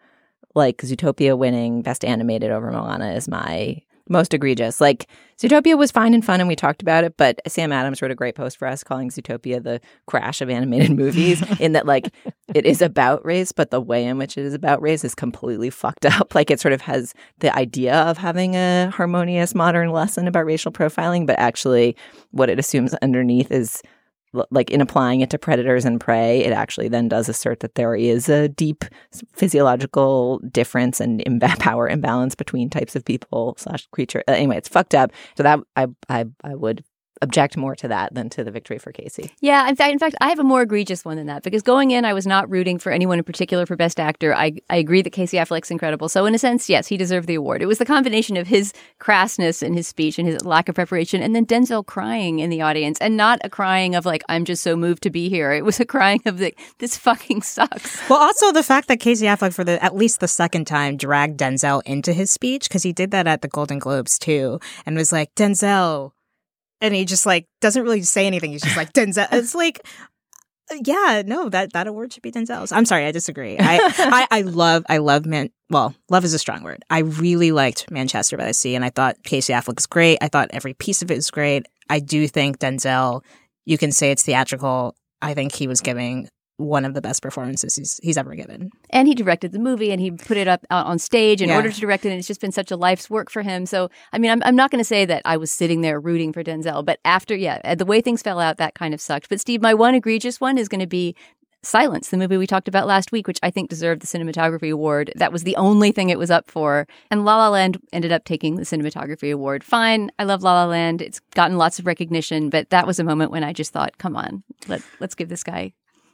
like 0.54 0.78
Zootopia 0.78 1.36
winning 1.36 1.82
Best 1.82 2.04
Animated 2.04 2.50
over 2.50 2.70
Moana, 2.70 3.12
is 3.12 3.28
my 3.28 3.82
most 4.08 4.34
egregious. 4.34 4.80
Like 4.80 5.08
Zootopia 5.38 5.76
was 5.76 5.90
fine 5.90 6.14
and 6.14 6.24
fun, 6.24 6.40
and 6.40 6.48
we 6.48 6.54
talked 6.54 6.82
about 6.82 7.04
it. 7.04 7.16
But 7.16 7.40
Sam 7.48 7.72
Adams 7.72 8.00
wrote 8.00 8.10
a 8.10 8.14
great 8.14 8.34
post 8.34 8.56
for 8.58 8.68
us 8.68 8.84
calling 8.84 9.10
Zootopia 9.10 9.62
the 9.62 9.80
crash 10.06 10.40
of 10.40 10.48
animated 10.48 10.90
movies. 10.96 11.42
in 11.58 11.72
that, 11.72 11.86
like, 11.86 12.14
it 12.54 12.64
is 12.64 12.80
about 12.80 13.24
race, 13.24 13.50
but 13.50 13.70
the 13.70 13.80
way 13.80 14.04
in 14.04 14.18
which 14.18 14.38
it 14.38 14.44
is 14.44 14.54
about 14.54 14.80
race 14.80 15.04
is 15.04 15.14
completely 15.14 15.70
fucked 15.70 16.06
up. 16.06 16.32
Like, 16.42 16.50
it 16.50 16.60
sort 16.60 16.72
of 16.72 16.80
has 16.82 17.14
the 17.38 17.54
idea 17.56 17.94
of 17.94 18.18
having 18.18 18.54
a 18.56 18.90
harmonious 18.90 19.54
modern 19.54 19.90
lesson 19.90 20.26
about 20.26 20.46
racial 20.46 20.72
profiling, 20.72 21.26
but 21.26 21.38
actually, 21.38 21.96
what 22.30 22.48
it 22.48 22.58
assumes 22.58 22.94
underneath 22.94 23.50
is 23.52 23.82
like 24.50 24.70
in 24.70 24.80
applying 24.80 25.20
it 25.20 25.30
to 25.30 25.38
predators 25.38 25.84
and 25.84 26.00
prey, 26.00 26.44
it 26.44 26.52
actually 26.52 26.88
then 26.88 27.08
does 27.08 27.28
assert 27.28 27.60
that 27.60 27.74
there 27.74 27.94
is 27.94 28.28
a 28.28 28.48
deep 28.48 28.84
physiological 29.32 30.38
difference 30.50 31.00
and 31.00 31.22
power 31.58 31.88
imbalance 31.88 32.34
between 32.34 32.70
types 32.70 32.96
of 32.96 33.04
people 33.04 33.54
slash 33.58 33.86
creature. 33.92 34.22
Uh, 34.28 34.32
anyway, 34.32 34.56
it's 34.56 34.68
fucked 34.68 34.94
up. 34.94 35.12
So 35.36 35.42
that 35.42 35.60
I 35.76 35.86
I 36.08 36.24
I 36.44 36.54
would 36.54 36.84
object 37.22 37.56
more 37.56 37.74
to 37.76 37.88
that 37.88 38.12
than 38.14 38.28
to 38.30 38.44
the 38.44 38.50
victory 38.50 38.78
for 38.78 38.92
Casey. 38.92 39.32
Yeah, 39.40 39.68
in 39.68 39.76
fact, 39.76 39.92
in 39.92 39.98
fact, 39.98 40.16
I 40.20 40.28
have 40.28 40.38
a 40.38 40.44
more 40.44 40.62
egregious 40.62 41.04
one 41.04 41.16
than 41.16 41.26
that 41.26 41.42
because 41.42 41.62
going 41.62 41.92
in, 41.92 42.04
I 42.04 42.12
was 42.12 42.26
not 42.26 42.50
rooting 42.50 42.78
for 42.78 42.92
anyone 42.92 43.18
in 43.18 43.24
particular 43.24 43.64
for 43.64 43.76
Best 43.76 43.98
Actor. 43.98 44.34
I 44.34 44.56
I 44.68 44.76
agree 44.76 45.02
that 45.02 45.10
Casey 45.10 45.36
Affleck's 45.36 45.70
incredible. 45.70 46.08
So 46.08 46.26
in 46.26 46.34
a 46.34 46.38
sense, 46.38 46.68
yes, 46.68 46.88
he 46.88 46.96
deserved 46.96 47.28
the 47.28 47.36
award. 47.36 47.62
It 47.62 47.66
was 47.66 47.78
the 47.78 47.84
combination 47.84 48.36
of 48.36 48.48
his 48.48 48.72
crassness 49.00 49.62
in 49.62 49.74
his 49.74 49.86
speech 49.86 50.18
and 50.18 50.28
his 50.28 50.44
lack 50.44 50.68
of 50.68 50.74
preparation, 50.74 51.22
and 51.22 51.34
then 51.34 51.46
Denzel 51.46 51.86
crying 51.86 52.40
in 52.40 52.50
the 52.50 52.62
audience, 52.62 52.98
and 53.00 53.16
not 53.16 53.38
a 53.44 53.50
crying 53.50 53.94
of 53.94 54.04
like 54.04 54.22
I'm 54.28 54.44
just 54.44 54.62
so 54.62 54.76
moved 54.76 55.02
to 55.04 55.10
be 55.10 55.28
here. 55.28 55.52
It 55.52 55.64
was 55.64 55.80
a 55.80 55.84
crying 55.84 56.20
of 56.26 56.40
like 56.40 56.58
this 56.78 56.96
fucking 56.96 57.42
sucks. 57.42 58.08
Well, 58.10 58.20
also 58.20 58.52
the 58.52 58.62
fact 58.62 58.88
that 58.88 59.00
Casey 59.00 59.26
Affleck, 59.26 59.54
for 59.54 59.64
the 59.64 59.82
at 59.82 59.96
least 59.96 60.20
the 60.20 60.28
second 60.28 60.66
time, 60.66 60.96
dragged 60.96 61.38
Denzel 61.38 61.82
into 61.86 62.12
his 62.12 62.30
speech 62.30 62.68
because 62.68 62.82
he 62.82 62.92
did 62.92 63.10
that 63.12 63.26
at 63.26 63.42
the 63.42 63.48
Golden 63.48 63.78
Globes 63.78 64.18
too, 64.18 64.58
and 64.84 64.96
was 64.96 65.12
like 65.12 65.34
Denzel, 65.34 66.12
and 66.82 66.94
he 66.94 67.06
just 67.06 67.24
like 67.24 67.46
doesn't 67.62 67.82
really 67.82 68.02
say 68.02 68.26
anything. 68.26 68.52
He's 68.52 68.62
just 68.62 68.76
like 68.76 68.92
Denzel. 68.92 69.28
It's 69.32 69.54
like. 69.54 69.86
Uh, 70.70 70.76
yeah, 70.84 71.22
no, 71.26 71.48
that 71.48 71.72
that 71.72 71.88
award 71.88 72.12
should 72.12 72.22
be 72.22 72.30
Denzel's. 72.30 72.70
I'm 72.70 72.84
sorry, 72.84 73.04
I 73.04 73.10
disagree. 73.10 73.56
I, 73.58 73.80
I, 73.98 74.26
I 74.30 74.42
love 74.42 74.84
I 74.88 74.98
love 74.98 75.26
man 75.26 75.50
well, 75.70 75.94
love 76.08 76.24
is 76.24 76.34
a 76.34 76.38
strong 76.38 76.62
word. 76.62 76.84
I 76.88 76.98
really 76.98 77.50
liked 77.50 77.90
Manchester 77.90 78.36
by 78.36 78.46
the 78.46 78.54
Sea 78.54 78.76
and 78.76 78.84
I 78.84 78.90
thought 78.90 79.22
Casey 79.24 79.52
Affleck 79.52 79.76
was 79.76 79.86
great. 79.86 80.18
I 80.20 80.28
thought 80.28 80.50
every 80.52 80.74
piece 80.74 81.02
of 81.02 81.10
it 81.10 81.16
was 81.16 81.30
great. 81.30 81.66
I 81.88 81.98
do 81.98 82.28
think 82.28 82.58
Denzel, 82.58 83.24
you 83.64 83.76
can 83.76 83.90
say 83.90 84.10
it's 84.10 84.22
theatrical. 84.22 84.94
I 85.20 85.34
think 85.34 85.52
he 85.52 85.66
was 85.66 85.80
giving 85.80 86.28
one 86.62 86.84
of 86.84 86.94
the 86.94 87.00
best 87.02 87.22
performances 87.22 87.76
he's 87.76 88.00
he's 88.02 88.16
ever 88.16 88.34
given. 88.34 88.70
And 88.90 89.08
he 89.08 89.14
directed 89.14 89.52
the 89.52 89.58
movie 89.58 89.90
and 89.90 90.00
he 90.00 90.10
put 90.10 90.36
it 90.36 90.48
up 90.48 90.64
out 90.70 90.86
on 90.86 90.98
stage 90.98 91.42
in 91.42 91.48
Yeah. 91.48 91.56
order 91.56 91.70
to 91.70 91.80
direct 91.80 92.04
it. 92.04 92.10
And 92.10 92.18
it's 92.18 92.28
just 92.28 92.40
been 92.40 92.52
such 92.52 92.70
a 92.70 92.76
life's 92.76 93.10
work 93.10 93.30
for 93.30 93.42
him. 93.42 93.66
So, 93.66 93.90
I 94.12 94.18
mean, 94.18 94.30
I'm, 94.30 94.42
I'm 94.44 94.56
not 94.56 94.70
going 94.70 94.80
to 94.80 94.84
say 94.84 95.04
that 95.04 95.22
I 95.24 95.36
was 95.36 95.50
sitting 95.52 95.80
there 95.80 96.00
rooting 96.00 96.32
for 96.32 96.42
Denzel, 96.42 96.84
but 96.84 96.98
after, 97.04 97.34
yeah, 97.36 97.60
uh, 97.64 97.74
the 97.74 97.84
way 97.86 98.00
things 98.00 98.22
fell 98.22 98.40
out, 98.40 98.56
that 98.58 98.74
kind 98.74 98.94
of 98.94 99.00
sucked. 99.00 99.28
But 99.28 99.40
Steve, 99.40 99.60
my 99.62 99.74
one 99.74 99.94
egregious 99.94 100.40
one 100.40 100.58
is 100.58 100.68
going 100.68 100.80
to 100.80 100.86
be 100.86 101.14
Silence, 101.64 102.08
the 102.08 102.16
movie 102.16 102.36
we 102.36 102.48
talked 102.48 102.66
about 102.66 102.88
last 102.88 103.12
week, 103.12 103.28
which 103.28 103.38
I 103.40 103.52
think 103.52 103.70
deserved 103.70 104.02
the 104.02 104.06
cinematography 104.08 104.72
award. 104.72 105.12
That 105.14 105.30
was 105.30 105.44
the 105.44 105.54
only 105.54 105.92
thing 105.92 106.10
it 106.10 106.18
was 106.18 106.28
up 106.28 106.50
for. 106.50 106.88
And 107.08 107.24
La 107.24 107.36
La 107.36 107.50
Land 107.50 107.80
ended 107.92 108.10
up 108.10 108.24
taking 108.24 108.56
the 108.56 108.64
cinematography 108.64 109.32
award. 109.32 109.62
Fine. 109.62 110.10
I 110.18 110.24
love 110.24 110.42
La 110.42 110.54
La 110.54 110.64
Land. 110.68 111.00
It's 111.00 111.20
gotten 111.36 111.58
lots 111.58 111.78
of 111.78 111.86
recognition, 111.86 112.50
but 112.50 112.70
that 112.70 112.84
was 112.84 112.98
a 112.98 113.04
moment 113.04 113.30
when 113.30 113.44
I 113.44 113.52
just 113.52 113.72
thought, 113.72 113.96
come 113.98 114.16
on, 114.16 114.42
let, 114.66 114.82
let's 114.98 115.14
give 115.14 115.28
this 115.28 115.44
guy 115.44 115.72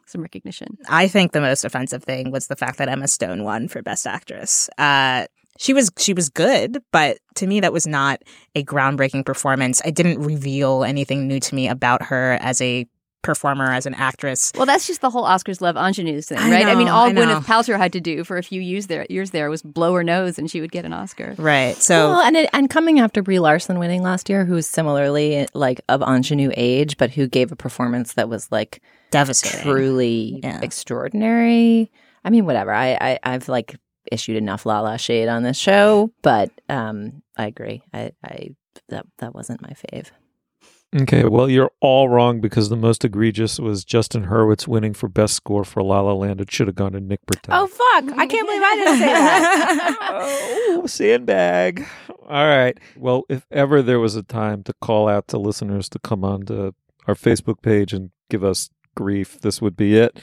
some 0.09 0.23
recognition. 0.23 0.79
I 0.89 1.09
think 1.09 1.33
the 1.33 1.41
most 1.41 1.65
offensive 1.65 2.05
thing 2.05 2.31
was 2.31 2.47
the 2.47 2.57
fact 2.57 2.79
that 2.79 2.89
Emma 2.89 3.09
Stone 3.09 3.45
won 3.45 3.69
for 3.69 3.83
Best 3.83 4.07
Actress. 4.07 4.69
Uh, 4.79 5.27
she 5.59 5.73
was 5.73 5.91
she 5.99 6.15
was 6.15 6.29
good, 6.29 6.83
but 6.93 7.19
to 7.35 7.47
me 7.47 7.61
that 7.61 7.73
was 7.73 7.87
not 7.87 8.23
a 8.55 8.65
groundbreaking 8.65 9.27
performance. 9.27 9.83
It 9.85 9.95
didn't 9.95 10.21
reveal 10.21 10.85
anything 10.85 11.27
new 11.27 11.41
to 11.41 11.55
me 11.55 11.69
about 11.69 12.05
her 12.05 12.39
as 12.41 12.61
a 12.63 12.87
performer, 13.23 13.71
as 13.71 13.85
an 13.85 13.95
actress. 13.95 14.53
Well, 14.55 14.67
that's 14.67 14.87
just 14.87 15.01
the 15.01 15.11
whole 15.11 15.25
Oscars 15.25 15.61
love 15.61 15.77
ingenues 15.77 16.29
thing, 16.29 16.39
I 16.39 16.51
right? 16.51 16.67
I 16.67 16.75
mean, 16.75 16.89
all 16.89 17.07
I 17.07 17.13
know. 17.13 17.27
Gwyneth 17.27 17.45
Paltrow 17.45 17.77
had 17.77 17.93
to 17.95 18.01
do 18.01 18.25
for 18.25 18.39
a 18.39 18.43
few 18.43 18.61
years 18.61 18.87
there, 18.87 19.07
years 19.11 19.33
there 19.33 19.51
was 19.51 19.63
blow 19.63 19.95
her 19.95 20.05
nose, 20.05 20.39
and 20.39 20.51
she 20.51 20.61
would 20.61 20.73
get 20.73 20.85
an 20.85 20.93
Oscar. 20.93 21.35
Right. 21.37 21.77
So 21.77 22.11
well, 22.11 22.21
and 22.21 22.37
it, 22.37 22.51
and 22.53 22.71
coming 22.71 23.01
after 23.01 23.23
Brie 23.23 23.41
Larson 23.41 23.79
winning 23.79 24.03
last 24.03 24.29
year, 24.29 24.45
who's 24.45 24.67
similarly 24.67 25.47
like 25.55 25.81
of 25.89 26.03
ingenue 26.03 26.53
age, 26.57 26.97
but 26.97 27.11
who 27.11 27.27
gave 27.27 27.53
a 27.53 27.57
performance 27.57 28.15
that 28.15 28.29
was 28.29 28.51
like 28.53 28.81
devastating, 29.11 29.63
truly 29.63 30.41
extraordinary. 30.43 31.91
I 32.25 32.31
mean, 32.31 32.47
whatever. 32.47 32.73
I, 32.73 32.97
I 33.01 33.19
I've 33.23 33.49
like 33.49 33.77
issued 34.11 34.37
enough 34.37 34.67
La 34.67 34.81
La 34.81 34.97
shade 34.97 35.29
on 35.29 35.43
this 35.43 35.57
show, 35.57 36.11
but 36.23 36.51
um, 36.69 37.23
I 37.37 37.47
agree. 37.47 37.83
I, 37.93 38.13
I 38.25 38.51
that 38.89 39.07
that 39.19 39.35
wasn't 39.35 39.63
my 39.63 39.71
fave. 39.71 40.11
Okay, 40.97 41.25
well, 41.25 41.51
you're 41.51 41.71
all 41.83 42.09
wrong 42.09 42.41
because 42.41 42.71
the 42.71 42.77
most 42.77 43.05
egregious 43.05 43.59
was 43.59 43.85
Justin 43.85 44.25
Hurwitz 44.25 44.67
winning 44.67 44.95
for 44.95 45.07
best 45.07 45.35
score 45.35 45.63
for 45.63 45.83
La 45.83 46.01
La 46.01 46.15
Land. 46.15 46.41
It 46.41 46.51
should 46.51 46.67
have 46.67 46.77
gone 46.77 46.93
to 46.93 47.01
Nick 47.01 47.21
Britell. 47.27 47.51
Oh 47.51 47.67
fuck! 47.67 48.19
I 48.19 48.27
can't 48.27 48.47
believe 48.47 48.63
I 48.65 48.75
didn't 48.77 48.99
say 48.99 49.07
that. 49.07 49.97
oh, 50.71 50.87
sandbag. 50.87 51.87
All 52.27 52.47
right. 52.47 52.79
Well, 52.97 53.25
if 53.29 53.47
ever 53.51 53.83
there 53.83 54.01
was 54.01 54.17
a 54.17 54.23
time 54.23 54.63
to 54.65 54.73
call 54.81 55.09
out 55.09 55.29
to 55.29 55.39
listeners 55.39 55.91
to 55.91 55.99
come 55.99 56.25
on 56.25 56.47
to 56.47 56.75
our 57.07 57.15
Facebook 57.15 57.61
page 57.61 57.93
and 57.93 58.11
give 58.31 58.43
us 58.43 58.71
grief, 58.99 59.41
this 59.41 59.63
would 59.63 59.77
be 59.77 59.97
it. 59.97 60.19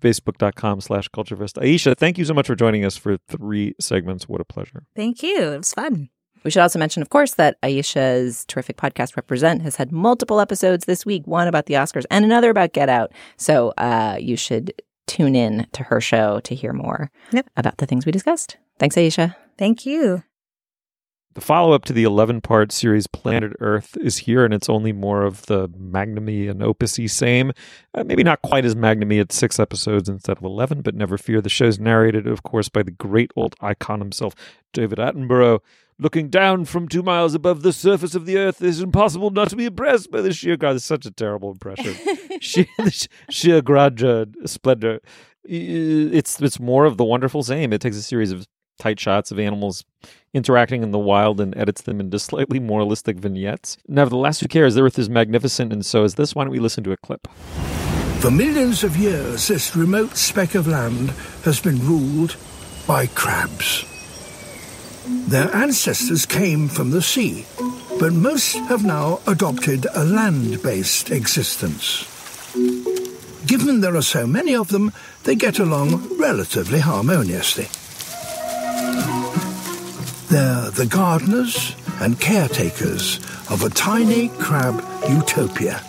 Facebook.com 0.00 0.80
slash 0.80 1.08
culturefest. 1.10 1.60
Aisha, 1.62 1.96
thank 1.96 2.16
you 2.16 2.24
so 2.24 2.32
much 2.32 2.46
for 2.46 2.54
joining 2.54 2.84
us 2.84 2.96
for 2.96 3.18
three 3.28 3.74
segments. 3.80 4.28
What 4.28 4.40
a 4.40 4.44
pleasure. 4.44 4.84
Thank 4.96 5.22
you. 5.22 5.36
It 5.52 5.58
was 5.58 5.74
fun. 5.74 6.08
We 6.42 6.50
should 6.50 6.62
also 6.62 6.78
mention, 6.78 7.02
of 7.02 7.10
course, 7.10 7.34
that 7.34 7.60
Aisha's 7.62 8.46
terrific 8.46 8.78
podcast, 8.78 9.14
Represent, 9.16 9.60
has 9.60 9.76
had 9.76 9.92
multiple 9.92 10.40
episodes 10.40 10.86
this 10.86 11.04
week, 11.04 11.26
one 11.26 11.48
about 11.48 11.66
the 11.66 11.74
Oscars 11.74 12.06
and 12.10 12.24
another 12.24 12.48
about 12.48 12.72
Get 12.72 12.88
Out. 12.88 13.12
So 13.36 13.74
uh, 13.76 14.16
you 14.18 14.36
should 14.36 14.72
tune 15.06 15.34
in 15.36 15.66
to 15.72 15.82
her 15.82 16.00
show 16.00 16.40
to 16.40 16.54
hear 16.54 16.72
more 16.72 17.10
Yep. 17.32 17.50
about 17.58 17.76
the 17.76 17.84
things 17.86 18.06
we 18.06 18.12
discussed. 18.12 18.56
Thanks, 18.78 18.96
Aisha. 18.96 19.34
Thank 19.58 19.84
you. 19.84 20.22
The 21.34 21.40
follow 21.40 21.72
up 21.72 21.84
to 21.84 21.92
the 21.92 22.02
11 22.02 22.40
part 22.40 22.72
series 22.72 23.06
Planet 23.06 23.52
Earth 23.60 23.96
is 24.00 24.18
here, 24.18 24.44
and 24.44 24.52
it's 24.52 24.68
only 24.68 24.92
more 24.92 25.22
of 25.22 25.46
the 25.46 25.68
Magnamy 25.68 26.50
and 26.50 26.60
Opusy 26.60 27.08
same. 27.08 27.52
Uh, 27.94 28.02
maybe 28.02 28.24
not 28.24 28.42
quite 28.42 28.64
as 28.64 28.74
Magnamy 28.74 29.20
at 29.20 29.30
six 29.30 29.60
episodes 29.60 30.08
instead 30.08 30.38
of 30.38 30.42
11, 30.42 30.82
but 30.82 30.96
never 30.96 31.16
fear. 31.16 31.40
The 31.40 31.48
show's 31.48 31.78
narrated, 31.78 32.26
of 32.26 32.42
course, 32.42 32.68
by 32.68 32.82
the 32.82 32.90
great 32.90 33.30
old 33.36 33.54
icon 33.60 34.00
himself, 34.00 34.34
David 34.72 34.98
Attenborough. 34.98 35.60
Looking 36.00 36.30
down 36.30 36.64
from 36.64 36.88
two 36.88 37.02
miles 37.02 37.34
above 37.34 37.62
the 37.62 37.74
surface 37.74 38.16
of 38.16 38.26
the 38.26 38.36
earth, 38.36 38.60
it's 38.60 38.80
impossible 38.80 39.30
not 39.30 39.50
to 39.50 39.56
be 39.56 39.66
impressed 39.66 40.10
by 40.10 40.22
the 40.22 40.32
sheer. 40.32 40.56
It's 40.60 40.84
such 40.84 41.06
a 41.06 41.12
terrible 41.12 41.52
impression. 41.52 41.94
sheer, 42.40 42.66
the 42.78 43.08
sheer 43.28 43.62
grandeur, 43.62 44.26
splendor. 44.46 45.00
It's 45.44 46.40
it's 46.40 46.58
more 46.58 46.86
of 46.86 46.96
the 46.96 47.04
wonderful 47.04 47.42
same. 47.42 47.72
It 47.72 47.80
takes 47.80 47.96
a 47.96 48.02
series 48.02 48.32
of 48.32 48.46
tight 48.80 48.98
shots 48.98 49.30
of 49.30 49.38
animals 49.38 49.84
interacting 50.32 50.82
in 50.82 50.90
the 50.90 50.98
wild 50.98 51.40
and 51.40 51.56
edits 51.56 51.82
them 51.82 52.00
into 52.00 52.18
slightly 52.18 52.58
moralistic 52.58 53.16
vignettes. 53.16 53.76
Nevertheless, 53.86 54.40
who 54.40 54.48
cares? 54.48 54.74
The 54.74 54.82
earth 54.82 54.98
is 54.98 55.08
magnificent, 55.10 55.72
and 55.72 55.84
so 55.84 56.04
is 56.04 56.14
this. 56.14 56.34
Why 56.34 56.44
don't 56.44 56.52
we 56.52 56.58
listen 56.58 56.84
to 56.84 56.92
a 56.92 56.96
clip? 56.96 57.28
For 58.20 58.30
millions 58.30 58.84
of 58.84 58.96
years, 58.96 59.48
this 59.48 59.74
remote 59.74 60.16
speck 60.16 60.54
of 60.54 60.66
land 60.66 61.10
has 61.44 61.60
been 61.60 61.78
ruled 61.78 62.36
by 62.86 63.06
crabs. 63.06 63.84
Their 65.06 65.54
ancestors 65.54 66.26
came 66.26 66.68
from 66.68 66.90
the 66.90 67.02
sea, 67.02 67.46
but 67.98 68.12
most 68.12 68.56
have 68.68 68.84
now 68.84 69.20
adopted 69.26 69.86
a 69.94 70.04
land 70.04 70.62
based 70.62 71.10
existence. 71.10 72.06
Given 73.46 73.80
there 73.80 73.96
are 73.96 74.02
so 74.02 74.26
many 74.26 74.54
of 74.54 74.68
them, 74.68 74.92
they 75.24 75.34
get 75.34 75.58
along 75.58 76.18
relatively 76.18 76.80
harmoniously. 76.80 77.68
They're 80.30 80.70
the 80.70 80.86
gardeners 80.86 81.74
and 82.00 82.20
caretakers 82.20 83.16
of 83.50 83.64
a 83.64 83.68
tiny 83.68 84.28
crab 84.28 84.80
utopia. 85.08 85.82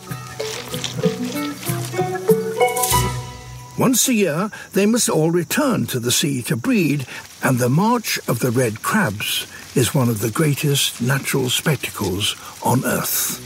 Once 3.77 4.07
a 4.07 4.15
year, 4.15 4.49
they 4.73 4.87
must 4.87 5.09
all 5.09 5.29
return 5.29 5.85
to 5.85 5.99
the 5.99 6.11
sea 6.11 6.41
to 6.41 6.55
breed, 6.55 7.05
and 7.43 7.59
the 7.59 7.69
March 7.69 8.19
of 8.27 8.39
the 8.39 8.49
Red 8.49 8.81
Crabs 8.81 9.45
is 9.75 9.93
one 9.93 10.09
of 10.09 10.21
the 10.21 10.31
greatest 10.31 10.99
natural 11.01 11.51
spectacles 11.51 12.35
on 12.63 12.83
Earth. 12.83 13.37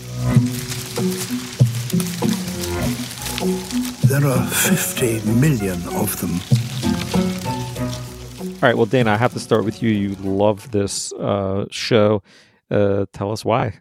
There 4.07 4.25
are 4.25 4.47
50 4.47 5.21
million 5.31 5.85
of 5.89 6.21
them. 6.21 6.64
All 8.65 8.69
right, 8.69 8.77
well, 8.77 8.87
Dana, 8.87 9.11
I 9.11 9.17
have 9.17 9.33
to 9.33 9.39
start 9.39 9.63
with 9.63 9.83
you. 9.83 9.91
You 9.91 10.15
love 10.15 10.71
this 10.71 11.13
uh, 11.13 11.65
show. 11.69 12.23
Uh, 12.71 13.05
tell 13.13 13.31
us 13.31 13.45
why. 13.45 13.77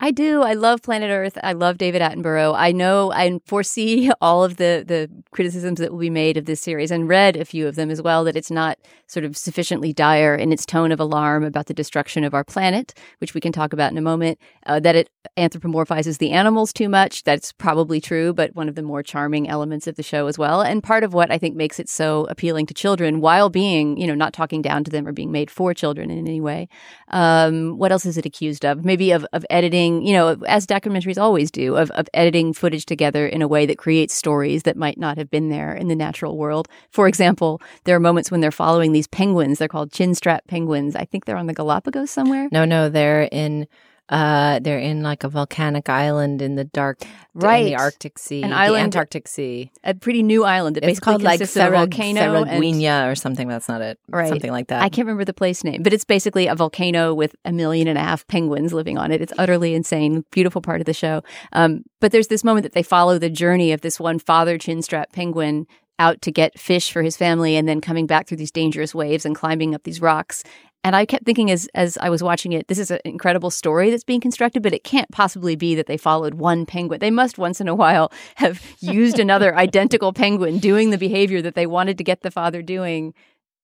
I 0.00 0.10
do. 0.10 0.42
I 0.42 0.54
love 0.54 0.82
Planet 0.82 1.08
Earth. 1.08 1.38
I 1.44 1.52
love 1.52 1.78
David 1.78 2.02
Attenborough. 2.02 2.52
I 2.56 2.72
know 2.72 3.12
I 3.12 3.38
foresee 3.46 4.10
all 4.20 4.42
of 4.42 4.56
the 4.56 4.82
the 4.84 5.08
criticisms 5.30 5.78
that 5.78 5.92
will 5.92 6.00
be 6.00 6.10
made 6.10 6.36
of 6.36 6.46
this 6.46 6.60
series 6.60 6.90
and 6.90 7.08
read 7.08 7.36
a 7.36 7.44
few 7.44 7.68
of 7.68 7.76
them 7.76 7.90
as 7.90 8.02
well 8.02 8.24
that 8.24 8.36
it's 8.36 8.50
not 8.50 8.76
sort 9.06 9.24
of 9.24 9.36
sufficiently 9.36 9.92
dire 9.92 10.34
in 10.34 10.52
its 10.52 10.66
tone 10.66 10.90
of 10.90 10.98
alarm 10.98 11.44
about 11.44 11.66
the 11.66 11.72
destruction 11.72 12.24
of 12.24 12.34
our 12.34 12.42
planet, 12.42 12.92
which 13.18 13.34
we 13.34 13.40
can 13.40 13.52
talk 13.52 13.72
about 13.72 13.92
in 13.92 13.98
a 13.98 14.02
moment, 14.02 14.40
uh, 14.66 14.80
that 14.80 14.96
it 14.96 15.10
anthropomorphizes 15.36 16.18
the 16.18 16.30
animals 16.30 16.72
too 16.72 16.88
much. 16.88 17.24
That's 17.24 17.52
probably 17.52 18.00
true, 18.00 18.32
but 18.32 18.54
one 18.54 18.68
of 18.68 18.74
the 18.74 18.82
more 18.82 19.02
charming 19.02 19.48
elements 19.48 19.86
of 19.86 19.96
the 19.96 20.02
show 20.02 20.26
as 20.26 20.38
well 20.38 20.62
and 20.62 20.82
part 20.82 21.04
of 21.04 21.12
what 21.12 21.30
I 21.30 21.38
think 21.38 21.56
makes 21.56 21.80
it 21.80 21.88
so 21.88 22.26
appealing 22.30 22.66
to 22.66 22.74
children 22.74 23.20
while 23.20 23.50
being, 23.50 23.96
you 23.96 24.06
know, 24.06 24.14
not 24.14 24.32
talking 24.32 24.62
down 24.62 24.84
to 24.84 24.90
them 24.90 25.06
or 25.06 25.12
being 25.12 25.32
made 25.32 25.50
for 25.50 25.74
children 25.74 26.10
in 26.10 26.18
any 26.18 26.40
way. 26.40 26.68
Um, 27.08 27.78
what 27.78 27.92
else 27.92 28.06
is 28.06 28.16
it 28.16 28.26
accused 28.26 28.64
of? 28.64 28.84
Maybe 28.84 29.10
of 29.10 29.26
of 29.32 29.44
editing 29.50 30.04
you 30.04 30.12
know, 30.12 30.36
as 30.46 30.66
documentaries 30.66 31.20
always 31.20 31.50
do, 31.50 31.76
of, 31.76 31.90
of 31.92 32.08
editing 32.14 32.52
footage 32.52 32.86
together 32.86 33.26
in 33.26 33.42
a 33.42 33.48
way 33.48 33.66
that 33.66 33.78
creates 33.78 34.14
stories 34.14 34.64
that 34.64 34.76
might 34.76 34.98
not 34.98 35.18
have 35.18 35.30
been 35.30 35.48
there 35.48 35.74
in 35.74 35.88
the 35.88 35.94
natural 35.94 36.36
world. 36.36 36.68
For 36.90 37.08
example, 37.08 37.60
there 37.84 37.96
are 37.96 38.00
moments 38.00 38.30
when 38.30 38.40
they're 38.40 38.50
following 38.50 38.92
these 38.92 39.06
penguins. 39.06 39.58
They're 39.58 39.68
called 39.68 39.92
chinstrap 39.92 40.46
penguins. 40.46 40.96
I 40.96 41.04
think 41.04 41.24
they're 41.24 41.36
on 41.36 41.46
the 41.46 41.54
Galapagos 41.54 42.10
somewhere. 42.10 42.48
No, 42.52 42.64
no, 42.64 42.88
they're 42.88 43.28
in 43.30 43.66
uh 44.10 44.58
they're 44.60 44.78
in 44.78 45.02
like 45.02 45.24
a 45.24 45.28
volcanic 45.28 45.88
island 45.88 46.42
in 46.42 46.56
the 46.56 46.64
dark 46.64 47.02
in 47.02 47.08
Right. 47.36 47.64
the 47.64 47.76
Arctic 47.76 48.18
Sea, 48.18 48.42
An 48.42 48.50
the 48.50 48.56
island- 48.56 48.84
Antarctic 48.84 49.26
Sea. 49.26 49.72
A 49.82 49.94
pretty 49.94 50.22
new 50.22 50.44
island 50.44 50.76
that 50.76 50.84
It's 50.84 51.00
basically 51.00 51.12
called 51.12 51.22
like 51.22 51.40
a 51.40 51.46
volcano 51.46 52.44
and 52.44 53.08
or 53.10 53.14
something. 53.14 53.48
That's 53.48 53.68
not 53.68 53.80
it. 53.80 53.98
Right. 54.08 54.28
Something 54.28 54.52
like 54.52 54.68
that. 54.68 54.82
I 54.82 54.88
can't 54.88 55.06
remember 55.06 55.24
the 55.24 55.32
place 55.34 55.64
name, 55.64 55.82
but 55.82 55.92
it's 55.92 56.04
basically 56.04 56.46
a 56.46 56.54
volcano 56.54 57.12
with 57.14 57.34
a 57.44 57.50
million 57.50 57.88
and 57.88 57.98
a 57.98 58.02
half 58.02 58.26
penguins 58.28 58.72
living 58.72 58.98
on 58.98 59.10
it. 59.10 59.20
It's 59.20 59.32
utterly 59.38 59.74
insane. 59.74 60.24
Beautiful 60.30 60.60
part 60.60 60.80
of 60.80 60.84
the 60.86 60.92
show. 60.94 61.22
Um, 61.52 61.82
but 62.00 62.12
there's 62.12 62.28
this 62.28 62.44
moment 62.44 62.64
that 62.64 62.72
they 62.72 62.82
follow 62.82 63.18
the 63.18 63.30
journey 63.30 63.72
of 63.72 63.80
this 63.80 63.98
one 63.98 64.18
father 64.18 64.58
chinstrap 64.58 65.12
penguin 65.12 65.66
out 65.98 66.20
to 66.22 66.30
get 66.32 66.58
fish 66.58 66.92
for 66.92 67.02
his 67.02 67.16
family 67.16 67.56
and 67.56 67.66
then 67.68 67.80
coming 67.80 68.06
back 68.06 68.26
through 68.28 68.36
these 68.36 68.50
dangerous 68.50 68.94
waves 68.94 69.24
and 69.24 69.34
climbing 69.34 69.74
up 69.74 69.82
these 69.84 70.00
rocks. 70.00 70.42
And 70.84 70.94
I 70.94 71.06
kept 71.06 71.24
thinking 71.24 71.50
as 71.50 71.66
as 71.74 71.96
I 71.98 72.10
was 72.10 72.22
watching 72.22 72.52
it, 72.52 72.68
this 72.68 72.78
is 72.78 72.90
an 72.90 73.00
incredible 73.06 73.50
story 73.50 73.90
that's 73.90 74.04
being 74.04 74.20
constructed, 74.20 74.62
but 74.62 74.74
it 74.74 74.84
can't 74.84 75.10
possibly 75.10 75.56
be 75.56 75.74
that 75.74 75.86
they 75.86 75.96
followed 75.96 76.34
one 76.34 76.66
penguin. 76.66 77.00
They 77.00 77.10
must 77.10 77.38
once 77.38 77.60
in 77.60 77.68
a 77.68 77.74
while 77.74 78.12
have 78.36 78.62
used 78.80 79.18
another 79.18 79.56
identical 79.66 80.12
penguin 80.12 80.58
doing 80.58 80.90
the 80.90 80.98
behavior 80.98 81.40
that 81.40 81.54
they 81.54 81.66
wanted 81.66 81.96
to 81.98 82.04
get 82.04 82.20
the 82.20 82.30
father 82.30 82.60
doing 82.60 83.14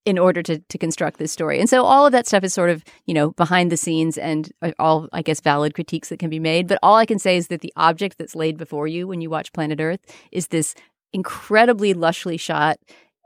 in 0.07 0.19
order 0.19 0.43
to 0.43 0.61
to 0.61 0.79
construct 0.79 1.19
this 1.19 1.31
story. 1.31 1.61
And 1.61 1.69
so 1.69 1.85
all 1.85 2.07
of 2.07 2.13
that 2.13 2.27
stuff 2.27 2.43
is 2.43 2.55
sort 2.55 2.71
of, 2.71 2.83
you 3.05 3.13
know, 3.13 3.33
behind 3.33 3.71
the 3.71 3.77
scenes 3.77 4.17
and 4.17 4.51
uh, 4.63 4.73
all 4.79 5.07
I 5.13 5.21
guess 5.21 5.41
valid 5.41 5.75
critiques 5.75 6.09
that 6.09 6.19
can 6.19 6.31
be 6.31 6.41
made, 6.41 6.67
but 6.67 6.79
all 6.83 6.97
I 6.97 7.05
can 7.05 7.19
say 7.19 7.37
is 7.37 7.49
that 7.49 7.61
the 7.61 7.73
object 7.77 8.17
that's 8.17 8.35
laid 8.35 8.57
before 8.57 8.87
you 8.87 9.07
when 9.07 9.21
you 9.21 9.29
watch 9.29 9.53
Planet 9.53 9.79
Earth 9.79 10.01
is 10.33 10.49
this 10.49 10.75
incredibly 11.13 11.93
lushly 11.93 12.41
shot 12.41 12.79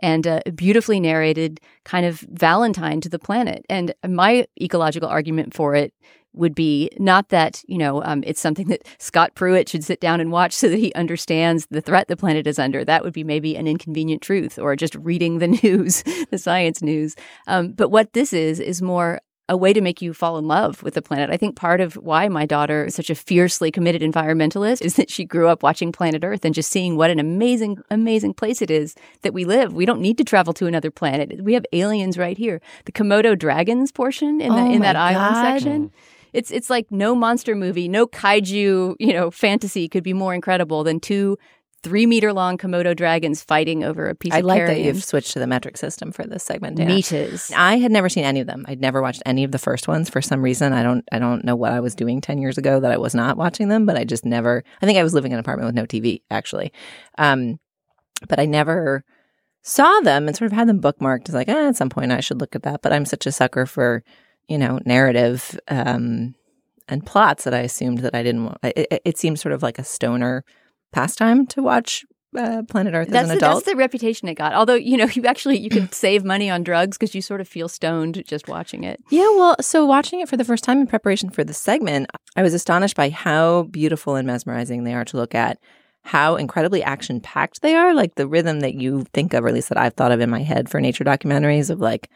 and 0.05 0.27
uh, 0.27 0.41
beautifully 0.55 1.01
narrated 1.01 1.61
kind 1.85 2.05
of 2.05 2.21
valentine 2.29 3.01
to 3.01 3.09
the 3.09 3.19
planet. 3.19 3.65
And 3.71 3.95
my 4.07 4.47
ecological 4.61 5.09
argument 5.09 5.55
for 5.55 5.75
it 5.75 5.95
would 6.35 6.55
be 6.55 6.91
not 6.99 7.31
that 7.31 7.63
you 7.69 7.79
know 7.79 8.03
um, 8.05 8.23
it's 8.27 8.41
something 8.41 8.69
that 8.69 8.87
Scott 8.99 9.35
Pruitt 9.35 9.67
should 9.67 9.83
sit 9.83 10.01
down 10.01 10.21
and 10.21 10.31
watch 10.31 10.53
so 10.53 10.69
that 10.69 10.79
he 10.79 10.93
understands 10.93 11.67
the 11.71 11.81
threat 11.81 12.09
the 12.09 12.19
planet 12.19 12.47
is 12.47 12.59
under. 12.59 12.85
That 12.85 13.03
would 13.03 13.15
be 13.15 13.25
maybe 13.25 13.57
an 13.57 13.67
inconvenient 13.67 14.21
truth, 14.21 14.59
or 14.59 14.77
just 14.77 14.95
reading 14.97 15.39
the 15.39 15.49
news, 15.63 16.03
the 16.31 16.39
science 16.39 16.83
news. 16.83 17.17
Um, 17.47 17.73
but 17.73 17.89
what 17.89 18.13
this 18.13 18.35
is 18.35 18.61
is 18.61 18.83
more 18.83 19.21
a 19.49 19.57
way 19.57 19.73
to 19.73 19.81
make 19.81 20.01
you 20.01 20.15
fall 20.15 20.39
in 20.39 20.49
love 20.49 20.83
with 20.83 20.95
the 20.95 21.03
planet. 21.03 21.31
I 21.31 21.37
think 21.37 21.55
part 21.55 21.81
of 21.81 21.95
why 21.95 22.29
my 22.29 22.47
daughter 22.47 22.87
is 22.87 22.95
such 22.95 23.11
a 23.11 23.15
fiercely 23.15 23.71
committed 23.71 24.01
environmentalist 24.01 24.81
is 24.81 24.95
that 24.97 25.11
she 25.11 25.25
grew 25.25 25.49
up 25.49 25.63
watching 25.63 25.93
Planet 25.93 26.25
Earth 26.25 26.45
and 26.45 26.55
just 26.55 26.71
seeing 26.71 26.97
what 26.97 27.11
an 27.11 27.21
amazing, 27.21 27.79
amazing 27.91 28.35
place 28.35 28.63
it 28.63 28.71
is 28.71 28.95
that 29.21 29.35
we 29.35 29.45
live. 29.45 29.75
We 29.75 29.85
don't 29.85 30.01
need 30.01 30.17
to 30.19 30.25
travel 30.25 30.55
to 30.55 30.67
another 30.67 30.91
planet. 30.91 31.43
We 31.43 31.53
have 31.55 31.67
aliens 31.73 32.17
right 32.17 32.39
here. 32.39 32.63
The 32.87 32.93
Komodo 32.93 33.39
dragons 33.39 33.93
portion 33.93 34.41
in, 34.41 34.55
the, 34.55 34.61
Oh 34.61 34.73
in 34.73 34.81
that 34.81 34.97
my 34.97 35.13
island 35.13 35.37
section. 35.37 35.93
It's 36.33 36.51
it's 36.51 36.69
like 36.69 36.91
no 36.91 37.15
monster 37.15 37.55
movie, 37.55 37.87
no 37.87 38.09
kaiju, 38.09 38.97
you 38.99 39.13
know, 39.13 39.31
fantasy 39.31 39.89
could 39.89 40.03
be 40.03 40.13
more 40.13 40.35
incredible 40.35 40.83
than 40.83 40.99
two 40.99 41.39
three 41.85 42.07
meter 42.07 42.33
long 42.33 42.59
Komodo 42.59 42.97
dragons 42.97 43.43
fighting 43.43 43.85
over 43.85 44.09
a 44.09 44.15
piece. 44.15 44.33
I 44.33 44.39
of 44.39 44.45
like 44.47 44.67
that 44.67 44.81
you've 44.81 45.05
switched 45.05 45.33
to 45.35 45.39
the 45.39 45.47
metric 45.47 45.77
system 45.77 46.11
for 46.11 46.25
this 46.25 46.43
segment. 46.43 46.77
Dana. 46.79 46.95
Meters. 46.95 47.53
I 47.55 47.77
had 47.77 47.93
never 47.93 48.09
seen 48.09 48.25
any 48.25 48.41
of 48.41 48.47
them. 48.47 48.65
I'd 48.67 48.81
never 48.81 49.03
watched 49.03 49.23
any 49.27 49.45
of 49.45 49.53
the 49.53 49.59
first 49.59 49.87
ones 49.87 50.09
for 50.11 50.21
some 50.23 50.43
reason. 50.43 50.73
I 50.73 50.83
don't. 50.83 51.05
I 51.13 51.19
don't 51.21 51.45
know 51.45 51.55
what 51.55 51.73
I 51.73 51.81
was 51.81 51.95
doing 51.95 52.21
ten 52.21 52.39
years 52.39 52.59
ago 52.59 52.81
that 52.81 52.91
I 52.91 52.97
was 52.97 53.15
not 53.15 53.37
watching 53.37 53.69
them. 53.69 53.87
But 53.87 53.97
I 53.97 54.05
just 54.05 54.25
never. 54.25 54.65
I 54.83 54.87
think 54.87 54.99
I 54.99 55.03
was 55.05 55.15
living 55.15 55.31
in 55.33 55.37
an 55.39 55.41
apartment 55.41 55.67
with 55.69 55.75
no 55.77 55.85
TV 55.85 56.23
actually. 56.31 56.73
Um, 57.19 57.61
but 58.29 58.41
I 58.41 58.47
never 58.47 59.05
saw 59.63 60.01
them 60.01 60.27
and 60.27 60.37
sort 60.37 60.51
of 60.51 60.57
had 60.57 60.69
them 60.69 60.81
bookmarked. 60.81 61.29
As 61.29 61.35
like, 61.35 61.49
eh, 61.49 61.69
at 61.69 61.77
some 61.77 61.91
point 61.91 62.13
I 62.13 62.21
should 62.21 62.41
look 62.41 62.57
at 62.57 62.63
that. 62.63 62.81
But 62.83 62.93
I'm 62.93 63.05
such 63.05 63.27
a 63.27 63.33
sucker 63.33 63.67
for 63.67 64.03
you 64.49 64.59
know 64.59 64.81
narrative 64.87 65.59
um, 65.69 66.35
and 66.89 67.05
plots 67.05 67.45
that 67.45 67.55
I 67.55 67.61
assumed 67.61 67.99
that 67.99 68.15
I 68.15 68.23
didn't. 68.23 68.45
wa- 68.47 68.57
It, 68.63 68.89
it, 68.91 69.03
it 69.05 69.19
seems 69.19 69.41
sort 69.41 69.53
of 69.53 69.63
like 69.63 69.79
a 69.79 69.85
stoner 69.85 70.45
pastime 70.95 71.47
to 71.49 71.63
watch 71.63 72.05
uh, 72.37 72.63
Planet 72.69 72.95
Earth 72.95 73.09
That's 73.09 73.25
as 73.25 73.29
the, 73.29 73.33
an 73.33 73.39
adult. 73.39 73.55
that's 73.65 73.73
the 73.73 73.77
reputation 73.77 74.29
it 74.29 74.35
got. 74.35 74.55
Although 74.55 74.75
you 74.75 74.97
know, 74.97 75.05
you 75.13 75.25
actually 75.25 75.59
you 75.59 75.71
could 75.71 75.95
save 75.95 76.25
money 76.25 76.51
on 76.51 76.63
drugs 76.63 76.97
because 76.97 77.15
you 77.15 77.23
sort 77.23 77.41
of 77.41 77.49
feel 77.49 77.69
stoned 77.69 78.23
just 78.27 78.49
watching 78.49 78.85
it. 78.85 79.01
Yeah, 79.11 79.29
well, 79.37 79.57
so 79.61 79.85
watching 79.85 80.21
it 80.21 80.29
for 80.29 80.37
the 80.37 80.45
first 80.45 80.65
time 80.65 80.81
in 80.81 80.87
preparation 80.87 81.31
for 81.31 81.45
the 81.45 81.55
segment, 81.55 82.11
I 82.37 82.43
was 82.43 82.55
astonished 82.55 82.97
by 82.97 83.11
how 83.11 83.65
beautiful 83.65 84.17
and 84.17 84.27
mesmerizing 84.27 84.85
they 84.85 84.95
are 84.95 85.05
to 85.07 85.17
look 85.17 85.35
at, 85.35 85.59
how 86.03 86.37
incredibly 86.37 86.83
action 86.83 87.21
packed 87.21 87.63
they 87.63 87.75
are. 87.75 87.95
Like 87.95 88.15
the 88.17 88.27
rhythm 88.29 88.61
that 88.61 88.75
you 88.75 89.05
think 89.13 89.35
of, 89.35 89.45
or 89.45 89.49
at 89.49 89.55
least 89.55 89.69
that 89.69 89.79
I've 89.79 89.95
thought 89.95 90.13
of 90.13 90.21
in 90.21 90.31
my 90.31 90.43
head 90.43 90.69
for 90.69 90.81
nature 90.81 91.05
documentaries 91.05 91.71
of 91.71 91.81
like 91.81 92.11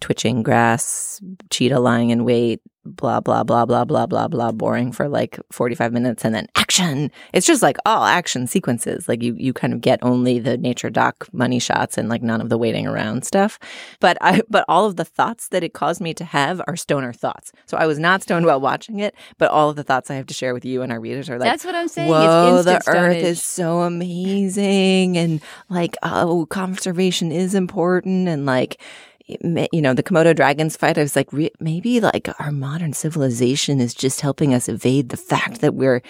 twitching 0.00 0.42
grass, 0.42 1.20
cheetah 1.50 1.80
lying 1.80 2.10
in 2.10 2.24
wait, 2.24 2.60
blah, 2.84 3.20
blah, 3.20 3.44
blah, 3.44 3.64
blah, 3.64 3.84
blah, 3.84 4.06
blah, 4.06 4.28
blah, 4.28 4.52
boring 4.52 4.92
for 4.92 5.08
like 5.08 5.38
45 5.50 5.92
minutes 5.92 6.24
and 6.24 6.34
then 6.34 6.46
action. 6.54 7.10
It's 7.32 7.46
just 7.46 7.62
like 7.62 7.76
all 7.86 8.04
action 8.04 8.46
sequences. 8.46 9.08
Like 9.08 9.22
you, 9.22 9.34
you 9.38 9.52
kind 9.52 9.72
of 9.72 9.80
get 9.80 9.98
only 10.02 10.38
the 10.38 10.56
nature 10.56 10.90
doc 10.90 11.28
money 11.32 11.58
shots 11.58 11.96
and 11.98 12.08
like 12.08 12.22
none 12.22 12.40
of 12.40 12.48
the 12.48 12.58
waiting 12.58 12.86
around 12.86 13.24
stuff. 13.24 13.58
But 14.00 14.18
I, 14.20 14.42
but 14.48 14.64
all 14.68 14.86
of 14.86 14.96
the 14.96 15.04
thoughts 15.04 15.48
that 15.48 15.64
it 15.64 15.72
caused 15.72 16.00
me 16.00 16.14
to 16.14 16.24
have 16.24 16.60
are 16.66 16.76
stoner 16.76 17.12
thoughts. 17.12 17.52
So 17.66 17.76
I 17.76 17.86
was 17.86 17.98
not 17.98 18.22
stoned 18.22 18.46
while 18.46 18.60
watching 18.60 19.00
it, 19.00 19.14
but 19.38 19.50
all 19.50 19.70
of 19.70 19.76
the 19.76 19.84
thoughts 19.84 20.10
I 20.10 20.14
have 20.14 20.26
to 20.26 20.34
share 20.34 20.54
with 20.54 20.64
you 20.64 20.82
and 20.82 20.92
our 20.92 21.00
readers 21.00 21.30
are 21.30 21.38
like, 21.38 21.48
That's 21.48 21.64
what 21.64 21.74
I'm 21.74 21.88
saying. 21.88 22.08
It's 22.08 22.14
Whoa, 22.14 22.62
the 22.62 22.82
earth 22.86 23.16
is 23.16 23.42
so 23.42 23.80
amazing. 23.80 25.16
And 25.16 25.40
like, 25.68 25.96
oh, 26.02 26.46
conservation 26.46 27.32
is 27.32 27.54
important. 27.54 28.28
And 28.28 28.46
like, 28.46 28.80
you 29.26 29.80
know, 29.80 29.94
the 29.94 30.02
Komodo 30.02 30.34
dragons 30.34 30.76
fight, 30.76 30.98
I 30.98 31.02
was 31.02 31.16
like, 31.16 31.32
re- 31.32 31.52
maybe 31.58 32.00
like 32.00 32.28
our 32.38 32.52
modern 32.52 32.92
civilization 32.92 33.80
is 33.80 33.94
just 33.94 34.20
helping 34.20 34.52
us 34.52 34.68
evade 34.68 35.08
the 35.08 35.16
fact 35.16 35.60
that 35.60 35.74
we're, 35.74 36.02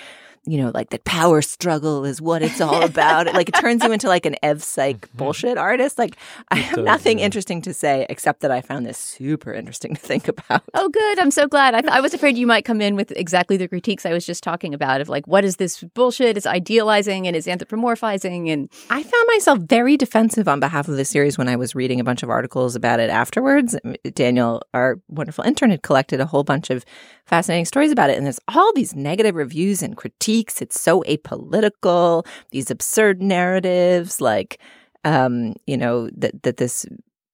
you 0.46 0.58
know, 0.58 0.70
like 0.74 0.90
the 0.90 0.98
power 1.00 1.40
struggle 1.40 2.04
is 2.04 2.20
what 2.20 2.42
it's 2.42 2.60
all 2.60 2.82
about. 2.84 3.32
like 3.32 3.48
it 3.48 3.54
turns 3.54 3.82
you 3.82 3.92
into 3.92 4.08
like 4.08 4.26
an 4.26 4.36
Ev 4.42 4.62
Psych 4.62 5.00
mm-hmm. 5.00 5.18
bullshit 5.18 5.56
artist. 5.56 5.98
Like 5.98 6.16
I 6.48 6.56
have 6.56 6.76
does, 6.76 6.84
nothing 6.84 7.18
yeah. 7.18 7.24
interesting 7.24 7.62
to 7.62 7.72
say 7.72 8.06
except 8.10 8.40
that 8.40 8.50
I 8.50 8.60
found 8.60 8.84
this 8.84 8.98
super 8.98 9.52
interesting 9.54 9.94
to 9.94 10.00
think 10.00 10.28
about. 10.28 10.62
Oh, 10.74 10.88
good. 10.88 11.18
I'm 11.18 11.30
so 11.30 11.46
glad. 11.46 11.74
I, 11.74 11.80
th- 11.80 11.92
I 11.92 12.00
was 12.00 12.12
afraid 12.12 12.36
you 12.36 12.46
might 12.46 12.64
come 12.64 12.80
in 12.80 12.94
with 12.96 13.10
exactly 13.12 13.56
the 13.56 13.68
critiques 13.68 14.04
I 14.04 14.12
was 14.12 14.26
just 14.26 14.42
talking 14.42 14.74
about 14.74 15.00
of 15.00 15.08
like, 15.08 15.26
what 15.26 15.44
is 15.44 15.56
this 15.56 15.82
bullshit? 15.94 16.36
It's 16.36 16.46
idealizing 16.46 17.26
and 17.26 17.34
it's 17.34 17.46
anthropomorphizing. 17.46 18.52
And 18.52 18.70
I 18.90 19.02
found 19.02 19.28
myself 19.28 19.60
very 19.60 19.96
defensive 19.96 20.48
on 20.48 20.60
behalf 20.60 20.88
of 20.88 20.96
the 20.96 21.04
series 21.04 21.38
when 21.38 21.48
I 21.48 21.56
was 21.56 21.74
reading 21.74 22.00
a 22.00 22.04
bunch 22.04 22.22
of 22.22 22.28
articles 22.28 22.76
about 22.76 23.00
it 23.00 23.08
afterwards. 23.08 23.76
Daniel, 24.14 24.62
our 24.74 25.00
wonderful 25.08 25.44
intern, 25.44 25.70
had 25.70 25.82
collected 25.82 26.20
a 26.20 26.26
whole 26.26 26.44
bunch 26.44 26.68
of 26.68 26.84
fascinating 27.24 27.64
stories 27.64 27.92
about 27.92 28.10
it. 28.10 28.16
And 28.18 28.26
there's 28.26 28.40
all 28.48 28.72
these 28.74 28.94
negative 28.94 29.34
reviews 29.34 29.82
and 29.82 29.96
critiques. 29.96 30.33
It's 30.42 30.80
so 30.80 31.02
apolitical, 31.02 32.26
these 32.50 32.70
absurd 32.70 33.22
narratives, 33.22 34.20
like, 34.20 34.60
um, 35.04 35.54
you 35.66 35.76
know, 35.76 36.08
that, 36.16 36.42
that 36.42 36.56
this 36.56 36.86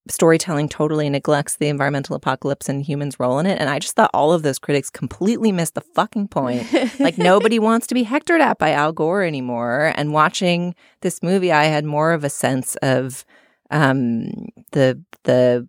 storytelling 0.09 0.69
totally 0.69 1.09
neglects 1.09 1.57
the 1.57 1.69
environmental 1.69 2.17
apocalypse 2.17 2.69
and 2.69 2.83
humans' 2.83 3.21
role 3.21 3.39
in 3.39 3.47
it. 3.47 3.61
And 3.61 3.69
I 3.69 3.79
just 3.79 3.95
thought 3.95 4.11
all 4.13 4.33
of 4.33 4.43
those 4.43 4.59
critics 4.59 4.91
completely 4.91 5.53
missed 5.53 5.75
the 5.75 5.81
fucking 5.81 6.29
point. 6.29 6.67
like 6.99 7.19
nobody 7.19 7.59
wants 7.59 7.87
to 7.89 7.95
be 7.95 8.05
hectored 8.05 8.41
at 8.41 8.59
by 8.59 8.73
Al 8.73 8.93
Gore 8.93 9.23
anymore. 9.23 9.93
And 9.97 10.13
watching 10.13 10.75
this 11.03 11.23
movie, 11.23 11.53
I 11.53 11.65
had 11.65 11.85
more 11.85 12.13
of 12.13 12.25
a 12.25 12.31
sense 12.31 12.77
of 12.77 13.25
um, 13.71 14.31
the 14.73 15.01
the 15.25 15.69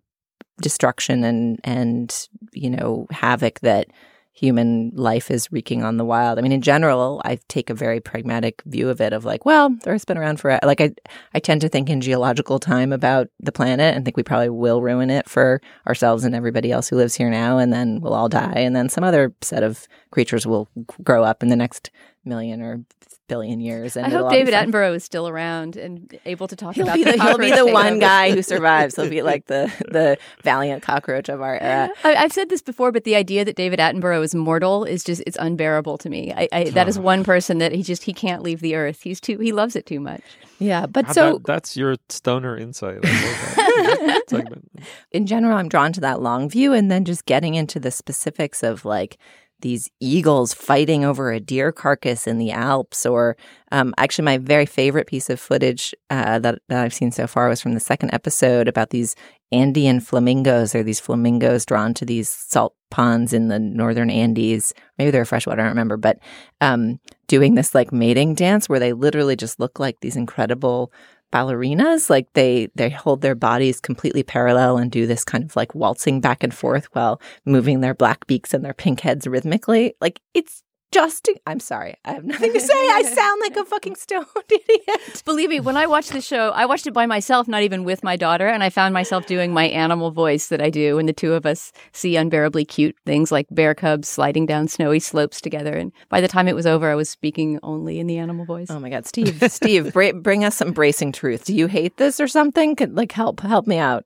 destruction 0.61 1.23
and 1.23 1.59
and 1.63 2.27
you 2.53 2.69
know 2.69 3.07
havoc 3.11 3.59
that 3.61 3.87
human 4.33 4.91
life 4.95 5.29
is 5.29 5.51
wreaking 5.51 5.83
on 5.83 5.97
the 5.97 6.05
wild. 6.05 6.39
I 6.39 6.41
mean, 6.41 6.51
in 6.51 6.61
general, 6.61 7.21
I 7.25 7.39
take 7.47 7.69
a 7.69 7.73
very 7.73 7.99
pragmatic 7.99 8.61
view 8.65 8.89
of 8.89 9.01
it 9.01 9.13
of 9.13 9.25
like, 9.25 9.45
well, 9.45 9.75
Earth's 9.85 10.05
been 10.05 10.17
around 10.17 10.39
for 10.39 10.57
like 10.63 10.81
I 10.81 10.91
I 11.33 11.39
tend 11.39 11.61
to 11.61 11.69
think 11.69 11.89
in 11.89 12.01
geological 12.01 12.59
time 12.59 12.91
about 12.91 13.27
the 13.39 13.51
planet 13.51 13.95
and 13.95 14.05
think 14.05 14.17
we 14.17 14.23
probably 14.23 14.49
will 14.49 14.81
ruin 14.81 15.09
it 15.09 15.29
for 15.29 15.61
ourselves 15.87 16.23
and 16.23 16.33
everybody 16.33 16.71
else 16.71 16.89
who 16.89 16.95
lives 16.95 17.15
here 17.15 17.29
now 17.29 17.57
and 17.57 17.71
then 17.73 17.99
we'll 18.01 18.13
all 18.13 18.29
die 18.29 18.59
and 18.59 18.75
then 18.75 18.89
some 18.89 19.03
other 19.03 19.33
set 19.41 19.63
of 19.63 19.87
creatures 20.11 20.47
will 20.47 20.69
grow 21.03 21.23
up 21.23 21.43
in 21.43 21.49
the 21.49 21.55
next 21.55 21.91
million 22.23 22.61
or 22.61 22.83
billion 23.27 23.61
years 23.61 23.95
and 23.95 24.05
I 24.05 24.09
hope 24.09 24.29
David. 24.29 24.53
Attenborough 24.53 24.95
is 24.95 25.03
still 25.03 25.27
around 25.27 25.77
and 25.77 26.17
able 26.25 26.47
to 26.49 26.55
talk 26.55 26.75
He'll 26.75 26.83
about 26.83 26.95
be 26.97 27.03
the 27.05 27.13
the, 27.13 27.23
he'll 27.23 27.37
be 27.37 27.51
the 27.51 27.65
one 27.65 27.99
guy 27.99 28.31
who 28.31 28.41
survives. 28.53 28.95
He'll 28.95 29.09
be 29.09 29.21
like 29.31 29.45
the 29.45 29.71
the 29.87 30.17
valiant 30.43 30.83
cockroach 30.83 31.29
of 31.29 31.41
our 31.41 31.57
era. 31.57 31.89
I, 32.03 32.15
I've 32.15 32.33
said 32.33 32.49
this 32.49 32.61
before, 32.61 32.91
but 32.91 33.03
the 33.05 33.15
idea 33.15 33.45
that 33.45 33.55
David 33.55 33.79
Attenborough 33.79 34.23
is 34.23 34.35
mortal 34.35 34.83
is 34.83 35.03
just 35.03 35.23
it's 35.25 35.37
unbearable 35.39 35.97
to 35.99 36.09
me. 36.09 36.33
I, 36.35 36.47
I, 36.51 36.63
that 36.71 36.87
is 36.89 36.99
one 36.99 37.23
person 37.23 37.59
that 37.59 37.71
he 37.71 37.83
just 37.83 38.03
he 38.03 38.13
can't 38.13 38.43
leave 38.43 38.59
the 38.59 38.75
earth. 38.75 39.01
He's 39.01 39.21
too 39.21 39.37
he 39.37 39.51
loves 39.51 39.75
it 39.75 39.85
too 39.85 39.99
much. 39.99 40.21
Yeah, 40.59 40.85
but 40.85 41.05
How 41.05 41.13
so 41.13 41.33
that- 41.33 41.45
that's 41.45 41.77
your 41.77 41.95
stoner 42.09 42.57
insight. 42.57 42.99
I 43.03 43.85
love 43.87 43.97
that. 43.99 44.23
segment. 44.29 44.71
in 45.11 45.25
general, 45.25 45.57
I'm 45.57 45.69
drawn 45.69 45.91
to 45.93 46.01
that 46.01 46.21
long 46.21 46.49
view, 46.49 46.73
and 46.73 46.91
then 46.91 47.05
just 47.05 47.25
getting 47.25 47.55
into 47.55 47.79
the 47.79 47.91
specifics 47.91 48.61
of 48.61 48.85
like 48.85 49.17
these 49.61 49.89
eagles 49.99 50.53
fighting 50.53 51.05
over 51.05 51.31
a 51.31 51.39
deer 51.39 51.71
carcass 51.71 52.27
in 52.27 52.37
the 52.37 52.51
Alps. 52.51 53.05
Or 53.05 53.37
um, 53.71 53.93
actually, 53.97 54.25
my 54.25 54.37
very 54.37 54.65
favorite 54.65 55.07
piece 55.07 55.29
of 55.29 55.39
footage 55.39 55.93
uh, 56.09 56.39
that, 56.39 56.59
that 56.69 56.83
I've 56.83 56.93
seen 56.93 57.11
so 57.11 57.27
far 57.27 57.49
was 57.49 57.61
from 57.61 57.73
the 57.73 57.79
second 57.79 58.13
episode 58.13 58.67
about 58.67 58.89
these 58.89 59.15
Andean 59.51 59.99
flamingos. 59.99 60.71
They're 60.71 60.83
these 60.83 60.99
flamingos 60.99 61.65
drawn 61.65 61.93
to 61.95 62.05
these 62.05 62.29
salt 62.29 62.75
ponds 62.89 63.33
in 63.33 63.47
the 63.47 63.59
northern 63.59 64.09
Andes. 64.09 64.73
Maybe 64.97 65.11
they're 65.11 65.25
freshwater, 65.25 65.61
I 65.61 65.63
don't 65.63 65.71
remember, 65.71 65.97
but 65.97 66.19
um, 66.61 66.99
doing 67.27 67.55
this 67.55 67.75
like 67.75 67.91
mating 67.91 68.35
dance 68.35 68.69
where 68.69 68.79
they 68.79 68.93
literally 68.93 69.35
just 69.35 69.59
look 69.59 69.79
like 69.79 69.99
these 69.99 70.15
incredible 70.15 70.91
ballerinas 71.31 72.09
like 72.09 72.31
they 72.33 72.69
they 72.75 72.89
hold 72.89 73.21
their 73.21 73.35
bodies 73.35 73.79
completely 73.79 74.23
parallel 74.23 74.77
and 74.77 74.91
do 74.91 75.07
this 75.07 75.23
kind 75.23 75.43
of 75.43 75.55
like 75.55 75.73
waltzing 75.73 76.21
back 76.21 76.43
and 76.43 76.53
forth 76.53 76.85
while 76.93 77.21
moving 77.45 77.81
their 77.81 77.93
black 77.93 78.27
beaks 78.27 78.53
and 78.53 78.63
their 78.63 78.73
pink 78.73 78.99
heads 78.99 79.27
rhythmically. 79.27 79.93
Like 80.01 80.19
it's 80.33 80.63
just 80.91 81.29
I'm 81.45 81.59
sorry. 81.59 81.95
I 82.05 82.13
have 82.13 82.25
nothing 82.25 82.53
to 82.53 82.59
say. 82.59 82.73
I 82.73 83.03
sound 83.03 83.41
like 83.41 83.55
a 83.57 83.65
fucking 83.65 83.95
stoned 83.95 84.25
idiot. 84.51 85.23
Believe 85.25 85.49
me, 85.49 85.59
when 85.59 85.77
I 85.77 85.87
watched 85.87 86.11
the 86.11 86.21
show, 86.21 86.49
I 86.49 86.65
watched 86.65 86.87
it 86.87 86.93
by 86.93 87.05
myself, 87.05 87.47
not 87.47 87.63
even 87.63 87.83
with 87.83 88.03
my 88.03 88.15
daughter, 88.15 88.47
and 88.47 88.63
I 88.63 88.69
found 88.69 88.93
myself 88.93 89.25
doing 89.25 89.53
my 89.53 89.65
animal 89.65 90.11
voice 90.11 90.47
that 90.47 90.61
I 90.61 90.69
do 90.69 90.97
when 90.97 91.05
the 91.05 91.13
two 91.13 91.33
of 91.33 91.45
us 91.45 91.71
see 91.93 92.15
unbearably 92.15 92.65
cute 92.65 92.95
things 93.05 93.31
like 93.31 93.47
bear 93.51 93.73
cubs 93.73 94.07
sliding 94.07 94.45
down 94.45 94.67
snowy 94.67 94.99
slopes 94.99 95.41
together. 95.41 95.73
And 95.73 95.91
by 96.09 96.21
the 96.21 96.27
time 96.27 96.47
it 96.47 96.55
was 96.55 96.67
over, 96.67 96.89
I 96.91 96.95
was 96.95 97.09
speaking 97.09 97.59
only 97.63 97.99
in 97.99 98.07
the 98.07 98.17
animal 98.17 98.45
voice. 98.45 98.67
Oh 98.69 98.79
my 98.79 98.89
god, 98.89 99.05
Steve, 99.05 99.43
Steve, 99.51 99.93
br- 99.93 100.13
bring 100.13 100.43
us 100.43 100.55
some 100.55 100.71
bracing 100.73 101.11
truth. 101.11 101.45
Do 101.45 101.55
you 101.55 101.67
hate 101.67 101.97
this 101.97 102.19
or 102.19 102.27
something? 102.27 102.75
Could 102.75 102.95
like 102.95 103.11
help 103.11 103.39
help 103.39 103.67
me 103.67 103.77
out. 103.77 104.03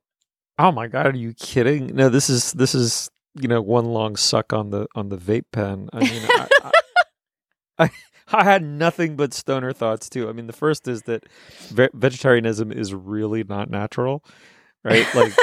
Oh 0.58 0.72
my 0.72 0.88
god, 0.88 1.08
are 1.08 1.18
you 1.18 1.34
kidding? 1.34 1.88
No, 1.88 2.10
this 2.10 2.30
is 2.30 2.54
this 2.54 2.74
is 2.76 3.10
you 3.40 3.48
know 3.48 3.62
one 3.62 3.86
long 3.86 4.16
suck 4.16 4.54
on 4.54 4.70
the 4.70 4.88
on 4.96 5.10
the 5.10 5.18
vape 5.18 5.46
pen. 5.52 5.90
I 5.94 6.00
mean, 6.00 6.24
I, 6.24 6.48
I, 6.64 6.72
I, 7.86 7.90
I 8.32 8.44
had 8.44 8.64
nothing 8.64 9.16
but 9.16 9.34
stoner 9.34 9.74
thoughts 9.74 10.10
too. 10.10 10.30
I 10.30 10.32
mean, 10.32 10.48
the 10.48 10.54
first 10.54 10.88
is 10.88 11.04
that 11.04 11.26
ve- 11.70 11.90
vegetarianism 11.94 12.72
is 12.72 12.94
really 12.94 13.44
not 13.44 13.70
natural, 13.70 14.24
right? 14.84 15.06
Like, 15.14 15.34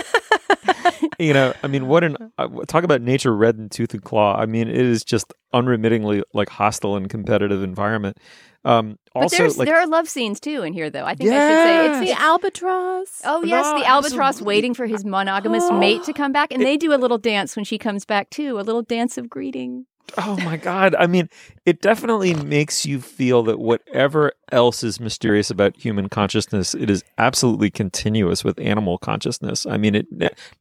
you 1.19 1.33
know, 1.33 1.53
I 1.63 1.67
mean, 1.67 1.87
what 1.87 2.05
an 2.05 2.17
uh, 2.39 2.49
talk 2.67 2.85
about 2.85 3.03
nature 3.03 3.35
red 3.35 3.57
in 3.57 3.69
tooth 3.69 3.95
and 3.95 4.03
claw. 4.03 4.37
I 4.39 4.47
mean, 4.47 4.69
it 4.69 4.77
is 4.77 5.05
just 5.05 5.33
unremittingly 5.53 6.23
like 6.33 6.49
hostile 6.49 6.97
and 6.97 7.09
competitive 7.09 7.63
environment. 7.63 8.19
Um, 8.65 8.97
But 9.13 9.25
also, 9.25 9.39
there's, 9.39 9.59
like, 9.59 9.67
there 9.67 9.81
are 9.81 9.87
love 9.89 10.09
scenes 10.09 10.39
too 10.39 10.63
in 10.63 10.73
here, 10.73 10.89
though. 10.89 11.05
I 11.05 11.15
think 11.15 11.31
I 11.31 11.35
should 11.35 11.65
say 11.65 11.87
it's 12.07 12.11
the 12.17 12.23
albatross. 12.23 13.21
Oh 13.25 13.43
yes, 13.43 13.65
No, 13.65 13.79
the 13.81 13.87
albatross 13.87 14.21
absolutely. 14.21 14.47
waiting 14.55 14.75
for 14.75 14.87
his 14.87 15.05
monogamous 15.05 15.69
mate 15.73 16.05
to 16.05 16.13
come 16.13 16.33
back, 16.33 16.53
and 16.53 16.63
they 16.63 16.77
do 16.77 16.95
a 16.95 16.97
little 16.97 17.19
dance 17.19 17.57
when 17.57 17.65
she 17.65 17.77
comes 17.79 18.05
back 18.05 18.31
too, 18.31 18.59
a 18.59 18.63
little 18.63 18.83
dance 18.83 19.19
of 19.19 19.29
greeting. 19.29 19.87
Oh 20.19 20.37
my 20.45 20.57
god! 20.57 20.95
I 20.97 21.07
mean, 21.07 21.29
it 21.65 21.81
definitely 21.81 22.35
makes 22.35 22.85
you 22.85 23.01
feel 23.01 23.43
that 23.45 23.59
whatever 23.59 24.33
else 24.51 24.83
is 24.83 25.01
mysterious 25.01 25.51
about 25.51 25.77
human 25.77 26.09
consciousness, 26.09 26.75
it 26.75 26.91
is 26.91 27.03
absolutely 27.17 27.71
continuous 27.71 28.45
with 28.45 28.61
animal 28.61 28.99
consciousness. 28.99 29.65
I 29.65 29.79
mean, 29.79 29.95
it 29.95 30.07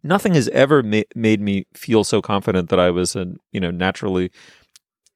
nothing 0.04 0.36
has 0.36 0.47
ever 0.49 0.82
ma- 0.82 1.02
made 1.16 1.41
me 1.41 1.66
feel 1.74 2.04
so 2.04 2.22
confident 2.22 2.70
that 2.70 2.80
I 2.80 2.91
was 2.91 3.16
a 3.16 3.28
you 3.52 3.60
know 3.60 3.72
naturally 3.72 4.32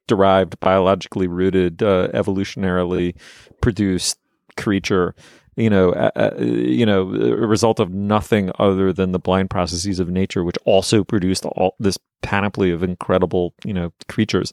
derived, 0.08 0.60
biologically 0.60 1.28
rooted, 1.28 1.82
uh, 1.82 2.10
evolutionarily 2.14 3.16
produced 3.62 4.20
creature. 4.58 5.16
You 5.56 5.70
know, 5.70 5.92
uh, 5.94 6.32
you 6.38 6.86
know, 6.86 7.02
a 7.02 7.48
result 7.48 7.80
of 7.80 7.90
nothing 7.94 8.52
other 8.60 8.92
than 8.92 9.14
the 9.14 9.20
blind 9.20 9.50
processes 9.50 10.00
of 10.00 10.10
nature, 10.10 10.44
which 10.44 10.58
also 10.66 11.04
produced 11.04 11.46
all 11.46 11.76
this 11.80 11.98
panoply 12.22 12.72
of 12.72 12.84
incredible, 12.84 13.54
you 13.64 13.74
know, 13.74 13.94
creatures. 14.10 14.52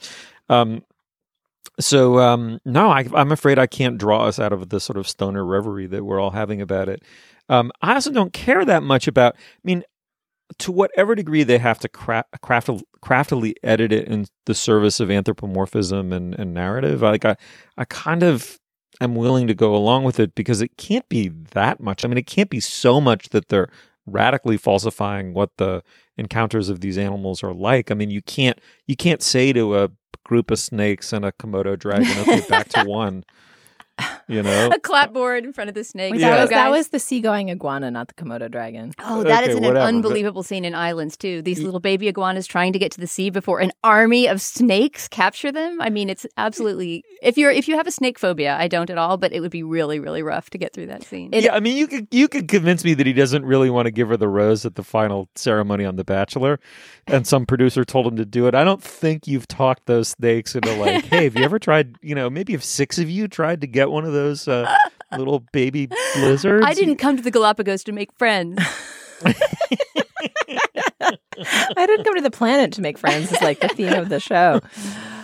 Um, 0.49 0.85
so 1.81 2.19
um, 2.19 2.61
no, 2.65 2.91
I, 2.91 3.07
I'm 3.15 3.33
afraid 3.33 3.59
I 3.59 3.67
can't 3.67 3.99
draw 3.99 4.27
us 4.27 4.39
out 4.39 4.53
of 4.53 4.69
the 4.69 4.79
sort 4.79 4.97
of 4.97 5.09
stoner 5.09 5.45
reverie 5.45 5.87
that 5.89 6.05
we're 6.05 6.21
all 6.21 6.31
having 6.31 6.61
about 6.61 6.89
it. 6.89 7.03
Um, 7.49 7.73
I 7.83 7.95
also 7.95 8.13
don't 8.13 8.33
care 8.33 8.65
that 8.65 8.83
much 8.83 9.09
about. 9.09 9.35
I 9.35 9.61
mean, 9.65 9.83
to 10.59 10.73
whatever 10.73 11.15
degree 11.15 11.43
they 11.43 11.59
have 11.59 11.79
to 11.81 11.89
craft, 11.89 12.29
craft 12.43 12.71
craftily 13.01 13.57
edit 13.63 13.93
it 13.93 14.07
in 14.07 14.27
the 14.47 14.55
service 14.55 15.01
of 15.01 15.11
anthropomorphism 15.11 16.13
and, 16.13 16.35
and 16.39 16.55
narrative, 16.55 17.03
like 17.03 17.25
I, 17.25 17.37
I 17.77 17.85
kind 17.87 18.23
of 18.23 18.59
am 19.03 19.15
willing 19.15 19.47
to 19.47 19.55
go 19.55 19.75
along 19.75 20.05
with 20.05 20.21
it 20.21 20.35
because 20.35 20.61
it 20.61 20.77
can't 20.77 21.09
be 21.09 21.29
that 21.29 21.81
much. 21.81 22.05
I 22.05 22.09
mean, 22.09 22.19
it 22.19 22.27
can't 22.27 22.51
be 22.51 22.61
so 22.61 23.01
much 23.01 23.31
that 23.31 23.49
they're 23.49 23.69
radically 24.07 24.57
falsifying 24.57 25.33
what 25.35 25.57
the 25.59 25.83
encounters 26.17 26.69
of 26.69 26.81
these 26.81 26.99
animals 26.99 27.43
are 27.43 27.55
like. 27.55 27.91
I 27.91 27.95
mean, 27.95 28.11
you 28.11 28.23
can't 28.23 28.59
you 28.87 28.97
can't 28.97 29.23
say 29.23 29.53
to 29.53 29.79
a 29.79 29.91
group 30.25 30.51
of 30.51 30.59
snakes 30.59 31.13
and 31.13 31.25
a 31.25 31.33
Komodo 31.33 31.79
dragon, 31.79 32.19
okay, 32.21 32.43
back 32.49 32.69
to 32.71 32.85
one. 32.87 33.25
You 34.29 34.43
know, 34.43 34.71
A 34.75 34.79
clapboard 34.81 35.45
in 35.45 35.53
front 35.53 35.69
of 35.69 35.75
the 35.75 35.85
snake. 35.85 36.13
Wait, 36.13 36.21
Yeah. 36.21 36.31
that, 36.31 36.41
was, 36.43 36.51
that 36.51 36.65
guys. 36.65 36.71
was 36.71 36.89
the 36.89 36.99
seagoing 36.99 37.51
iguana, 37.51 37.91
not 37.91 38.09
the 38.09 38.15
Komodo 38.15 38.51
dragon. 38.51 38.93
Oh, 39.01 39.23
that 39.25 39.43
is 39.45 39.51
Okay, 39.51 39.59
an 39.59 39.63
whatever, 39.65 39.75
but- 39.75 39.83
unbelievable 39.89 40.43
scene 40.43 40.65
in 40.65 40.75
Islands 40.75 41.17
too. 41.17 41.43
These 41.43 41.61
little 41.61 41.81
baby 41.81 42.09
iguanas 42.09 42.47
trying 42.47 42.73
to 42.73 42.79
get 42.79 42.91
to 42.93 43.01
the 43.01 43.07
sea 43.07 43.31
before 43.31 43.61
an 43.61 43.73
army 43.85 44.27
of 44.27 44.41
snakes 44.41 45.09
capture 45.09 45.53
them. 45.53 45.81
I 45.81 45.91
mean, 45.91 46.09
it's 46.09 46.27
absolutely 46.37 47.05
if 47.23 47.37
you're 47.37 47.51
if 47.51 47.69
you 47.69 47.77
have 47.77 47.87
a 47.87 47.91
snake 47.91 48.19
phobia, 48.19 48.57
I 48.59 48.69
don't 48.69 48.89
at 48.91 48.99
all, 48.99 49.17
but 49.19 49.33
it 49.33 49.41
would 49.41 49.51
be 49.51 49.63
really 49.63 49.99
really 50.01 50.23
rough 50.23 50.51
to 50.51 50.59
get 50.59 50.73
through 50.73 50.87
that 50.87 51.03
scene. 51.05 51.31
yeah, 51.33 51.55
I 51.55 51.61
mean, 51.61 51.77
you 51.77 51.87
could 51.87 52.09
you 52.11 52.29
could 52.29 52.49
convince 52.49 52.85
me 52.85 52.95
that 52.95 53.07
he 53.07 53.13
doesn't 53.13 53.45
really 53.45 53.71
want 53.71 53.87
to 53.87 53.91
give 53.93 54.09
her 54.09 54.17
the 54.17 54.29
rose 54.29 54.65
at 54.65 54.77
the 54.77 54.83
final 54.85 55.29
ceremony 55.35 55.85
on 55.85 55.97
The 55.97 56.05
Bachelor, 56.05 56.59
and 57.07 57.27
some 57.27 57.45
producer 57.47 57.85
told 57.85 58.07
him 58.07 58.17
to 58.17 58.25
do 58.25 58.47
it. 58.47 58.55
I 58.55 58.65
don't 58.65 58.83
think 58.83 59.27
you've 59.27 59.49
talked 59.49 59.87
those 59.87 60.09
snakes 60.09 60.55
into 60.55 60.73
like, 60.77 61.05
hey, 61.07 61.25
have 61.25 61.37
you 61.37 61.45
ever 61.45 61.59
tried? 61.59 61.97
You 62.03 62.15
know, 62.15 62.31
maybe 62.31 62.55
if 62.55 62.65
six 62.65 62.99
of 62.99 63.11
you 63.11 63.29
tried 63.29 63.61
to 63.61 63.67
get 63.67 63.82
one 63.91 64.05
of 64.05 64.13
those 64.13 64.47
uh, 64.49 64.73
little 65.19 65.41
baby 65.53 65.89
blizzards. 66.15 66.65
I 66.67 66.75
didn't 66.75 66.97
come 66.97 67.17
to 67.17 67.23
the 67.23 67.31
Galapagos 67.31 67.85
to 67.85 67.93
make 67.93 68.13
friends. 68.19 68.63
I 71.77 71.87
didn't 71.87 72.05
come 72.05 72.15
to 72.17 72.21
the 72.23 72.31
planet 72.31 72.73
to 72.75 72.81
make 72.81 72.99
friends. 72.99 73.33
Is 73.33 73.41
like 73.43 73.61
the 73.61 73.69
theme 73.69 73.93
of 73.95 74.09
the 74.09 74.21
show. 74.21 74.61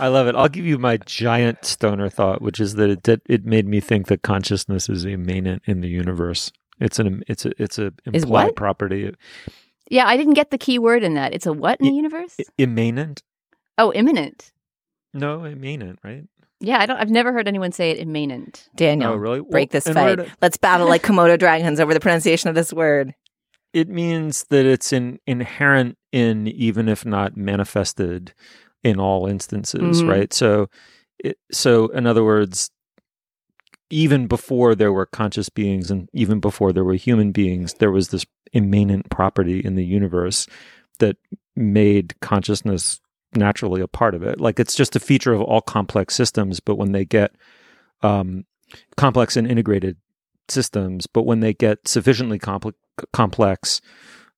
I 0.01 0.09
love 0.09 0.27
it. 0.27 0.35
I'll 0.35 0.49
give 0.49 0.65
you 0.67 0.79
my 0.79 0.97
giant 0.99 1.65
stoner 1.65 2.09
thought, 2.09 2.43
which 2.43 2.61
is 2.61 2.75
that 2.75 2.91
it 2.91 3.03
that 3.05 3.21
it 3.27 3.45
made 3.45 3.67
me 3.67 3.81
think 3.81 4.07
that 4.09 4.23
consciousness 4.23 4.89
is 4.89 5.05
immanent 5.05 5.63
in 5.67 5.81
the 5.81 5.89
universe. 5.89 6.51
It's 6.81 6.99
an 6.99 7.23
it's 7.29 7.45
a 7.47 7.53
it's 7.59 7.79
a 7.79 7.93
Is 8.13 8.25
implied 8.25 8.47
what? 8.47 8.57
property. 8.57 9.13
yeah, 9.91 10.07
I 10.07 10.17
didn't 10.17 10.35
get 10.35 10.51
the 10.51 10.59
key 10.59 10.79
word 10.79 11.03
in 11.03 11.15
that. 11.15 11.33
It's 11.35 11.47
a 11.47 11.53
what 11.53 11.81
in 11.81 11.87
the 11.87 11.93
universe? 11.95 12.37
Immanent? 12.57 13.23
Oh, 13.77 13.93
imminent. 13.93 14.53
No, 15.15 15.47
immanent, 15.47 15.99
right? 16.03 16.25
Yeah, 16.61 16.79
I 16.81 16.87
don't. 16.87 16.97
I've 16.99 17.11
never 17.11 17.33
heard 17.33 17.47
anyone 17.47 17.71
say 17.73 17.91
it 17.91 17.99
in 17.99 18.09
immanent. 18.09 18.69
Daniel, 18.75 19.13
Oh, 19.13 19.17
really? 19.17 19.41
break 19.41 19.73
Well, 19.73 19.81
this 19.81 19.89
fight. 19.95 20.11
order 20.11 20.25
to- 20.25 20.31
Let's 20.43 20.57
battle 20.57 20.89
like 20.89 21.03
Komodo 21.05 21.39
dragons 21.39 21.79
over 21.81 21.95
the 21.95 22.01
pronunciation 22.01 22.49
of 22.49 22.55
this 22.55 22.73
word. 22.73 23.15
It 23.73 23.89
means 23.89 24.45
that 24.51 24.67
it's 24.67 24.93
in, 24.93 25.19
inherent 25.27 25.97
in, 26.11 26.49
even 26.49 26.89
if 26.89 27.05
not 27.07 27.37
manifested 27.37 28.33
in 28.83 28.99
all 28.99 29.27
instances, 29.27 30.03
Mhm. 30.03 30.09
right? 30.09 30.33
So, 30.33 30.69
it, 31.23 31.37
so 31.53 31.89
in 31.89 32.07
other 32.07 32.25
words, 32.25 32.71
even 33.91 34.27
before 34.27 34.75
there 34.75 34.93
were 34.93 35.07
conscious 35.07 35.49
beings 35.49 35.91
and 35.91 36.09
even 36.13 36.41
before 36.41 36.73
there 36.73 36.85
were 36.85 36.95
human 36.95 37.33
beings, 37.33 37.75
there 37.75 37.91
was 37.91 38.09
this 38.09 38.27
immanent 38.53 39.11
property 39.11 39.61
in 39.61 39.77
the 39.77 39.85
universe 39.85 40.47
that 40.99 41.17
made 41.57 42.19
consciousness 42.21 43.01
naturally 43.35 43.81
a 43.81 43.89
part 43.89 44.15
of 44.15 44.23
it. 44.23 44.41
Like 44.41 44.59
it's 44.59 44.75
just 44.75 44.97
a 44.97 45.01
feature 45.01 45.33
of 45.33 45.43
all 45.43 45.61
complex 45.61 46.15
systems, 46.15 46.61
but 46.61 46.77
when 46.77 46.93
they 46.93 47.05
get 47.05 47.35
um, 48.03 48.45
complex 48.97 49.37
and 49.37 49.51
integrated 49.51 49.97
systems, 50.49 51.07
but 51.07 51.23
when 51.23 51.41
they 51.41 51.53
get 51.53 51.87
sufficiently 51.87 52.39
compl- 52.39 52.75
complex 53.13 53.81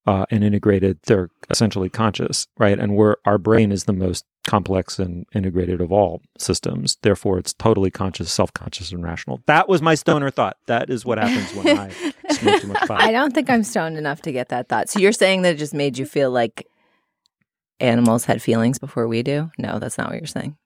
uh, 0.06 0.26
and 0.30 0.42
integrated, 0.42 0.98
they're 1.04 1.30
essentially 1.50 1.88
conscious, 1.88 2.48
right? 2.58 2.78
And 2.78 2.96
we're 2.96 3.16
our 3.24 3.38
brain 3.38 3.70
is 3.70 3.84
the 3.84 3.92
most 3.92 4.24
complex 4.46 4.98
and 4.98 5.26
integrated 5.34 5.80
of 5.80 5.92
all 5.92 6.22
systems. 6.38 6.96
Therefore, 7.02 7.38
it's 7.38 7.52
totally 7.52 7.90
conscious, 7.90 8.32
self-conscious, 8.32 8.90
and 8.92 9.02
rational. 9.02 9.42
That 9.46 9.68
was 9.68 9.82
my 9.82 9.94
stoner 9.94 10.30
thought. 10.30 10.56
That 10.66 10.88
is 10.88 11.04
what 11.04 11.18
happens 11.18 11.54
when 11.54 11.78
I 11.78 11.90
smoke 12.30 12.60
too 12.62 12.68
much 12.68 12.80
pot. 12.88 13.02
I 13.02 13.12
don't 13.12 13.34
think 13.34 13.50
I'm 13.50 13.62
stoned 13.62 13.98
enough 13.98 14.22
to 14.22 14.32
get 14.32 14.48
that 14.48 14.68
thought. 14.68 14.88
So 14.88 14.98
you're 14.98 15.12
saying 15.12 15.42
that 15.42 15.54
it 15.54 15.58
just 15.58 15.74
made 15.74 15.98
you 15.98 16.06
feel 16.06 16.30
like 16.30 16.66
animals 17.80 18.24
had 18.24 18.42
feelings 18.42 18.78
before 18.78 19.08
we 19.08 19.22
do? 19.22 19.50
No, 19.58 19.78
that's 19.78 19.98
not 19.98 20.08
what 20.08 20.18
you're 20.18 20.26
saying. 20.26 20.56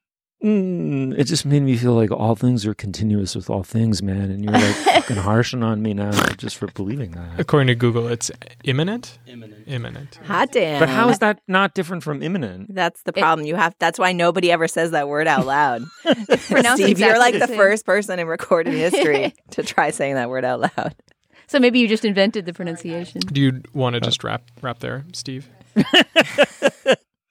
Mm, 0.43 1.17
it 1.17 1.23
just 1.23 1.45
made 1.45 1.63
me 1.63 1.75
feel 1.75 1.93
like 1.93 2.11
all 2.11 2.35
things 2.35 2.65
are 2.67 2.73
continuous 2.75 3.35
with 3.35 3.49
all 3.49 3.63
things, 3.63 4.03
man. 4.03 4.29
And 4.29 4.43
you're 4.43 4.53
like 4.53 4.75
fucking 4.75 5.15
harshing 5.23 5.63
on 5.63 5.81
me 5.81 5.93
now 5.93 6.11
just 6.33 6.57
for 6.57 6.67
believing 6.67 7.11
that. 7.11 7.39
According 7.39 7.67
to 7.67 7.75
Google, 7.75 8.07
it's 8.07 8.29
imminent. 8.63 9.17
Imminent. 9.25 9.63
Imminent. 9.65 10.19
Hot 10.25 10.51
damn. 10.51 10.79
But 10.79 10.89
how 10.89 11.09
is 11.09 11.19
that 11.19 11.39
not 11.47 11.73
different 11.73 12.03
from 12.03 12.21
imminent? 12.21 12.75
That's 12.75 13.01
the 13.03 13.13
problem. 13.13 13.47
you 13.47 13.55
have. 13.55 13.75
That's 13.79 13.97
why 13.97 14.11
nobody 14.11 14.51
ever 14.51 14.67
says 14.67 14.91
that 14.91 15.07
word 15.07 15.25
out 15.25 15.47
loud. 15.47 15.83
Pronounced 16.03 16.83
Steve, 16.83 16.99
you're 16.99 17.17
like 17.17 17.33
the 17.33 17.39
the 17.39 17.47
same. 17.47 17.57
first 17.57 17.85
person 17.85 18.19
in 18.19 18.27
recorded 18.27 18.73
history 18.73 19.33
to 19.51 19.63
try 19.63 19.89
saying 19.89 20.15
that 20.15 20.29
word 20.29 20.45
out 20.45 20.59
loud. 20.59 20.95
So 21.47 21.59
maybe 21.59 21.79
you 21.79 21.87
just 21.87 22.05
invented 22.05 22.45
the 22.45 22.53
pronunciation. 22.53 23.21
Do 23.21 23.39
you 23.41 23.61
want 23.73 23.93
to 23.95 23.99
just 24.01 24.23
wrap 24.23 24.43
wrap 24.61 24.79
there, 24.79 25.05
Steve? 25.13 25.49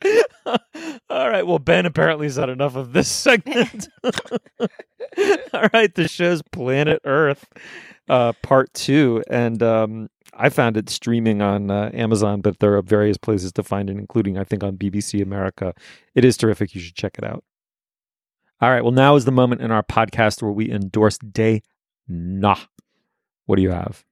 All 1.10 1.30
right. 1.30 1.46
Well, 1.46 1.58
Ben 1.58 1.86
apparently 1.86 2.28
said 2.28 2.48
enough 2.48 2.76
of 2.76 2.92
this 2.92 3.08
segment. 3.08 3.88
All 5.52 5.68
right. 5.72 5.94
The 5.94 6.08
show's 6.08 6.42
Planet 6.42 7.00
Earth, 7.04 7.46
uh, 8.08 8.32
part 8.42 8.72
two. 8.74 9.22
And 9.28 9.62
um, 9.62 10.08
I 10.34 10.48
found 10.48 10.76
it 10.76 10.90
streaming 10.90 11.42
on 11.42 11.70
uh, 11.70 11.90
Amazon, 11.94 12.40
but 12.40 12.58
there 12.60 12.76
are 12.76 12.82
various 12.82 13.16
places 13.16 13.52
to 13.52 13.62
find 13.62 13.88
it, 13.90 13.96
including, 13.96 14.38
I 14.38 14.44
think, 14.44 14.62
on 14.64 14.76
BBC 14.76 15.22
America. 15.22 15.74
It 16.14 16.24
is 16.24 16.36
terrific. 16.36 16.74
You 16.74 16.80
should 16.80 16.94
check 16.94 17.16
it 17.18 17.24
out. 17.24 17.44
All 18.60 18.70
right. 18.70 18.82
Well, 18.82 18.92
now 18.92 19.16
is 19.16 19.24
the 19.24 19.32
moment 19.32 19.60
in 19.60 19.70
our 19.70 19.82
podcast 19.82 20.42
where 20.42 20.52
we 20.52 20.70
endorse 20.70 21.18
Day 21.18 21.62
Nah. 22.08 22.56
What 23.46 23.56
do 23.56 23.62
you 23.62 23.70
have? 23.70 24.04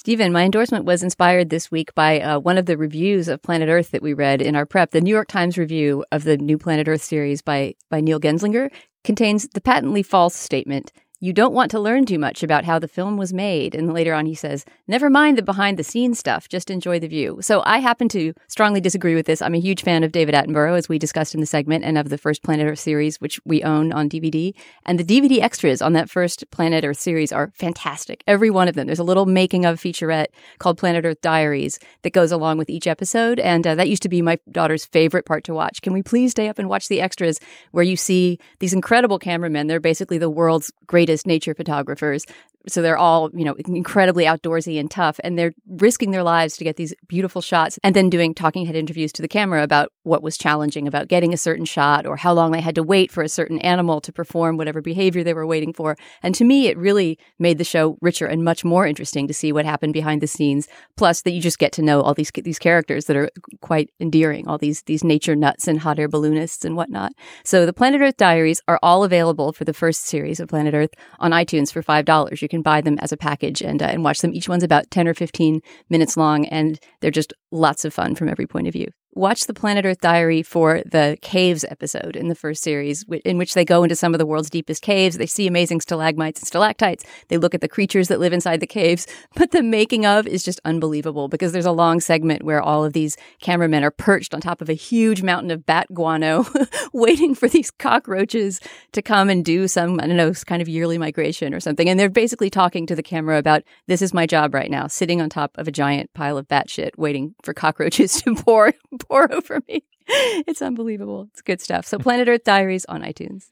Stephen, 0.00 0.32
my 0.32 0.44
endorsement 0.44 0.86
was 0.86 1.02
inspired 1.02 1.50
this 1.50 1.70
week 1.70 1.94
by 1.94 2.20
uh, 2.20 2.38
one 2.38 2.56
of 2.56 2.64
the 2.64 2.78
reviews 2.78 3.28
of 3.28 3.42
Planet 3.42 3.68
Earth 3.68 3.90
that 3.90 4.00
we 4.00 4.14
read 4.14 4.40
in 4.40 4.56
our 4.56 4.64
prep. 4.64 4.92
The 4.92 5.02
New 5.02 5.10
York 5.10 5.28
Times 5.28 5.58
review 5.58 6.06
of 6.10 6.24
the 6.24 6.38
new 6.38 6.56
Planet 6.56 6.88
Earth 6.88 7.02
series 7.02 7.42
by, 7.42 7.74
by 7.90 8.00
Neil 8.00 8.18
Genzlinger 8.18 8.70
contains 9.04 9.46
the 9.48 9.60
patently 9.60 10.02
false 10.02 10.34
statement 10.34 10.90
you 11.22 11.34
don't 11.34 11.52
want 11.52 11.70
to 11.70 11.78
learn 11.78 12.06
too 12.06 12.18
much 12.18 12.42
about 12.42 12.64
how 12.64 12.78
the 12.78 12.88
film 12.88 13.18
was 13.18 13.30
made. 13.30 13.74
And 13.74 13.92
later 13.92 14.14
on, 14.14 14.24
he 14.24 14.34
says, 14.34 14.64
never 14.88 15.10
mind 15.10 15.36
the 15.36 15.42
behind 15.42 15.78
the 15.78 15.84
scenes 15.84 16.18
stuff, 16.18 16.48
just 16.48 16.70
enjoy 16.70 16.98
the 16.98 17.08
view. 17.08 17.38
So 17.42 17.62
I 17.66 17.78
happen 17.78 18.08
to 18.10 18.32
strongly 18.48 18.80
disagree 18.80 19.14
with 19.14 19.26
this. 19.26 19.42
I'm 19.42 19.54
a 19.54 19.60
huge 19.60 19.82
fan 19.82 20.02
of 20.02 20.12
David 20.12 20.34
Attenborough, 20.34 20.78
as 20.78 20.88
we 20.88 20.98
discussed 20.98 21.34
in 21.34 21.40
the 21.40 21.46
segment, 21.46 21.84
and 21.84 21.98
of 21.98 22.08
the 22.08 22.16
first 22.16 22.42
Planet 22.42 22.66
Earth 22.66 22.78
series, 22.78 23.20
which 23.20 23.38
we 23.44 23.62
own 23.62 23.92
on 23.92 24.08
DVD. 24.08 24.54
And 24.86 24.98
the 24.98 25.04
DVD 25.04 25.42
extras 25.42 25.82
on 25.82 25.92
that 25.92 26.08
first 26.08 26.50
Planet 26.50 26.84
Earth 26.84 26.98
series 26.98 27.32
are 27.32 27.52
fantastic. 27.54 28.24
Every 28.26 28.48
one 28.48 28.66
of 28.66 28.74
them. 28.74 28.86
There's 28.86 28.98
a 28.98 29.04
little 29.04 29.26
making 29.26 29.66
of 29.66 29.78
featurette 29.78 30.28
called 30.58 30.78
Planet 30.78 31.04
Earth 31.04 31.20
Diaries 31.20 31.78
that 32.00 32.14
goes 32.14 32.32
along 32.32 32.56
with 32.56 32.70
each 32.70 32.86
episode. 32.86 33.38
And 33.38 33.66
uh, 33.66 33.74
that 33.74 33.90
used 33.90 34.02
to 34.04 34.08
be 34.08 34.22
my 34.22 34.38
daughter's 34.50 34.86
favorite 34.86 35.26
part 35.26 35.44
to 35.44 35.52
watch. 35.54 35.82
Can 35.82 35.92
we 35.92 36.02
please 36.02 36.30
stay 36.30 36.48
up 36.48 36.58
and 36.58 36.68
watch 36.68 36.88
the 36.88 37.02
extras 37.02 37.38
where 37.72 37.84
you 37.84 37.96
see 37.96 38.38
these 38.60 38.72
incredible 38.72 39.18
cameramen? 39.18 39.66
They're 39.66 39.80
basically 39.80 40.16
the 40.16 40.30
world's 40.30 40.72
greatest 40.86 41.09
nature 41.26 41.54
photographers. 41.54 42.26
So 42.68 42.82
they're 42.82 42.98
all, 42.98 43.30
you 43.32 43.44
know, 43.44 43.54
incredibly 43.66 44.24
outdoorsy 44.24 44.78
and 44.78 44.90
tough, 44.90 45.18
and 45.24 45.38
they're 45.38 45.52
risking 45.66 46.10
their 46.10 46.22
lives 46.22 46.56
to 46.58 46.64
get 46.64 46.76
these 46.76 46.94
beautiful 47.08 47.40
shots 47.40 47.78
and 47.82 47.94
then 47.94 48.10
doing 48.10 48.34
talking 48.34 48.66
head 48.66 48.76
interviews 48.76 49.12
to 49.14 49.22
the 49.22 49.28
camera 49.28 49.62
about 49.62 49.92
what 50.02 50.22
was 50.22 50.36
challenging 50.36 50.86
about 50.86 51.08
getting 51.08 51.32
a 51.32 51.38
certain 51.38 51.64
shot 51.64 52.06
or 52.06 52.16
how 52.16 52.32
long 52.32 52.52
they 52.52 52.60
had 52.60 52.74
to 52.74 52.82
wait 52.82 53.10
for 53.10 53.22
a 53.22 53.28
certain 53.28 53.58
animal 53.60 54.00
to 54.02 54.12
perform 54.12 54.56
whatever 54.56 54.82
behavior 54.82 55.24
they 55.24 55.34
were 55.34 55.46
waiting 55.46 55.72
for. 55.72 55.96
And 56.22 56.34
to 56.34 56.44
me, 56.44 56.66
it 56.66 56.76
really 56.76 57.18
made 57.38 57.58
the 57.58 57.64
show 57.64 57.96
richer 58.02 58.26
and 58.26 58.44
much 58.44 58.64
more 58.64 58.86
interesting 58.86 59.26
to 59.26 59.34
see 59.34 59.52
what 59.52 59.64
happened 59.64 59.94
behind 59.94 60.20
the 60.20 60.26
scenes. 60.26 60.68
Plus, 60.96 61.22
that 61.22 61.32
you 61.32 61.40
just 61.40 61.58
get 61.58 61.72
to 61.72 61.82
know 61.82 62.02
all 62.02 62.14
these 62.14 62.30
these 62.44 62.58
characters 62.58 63.06
that 63.06 63.16
are 63.16 63.30
quite 63.62 63.90
endearing, 64.00 64.46
all 64.46 64.58
these 64.58 64.82
these 64.82 65.02
nature 65.02 65.34
nuts 65.34 65.66
and 65.66 65.80
hot 65.80 65.98
air 65.98 66.08
balloonists 66.08 66.64
and 66.64 66.76
whatnot. 66.76 67.12
So 67.44 67.64
the 67.64 67.72
Planet 67.72 68.02
Earth 68.02 68.16
Diaries 68.18 68.60
are 68.68 68.78
all 68.82 69.02
available 69.02 69.52
for 69.52 69.64
the 69.64 69.72
first 69.72 70.04
series 70.04 70.40
of 70.40 70.48
Planet 70.48 70.74
Earth 70.74 70.90
on 71.18 71.30
iTunes 71.30 71.72
for 71.72 71.82
five 71.82 72.04
dollars. 72.04 72.42
You 72.42 72.49
can 72.50 72.62
buy 72.62 72.80
them 72.80 72.98
as 72.98 73.12
a 73.12 73.16
package 73.16 73.62
and 73.62 73.82
uh, 73.82 73.86
and 73.86 74.04
watch 74.04 74.20
them. 74.20 74.34
Each 74.34 74.48
one's 74.48 74.62
about 74.62 74.90
ten 74.90 75.08
or 75.08 75.14
fifteen 75.14 75.60
minutes 75.88 76.16
long, 76.16 76.44
and 76.46 76.78
they're 77.00 77.10
just 77.10 77.32
lots 77.50 77.84
of 77.84 77.94
fun 77.94 78.14
from 78.14 78.28
every 78.28 78.46
point 78.46 78.66
of 78.66 78.74
view. 78.74 78.88
Watch 79.14 79.46
the 79.46 79.54
Planet 79.54 79.84
Earth 79.84 80.00
Diary 80.00 80.40
for 80.40 80.82
the 80.86 81.18
caves 81.20 81.64
episode 81.68 82.14
in 82.14 82.28
the 82.28 82.36
first 82.36 82.62
series, 82.62 83.04
in 83.24 83.38
which 83.38 83.54
they 83.54 83.64
go 83.64 83.82
into 83.82 83.96
some 83.96 84.14
of 84.14 84.18
the 84.18 84.26
world's 84.26 84.50
deepest 84.50 84.82
caves. 84.82 85.18
They 85.18 85.26
see 85.26 85.48
amazing 85.48 85.80
stalagmites 85.80 86.38
and 86.38 86.46
stalactites. 86.46 87.04
They 87.26 87.36
look 87.36 87.52
at 87.52 87.60
the 87.60 87.66
creatures 87.66 88.06
that 88.06 88.20
live 88.20 88.32
inside 88.32 88.60
the 88.60 88.66
caves. 88.68 89.06
But 89.36 89.52
the 89.52 89.62
making 89.62 90.04
of 90.04 90.26
is 90.26 90.42
just 90.42 90.60
unbelievable 90.64 91.28
because 91.28 91.52
there's 91.52 91.64
a 91.64 91.72
long 91.72 92.00
segment 92.00 92.42
where 92.42 92.60
all 92.60 92.84
of 92.84 92.92
these 92.92 93.16
cameramen 93.40 93.82
are 93.82 93.90
perched 93.90 94.34
on 94.34 94.40
top 94.40 94.60
of 94.60 94.68
a 94.68 94.74
huge 94.74 95.22
mountain 95.22 95.50
of 95.50 95.64
bat 95.64 95.86
guano, 95.94 96.44
waiting 96.92 97.34
for 97.34 97.48
these 97.48 97.70
cockroaches 97.70 98.60
to 98.92 99.00
come 99.00 99.30
and 99.30 99.44
do 99.44 99.66
some, 99.66 99.98
I 99.98 100.06
don't 100.06 100.16
know, 100.16 100.32
kind 100.32 100.60
of 100.60 100.68
yearly 100.68 100.98
migration 100.98 101.54
or 101.54 101.60
something. 101.60 101.88
And 101.88 101.98
they're 101.98 102.10
basically 102.10 102.50
talking 102.50 102.86
to 102.86 102.94
the 102.94 103.02
camera 103.02 103.38
about 103.38 103.62
this 103.86 104.02
is 104.02 104.12
my 104.12 104.26
job 104.26 104.52
right 104.52 104.70
now, 104.70 104.88
sitting 104.88 105.22
on 105.22 105.30
top 105.30 105.56
of 105.56 105.66
a 105.66 105.72
giant 105.72 106.12
pile 106.12 106.36
of 106.36 106.46
bat 106.46 106.68
shit, 106.68 106.98
waiting 106.98 107.34
for 107.42 107.54
cockroaches 107.54 108.12
to 108.22 108.34
pour 108.34 108.74
pour 109.08 109.32
over 109.32 109.60
me. 109.68 109.84
It's 110.06 110.62
unbelievable. 110.62 111.28
It's 111.32 111.42
good 111.42 111.60
stuff. 111.60 111.86
So 111.86 111.98
Planet 111.98 112.28
Earth 112.28 112.44
Diaries 112.44 112.84
on 112.86 113.02
iTunes. 113.02 113.50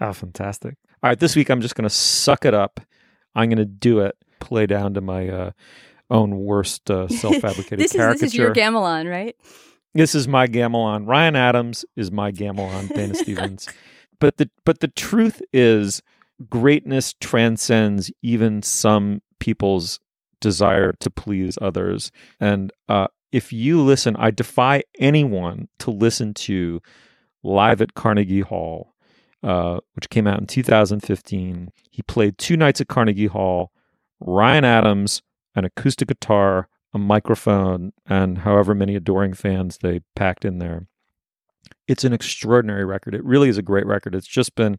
Oh, 0.00 0.12
fantastic. 0.12 0.76
All 1.02 1.10
right, 1.10 1.18
this 1.18 1.36
week 1.36 1.50
I'm 1.50 1.60
just 1.60 1.74
going 1.74 1.88
to 1.88 1.94
suck 1.94 2.44
it 2.44 2.54
up. 2.54 2.80
I'm 3.34 3.48
going 3.48 3.58
to 3.58 3.64
do 3.64 4.00
it, 4.00 4.16
play 4.40 4.66
down 4.66 4.94
to 4.94 5.00
my 5.00 5.28
uh, 5.28 5.50
own 6.10 6.38
worst 6.38 6.90
uh, 6.90 7.08
self-fabricated 7.08 7.78
this 7.78 7.92
caricature. 7.92 8.14
Is, 8.14 8.20
this 8.20 8.30
is 8.32 8.34
your 8.34 8.54
Gamelan, 8.54 9.10
right? 9.10 9.36
This 9.94 10.14
is 10.14 10.28
my 10.28 10.46
gamelon. 10.46 11.08
Ryan 11.08 11.34
Adams 11.34 11.84
is 11.96 12.12
my 12.12 12.30
gamelon, 12.30 12.94
Dana 12.94 13.14
Stevens. 13.16 13.68
But 14.20 14.36
the 14.36 14.50
but 14.64 14.80
the 14.80 14.88
truth 14.88 15.40
is 15.52 16.02
greatness 16.48 17.14
transcends 17.20 18.10
even 18.22 18.62
some 18.62 19.22
people's 19.40 19.98
desire 20.40 20.92
to 21.00 21.10
please 21.10 21.58
others. 21.60 22.12
And 22.38 22.72
uh, 22.88 23.08
if 23.32 23.52
you 23.52 23.82
listen, 23.82 24.16
I 24.16 24.30
defy 24.30 24.82
anyone 24.98 25.68
to 25.80 25.90
listen 25.90 26.34
to 26.34 26.80
Live 27.42 27.80
at 27.80 27.94
Carnegie 27.94 28.40
Hall, 28.40 28.94
uh, 29.42 29.78
which 29.94 30.10
came 30.10 30.26
out 30.26 30.40
in 30.40 30.46
2015. 30.46 31.70
He 31.90 32.02
played 32.02 32.38
two 32.38 32.56
nights 32.56 32.80
at 32.80 32.88
Carnegie 32.88 33.26
Hall, 33.26 33.72
Ryan 34.20 34.64
Adams, 34.64 35.22
an 35.54 35.64
acoustic 35.64 36.08
guitar, 36.08 36.68
a 36.92 36.98
microphone, 36.98 37.92
and 38.06 38.38
however 38.38 38.74
many 38.74 38.96
adoring 38.96 39.34
fans 39.34 39.78
they 39.82 40.00
packed 40.16 40.44
in 40.44 40.58
there. 40.58 40.86
It's 41.86 42.04
an 42.04 42.12
extraordinary 42.12 42.84
record. 42.84 43.14
It 43.14 43.24
really 43.24 43.48
is 43.48 43.58
a 43.58 43.62
great 43.62 43.86
record. 43.86 44.14
It's 44.14 44.26
just 44.26 44.54
been 44.54 44.78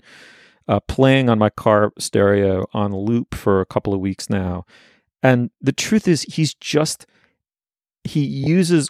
uh, 0.68 0.80
playing 0.82 1.30
on 1.30 1.40
my 1.40 1.50
car 1.50 1.92
stereo 1.98 2.66
on 2.74 2.96
loop 2.96 3.36
for 3.36 3.62
a 3.62 3.66
couple 3.66 3.94
of 3.94 4.00
weeks 4.00 4.30
now. 4.30 4.66
And 5.22 5.50
the 5.62 5.72
truth 5.72 6.08
is, 6.08 6.22
he's 6.24 6.54
just 6.54 7.06
he 8.04 8.22
uses 8.22 8.90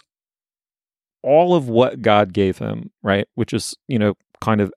all 1.22 1.54
of 1.54 1.68
what 1.68 2.00
God 2.00 2.32
gave 2.32 2.58
him, 2.58 2.90
right? 3.02 3.26
Which 3.34 3.52
is, 3.52 3.74
you 3.88 3.98
know, 3.98 4.14
kind 4.40 4.60
of 4.60 4.72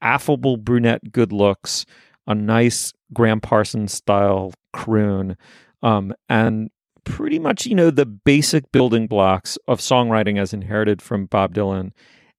affable 0.00 0.56
brunette 0.56 1.12
good 1.12 1.32
looks, 1.32 1.84
a 2.26 2.34
nice 2.34 2.92
Gram 3.12 3.40
Parsons 3.40 3.92
style 3.92 4.52
croon, 4.72 5.36
um, 5.82 6.14
and 6.28 6.70
pretty 7.04 7.38
much, 7.38 7.66
you 7.66 7.74
know, 7.74 7.90
the 7.90 8.06
basic 8.06 8.70
building 8.72 9.06
blocks 9.06 9.58
of 9.68 9.80
songwriting 9.80 10.40
as 10.40 10.52
inherited 10.52 11.02
from 11.02 11.26
Bob 11.26 11.54
Dylan. 11.54 11.92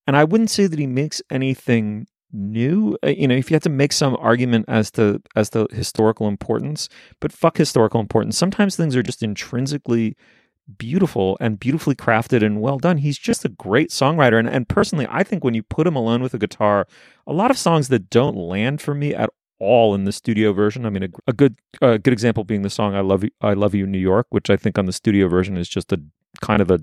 And 0.07 0.17
I 0.17 0.23
wouldn't 0.23 0.49
say 0.49 0.67
that 0.67 0.79
he 0.79 0.87
makes 0.87 1.21
anything 1.29 2.07
new 2.33 2.97
uh, 3.05 3.07
you 3.07 3.27
know 3.27 3.35
if 3.35 3.49
you 3.49 3.55
have 3.55 3.63
to 3.63 3.69
make 3.69 3.93
some 3.93 4.17
argument 4.19 4.65
as 4.67 4.91
to 4.91 5.21
as 5.35 5.49
to 5.49 5.65
historical 5.71 6.27
importance 6.27 6.89
but 7.21 7.31
fuck 7.31 7.57
historical 7.57 8.01
importance 8.01 8.37
sometimes 8.37 8.75
things 8.75 8.95
are 8.95 9.03
just 9.03 9.23
intrinsically 9.23 10.15
beautiful 10.77 11.37
and 11.39 11.59
beautifully 11.59 11.95
crafted 11.95 12.43
and 12.43 12.61
well 12.61 12.77
done. 12.77 12.97
He's 12.97 13.17
just 13.17 13.45
a 13.45 13.49
great 13.49 13.89
songwriter. 13.89 14.39
And, 14.39 14.49
and 14.49 14.67
personally, 14.67 15.07
I 15.09 15.23
think 15.23 15.43
when 15.43 15.53
you 15.53 15.63
put 15.63 15.87
him 15.87 15.95
alone 15.95 16.21
with 16.21 16.33
a 16.33 16.37
guitar, 16.37 16.87
a 17.25 17.33
lot 17.33 17.51
of 17.51 17.57
songs 17.57 17.87
that 17.89 18.09
don't 18.09 18.35
land 18.35 18.81
for 18.81 18.93
me 18.93 19.13
at 19.13 19.29
all 19.59 19.95
in 19.95 20.03
the 20.05 20.11
studio 20.11 20.53
version. 20.53 20.85
I 20.85 20.89
mean, 20.89 21.03
a, 21.03 21.09
a 21.27 21.33
good 21.33 21.57
a 21.81 21.97
good 21.97 22.13
example 22.13 22.43
being 22.43 22.61
the 22.61 22.69
song 22.69 22.95
"I 22.95 23.01
Love 23.01 23.23
You, 23.23 23.31
I 23.41 23.53
Love 23.53 23.73
You, 23.73 23.87
New 23.87 23.97
York," 23.97 24.27
which 24.29 24.49
I 24.49 24.57
think 24.57 24.77
on 24.77 24.85
the 24.85 24.93
studio 24.93 25.27
version 25.27 25.57
is 25.57 25.67
just 25.67 25.91
a 25.91 26.01
kind 26.41 26.61
of 26.61 26.69
a 26.69 26.79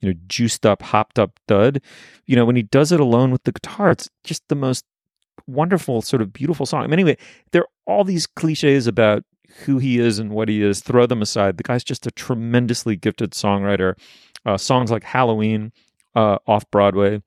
you 0.00 0.08
know 0.08 0.18
juiced 0.26 0.66
up, 0.66 0.82
hopped 0.82 1.18
up 1.18 1.38
dud. 1.48 1.80
You 2.26 2.36
know, 2.36 2.44
when 2.44 2.56
he 2.56 2.62
does 2.62 2.92
it 2.92 3.00
alone 3.00 3.30
with 3.30 3.44
the 3.44 3.52
guitar, 3.52 3.90
it's 3.90 4.10
just 4.24 4.42
the 4.48 4.54
most 4.54 4.84
wonderful, 5.46 6.02
sort 6.02 6.22
of 6.22 6.32
beautiful 6.32 6.66
song. 6.66 6.82
I 6.82 6.86
mean, 6.86 6.94
anyway, 6.94 7.16
there 7.52 7.62
are 7.62 7.68
all 7.86 8.04
these 8.04 8.26
cliches 8.26 8.86
about 8.86 9.24
who 9.64 9.78
he 9.78 9.98
is 9.98 10.18
and 10.18 10.30
what 10.30 10.48
he 10.48 10.62
is, 10.62 10.80
throw 10.80 11.06
them 11.06 11.22
aside. 11.22 11.56
The 11.56 11.62
guy's 11.62 11.84
just 11.84 12.06
a 12.06 12.10
tremendously 12.10 12.96
gifted 12.96 13.32
songwriter. 13.32 13.94
Uh, 14.44 14.56
songs 14.56 14.90
like 14.90 15.04
Halloween, 15.04 15.72
uh, 16.14 16.38
off 16.46 16.70
Broadway, 16.70 17.22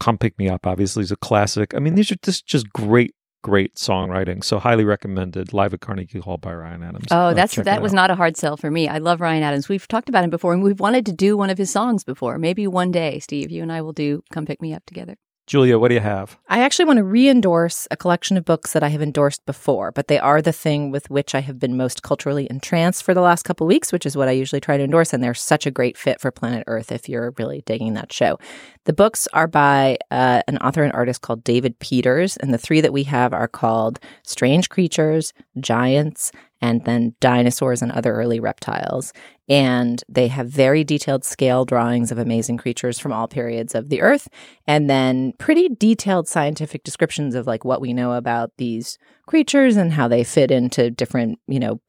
Come 0.00 0.18
Pick 0.18 0.38
Me 0.38 0.48
Up, 0.48 0.66
obviously, 0.66 1.02
is 1.02 1.12
a 1.12 1.16
classic. 1.16 1.74
I 1.74 1.78
mean, 1.78 1.94
these 1.94 2.10
are 2.10 2.16
just, 2.22 2.46
just 2.46 2.70
great, 2.72 3.14
great 3.42 3.76
songwriting. 3.76 4.44
So 4.44 4.58
highly 4.58 4.84
recommended. 4.84 5.52
Live 5.52 5.72
at 5.72 5.80
Carnegie 5.80 6.18
Hall 6.18 6.36
by 6.36 6.52
Ryan 6.52 6.82
Adams. 6.82 7.06
Oh, 7.10 7.16
uh, 7.16 7.34
that's 7.34 7.54
that 7.56 7.80
was 7.80 7.92
not 7.92 8.10
a 8.10 8.14
hard 8.14 8.36
sell 8.36 8.56
for 8.56 8.70
me. 8.70 8.88
I 8.88 8.98
love 8.98 9.20
Ryan 9.20 9.42
Adams. 9.42 9.68
We've 9.68 9.88
talked 9.88 10.08
about 10.08 10.24
him 10.24 10.30
before, 10.30 10.52
and 10.52 10.62
we've 10.62 10.80
wanted 10.80 11.06
to 11.06 11.12
do 11.12 11.36
one 11.36 11.50
of 11.50 11.58
his 11.58 11.70
songs 11.70 12.04
before. 12.04 12.38
Maybe 12.38 12.66
one 12.66 12.90
day, 12.90 13.18
Steve, 13.18 13.50
you 13.50 13.62
and 13.62 13.72
I 13.72 13.80
will 13.82 13.92
do 13.92 14.22
Come 14.30 14.46
Pick 14.46 14.60
Me 14.60 14.74
Up 14.74 14.84
together. 14.84 15.16
Julia, 15.46 15.78
what 15.78 15.88
do 15.88 15.94
you 15.94 16.00
have? 16.00 16.36
I 16.48 16.62
actually 16.62 16.86
want 16.86 16.96
to 16.96 17.04
re 17.04 17.28
endorse 17.28 17.86
a 17.92 17.96
collection 17.96 18.36
of 18.36 18.44
books 18.44 18.72
that 18.72 18.82
I 18.82 18.88
have 18.88 19.00
endorsed 19.00 19.46
before, 19.46 19.92
but 19.92 20.08
they 20.08 20.18
are 20.18 20.42
the 20.42 20.52
thing 20.52 20.90
with 20.90 21.08
which 21.08 21.36
I 21.36 21.40
have 21.40 21.60
been 21.60 21.76
most 21.76 22.02
culturally 22.02 22.48
entranced 22.50 23.04
for 23.04 23.14
the 23.14 23.20
last 23.20 23.44
couple 23.44 23.64
weeks, 23.64 23.92
which 23.92 24.04
is 24.04 24.16
what 24.16 24.26
I 24.26 24.32
usually 24.32 24.60
try 24.60 24.76
to 24.76 24.82
endorse. 24.82 25.12
And 25.12 25.22
they're 25.22 25.34
such 25.34 25.64
a 25.64 25.70
great 25.70 25.96
fit 25.96 26.20
for 26.20 26.32
Planet 26.32 26.64
Earth 26.66 26.90
if 26.90 27.08
you're 27.08 27.32
really 27.38 27.62
digging 27.64 27.94
that 27.94 28.12
show. 28.12 28.40
The 28.86 28.92
books 28.92 29.28
are 29.32 29.46
by 29.46 29.98
uh, 30.10 30.42
an 30.48 30.58
author 30.58 30.82
and 30.82 30.92
artist 30.92 31.22
called 31.22 31.44
David 31.44 31.78
Peters, 31.78 32.36
and 32.36 32.52
the 32.52 32.58
three 32.58 32.80
that 32.80 32.92
we 32.92 33.04
have 33.04 33.32
are 33.32 33.48
called 33.48 34.00
Strange 34.24 34.68
Creatures, 34.68 35.32
Giants, 35.60 36.32
and 36.60 36.84
then 36.84 37.14
dinosaurs 37.20 37.82
and 37.82 37.92
other 37.92 38.12
early 38.14 38.40
reptiles. 38.40 39.12
And 39.48 40.02
they 40.08 40.28
have 40.28 40.48
very 40.48 40.84
detailed 40.84 41.24
scale 41.24 41.64
drawings 41.64 42.10
of 42.10 42.18
amazing 42.18 42.56
creatures 42.56 42.98
from 42.98 43.12
all 43.12 43.28
periods 43.28 43.74
of 43.74 43.88
the 43.88 44.00
earth, 44.00 44.28
and 44.66 44.90
then 44.90 45.32
pretty 45.38 45.68
detailed 45.68 46.28
scientific 46.28 46.82
descriptions 46.84 47.34
of 47.34 47.46
like 47.46 47.64
what 47.64 47.80
we 47.80 47.92
know 47.92 48.12
about 48.12 48.52
these 48.56 48.98
creatures 49.26 49.76
and 49.76 49.92
how 49.92 50.08
they 50.08 50.24
fit 50.24 50.50
into 50.50 50.90
different, 50.90 51.38
you 51.46 51.60
know, 51.60 51.80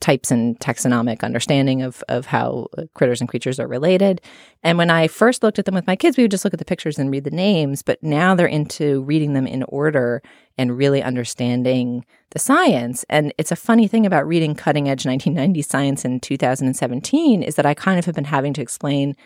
types 0.00 0.30
and 0.30 0.58
taxonomic 0.60 1.22
understanding 1.22 1.82
of 1.82 2.02
of 2.08 2.26
how 2.26 2.66
critters 2.94 3.20
and 3.20 3.28
creatures 3.28 3.60
are 3.60 3.68
related. 3.68 4.20
And 4.62 4.76
when 4.76 4.90
I 4.90 5.08
first 5.08 5.42
looked 5.42 5.58
at 5.58 5.64
them 5.64 5.74
with 5.74 5.86
my 5.86 5.96
kids, 5.96 6.16
we 6.16 6.24
would 6.24 6.30
just 6.30 6.44
look 6.44 6.54
at 6.54 6.58
the 6.58 6.64
pictures 6.64 6.98
and 6.98 7.10
read 7.10 7.24
the 7.24 7.30
names, 7.30 7.82
but 7.82 8.02
now 8.02 8.34
they're 8.34 8.46
into 8.46 9.02
reading 9.02 9.34
them 9.34 9.46
in 9.46 9.62
order 9.64 10.22
and 10.58 10.76
really 10.76 11.02
understanding 11.02 12.04
the 12.30 12.38
science. 12.38 13.04
And 13.08 13.32
it's 13.38 13.52
a 13.52 13.56
funny 13.56 13.88
thing 13.88 14.04
about 14.06 14.26
reading 14.26 14.54
cutting 14.54 14.88
edge 14.88 15.02
1990s 15.04 15.66
science 15.66 16.04
in 16.04 16.20
2017 16.20 17.42
is 17.42 17.54
that 17.54 17.66
I 17.66 17.74
kind 17.74 17.98
of 17.98 18.04
have 18.04 18.14
been 18.14 18.24
having 18.24 18.52
to 18.54 18.62
explain 18.62 19.16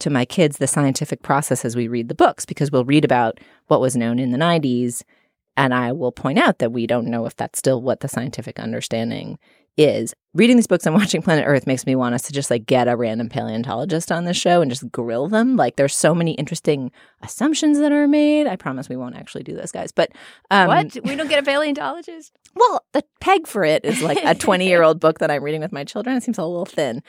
to 0.00 0.10
my 0.10 0.24
kids 0.24 0.58
the 0.58 0.66
scientific 0.66 1.22
process 1.22 1.64
as 1.64 1.76
we 1.76 1.88
read 1.88 2.08
the 2.08 2.14
books 2.14 2.44
because 2.44 2.70
we'll 2.70 2.84
read 2.84 3.04
about 3.04 3.38
what 3.68 3.80
was 3.80 3.96
known 3.96 4.18
in 4.18 4.30
the 4.30 4.38
90s 4.38 5.04
and 5.56 5.74
I 5.74 5.92
will 5.92 6.12
point 6.12 6.38
out 6.38 6.58
that 6.58 6.72
we 6.72 6.86
don't 6.86 7.06
know 7.06 7.26
if 7.26 7.36
that's 7.36 7.58
still 7.58 7.82
what 7.82 8.00
the 8.00 8.08
scientific 8.08 8.58
understanding 8.58 9.38
is. 9.76 10.14
Reading 10.34 10.56
these 10.56 10.66
books 10.66 10.86
and 10.86 10.94
watching 10.96 11.22
Planet 11.22 11.44
Earth 11.46 11.66
makes 11.66 11.86
me 11.86 11.94
want 11.94 12.14
us 12.14 12.22
to 12.22 12.32
just 12.32 12.50
like 12.50 12.66
get 12.66 12.88
a 12.88 12.96
random 12.96 13.28
paleontologist 13.28 14.10
on 14.10 14.24
this 14.24 14.36
show 14.36 14.60
and 14.60 14.70
just 14.70 14.90
grill 14.90 15.28
them. 15.28 15.56
Like 15.56 15.76
there's 15.76 15.94
so 15.94 16.14
many 16.14 16.32
interesting 16.32 16.90
assumptions 17.22 17.78
that 17.78 17.92
are 17.92 18.08
made. 18.08 18.46
I 18.46 18.56
promise 18.56 18.88
we 18.88 18.96
won't 18.96 19.16
actually 19.16 19.44
do 19.44 19.54
this, 19.54 19.72
guys. 19.72 19.92
But 19.92 20.10
um, 20.50 20.68
what? 20.68 20.96
We 21.04 21.16
don't 21.16 21.28
get 21.28 21.38
a 21.38 21.42
paleontologist? 21.42 22.32
Well, 22.54 22.84
the 22.92 23.02
peg 23.18 23.46
for 23.46 23.64
it 23.64 23.82
is 23.82 24.02
like 24.02 24.18
a 24.22 24.34
20 24.38 24.68
year 24.68 24.82
old 24.82 25.00
book 25.00 25.20
that 25.20 25.30
I'm 25.30 25.42
reading 25.42 25.62
with 25.62 25.72
my 25.72 25.84
children. 25.84 26.18
It 26.18 26.22
seems 26.22 26.36
a 26.36 26.44
little 26.44 26.66
thin. 26.66 27.02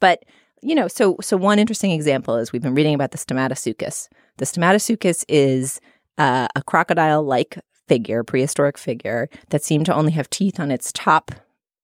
But 0.00 0.24
you 0.62 0.74
know, 0.74 0.88
so 0.88 1.16
so 1.20 1.36
one 1.36 1.58
interesting 1.58 1.90
example 1.90 2.36
is 2.36 2.50
we've 2.50 2.62
been 2.62 2.74
reading 2.74 2.94
about 2.94 3.10
the 3.10 3.18
Stomatosuchus. 3.18 4.08
The 4.38 4.46
Stomatosuchus 4.46 5.22
is 5.28 5.82
uh, 6.16 6.48
a 6.56 6.62
crocodile-like 6.62 7.58
figure, 7.88 8.24
prehistoric 8.24 8.78
figure 8.78 9.28
that 9.50 9.62
seemed 9.62 9.86
to 9.86 9.94
only 9.94 10.12
have 10.12 10.30
teeth 10.30 10.58
on 10.58 10.70
its 10.70 10.92
top 10.92 11.32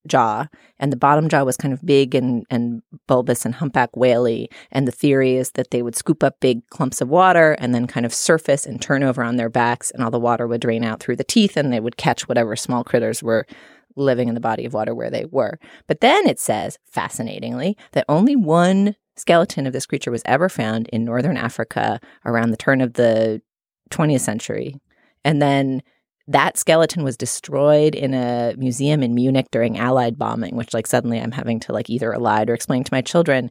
jaw, 0.07 0.47
and 0.79 0.93
the 0.93 0.97
bottom 0.97 1.29
jaw 1.29 1.45
was 1.45 1.57
kind 1.57 1.73
of 1.73 1.85
big 1.85 2.15
and, 2.15 2.45
and 2.51 2.83
bulbous 3.07 3.45
and 3.45 3.55
humpback 3.55 3.97
whaley. 3.97 4.51
And 4.71 4.87
the 4.87 4.93
theory 4.93 5.37
is 5.37 5.53
that 5.53 5.71
they 5.71 5.83
would 5.83 5.97
scoop 5.97 6.23
up 6.25 6.41
big 6.41 6.67
clumps 6.69 7.01
of 7.01 7.09
water 7.09 7.53
and 7.61 7.75
then 7.75 7.87
kind 7.87 8.05
of 8.05 8.13
surface 8.13 8.67
and 8.67 8.81
turn 8.81 9.03
over 9.03 9.23
on 9.23 9.37
their 9.37 9.49
backs, 9.49 9.91
and 9.91 10.03
all 10.03 10.11
the 10.11 10.19
water 10.19 10.47
would 10.47 10.61
drain 10.61 10.85
out 10.85 11.01
through 11.01 11.17
the 11.17 11.25
teeth, 11.25 11.57
and 11.57 11.73
they 11.73 11.81
would 11.81 11.97
catch 11.97 12.29
whatever 12.29 12.57
small 12.57 12.85
critters 12.85 13.23
were 13.23 13.47
living 13.95 14.29
in 14.29 14.35
the 14.35 14.41
body 14.41 14.65
of 14.65 14.73
water 14.73 14.95
where 14.95 15.11
they 15.11 15.27
were. 15.27 15.59
But 15.87 16.01
then 16.01 16.27
it 16.27 16.41
says, 16.41 16.79
fascinatingly, 16.91 17.77
that 17.93 18.07
only 18.09 18.37
one 18.37 18.97
skeleton 19.17 19.67
of 19.67 19.73
this 19.73 19.87
creature 19.87 20.11
was 20.11 20.23
ever 20.25 20.49
found 20.49 20.89
in 20.89 21.05
northern 21.05 21.37
Africa 21.37 22.01
around 22.25 22.51
the 22.51 22.57
turn 22.57 22.81
of 22.81 22.95
the 22.95 23.43
20th 23.91 24.21
century. 24.21 24.81
And 25.25 25.41
then 25.41 25.83
that 26.29 26.57
skeleton 26.57 27.03
was 27.03 27.17
destroyed 27.17 27.95
in 27.95 28.15
a 28.15 28.55
museum 28.57 29.03
in 29.03 29.15
Munich 29.15 29.49
during 29.51 29.79
Allied 29.79 30.19
bombing, 30.19 30.57
which 30.57 30.73
like 30.73 30.87
suddenly 30.87 31.21
I'm 31.21 31.33
having 31.33 31.61
to 31.61 31.73
like 31.73 31.91
either 31.91 32.11
elide 32.13 32.49
or 32.49 32.55
explain 32.55 32.85
to 32.85 32.95
my 32.95 33.01
children. 33.01 33.51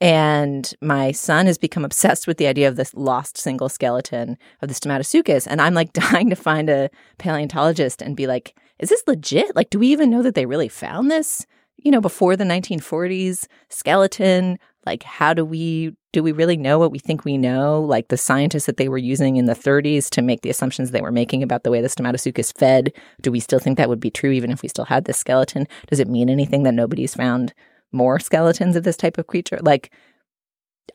And 0.00 0.72
my 0.80 1.12
son 1.12 1.46
has 1.46 1.58
become 1.58 1.84
obsessed 1.84 2.26
with 2.26 2.38
the 2.38 2.46
idea 2.46 2.68
of 2.68 2.76
this 2.76 2.94
lost 2.94 3.38
single 3.38 3.68
skeleton 3.68 4.36
of 4.62 4.68
the 4.68 4.74
Stomatosuchus. 4.74 5.46
And 5.48 5.60
I'm 5.60 5.74
like 5.74 5.92
dying 6.10 6.30
to 6.30 6.36
find 6.36 6.68
a 6.68 6.90
paleontologist 7.18 8.02
and 8.02 8.16
be 8.16 8.26
like, 8.26 8.56
is 8.78 8.90
this 8.90 9.02
legit? 9.06 9.56
Like, 9.56 9.70
do 9.70 9.78
we 9.78 9.88
even 9.88 10.10
know 10.10 10.22
that 10.22 10.34
they 10.34 10.46
really 10.46 10.68
found 10.68 11.10
this? 11.10 11.46
You 11.76 11.90
know, 11.90 12.00
before 12.00 12.36
the 12.36 12.44
1940s 12.44 13.46
skeleton, 13.68 14.58
like, 14.86 15.02
how 15.02 15.34
do 15.34 15.44
we 15.44 15.96
do 16.18 16.22
we 16.24 16.32
really 16.32 16.56
know 16.56 16.80
what 16.80 16.90
we 16.90 16.98
think 16.98 17.24
we 17.24 17.38
know? 17.38 17.80
Like 17.80 18.08
the 18.08 18.16
scientists 18.16 18.66
that 18.66 18.76
they 18.76 18.88
were 18.88 18.98
using 18.98 19.36
in 19.36 19.44
the 19.44 19.54
30s 19.54 20.10
to 20.10 20.20
make 20.20 20.40
the 20.40 20.50
assumptions 20.50 20.90
they 20.90 21.00
were 21.00 21.12
making 21.12 21.44
about 21.44 21.62
the 21.62 21.70
way 21.70 21.80
the 21.80 21.86
Stomatosuchus 21.86 22.58
fed, 22.58 22.92
do 23.22 23.30
we 23.30 23.38
still 23.38 23.60
think 23.60 23.76
that 23.78 23.88
would 23.88 24.00
be 24.00 24.10
true 24.10 24.32
even 24.32 24.50
if 24.50 24.60
we 24.62 24.68
still 24.68 24.86
had 24.86 25.04
this 25.04 25.16
skeleton? 25.16 25.68
Does 25.86 26.00
it 26.00 26.08
mean 26.08 26.28
anything 26.28 26.64
that 26.64 26.74
nobody's 26.74 27.14
found 27.14 27.54
more 27.92 28.18
skeletons 28.18 28.74
of 28.74 28.82
this 28.82 28.96
type 28.96 29.16
of 29.16 29.28
creature? 29.28 29.60
Like, 29.62 29.92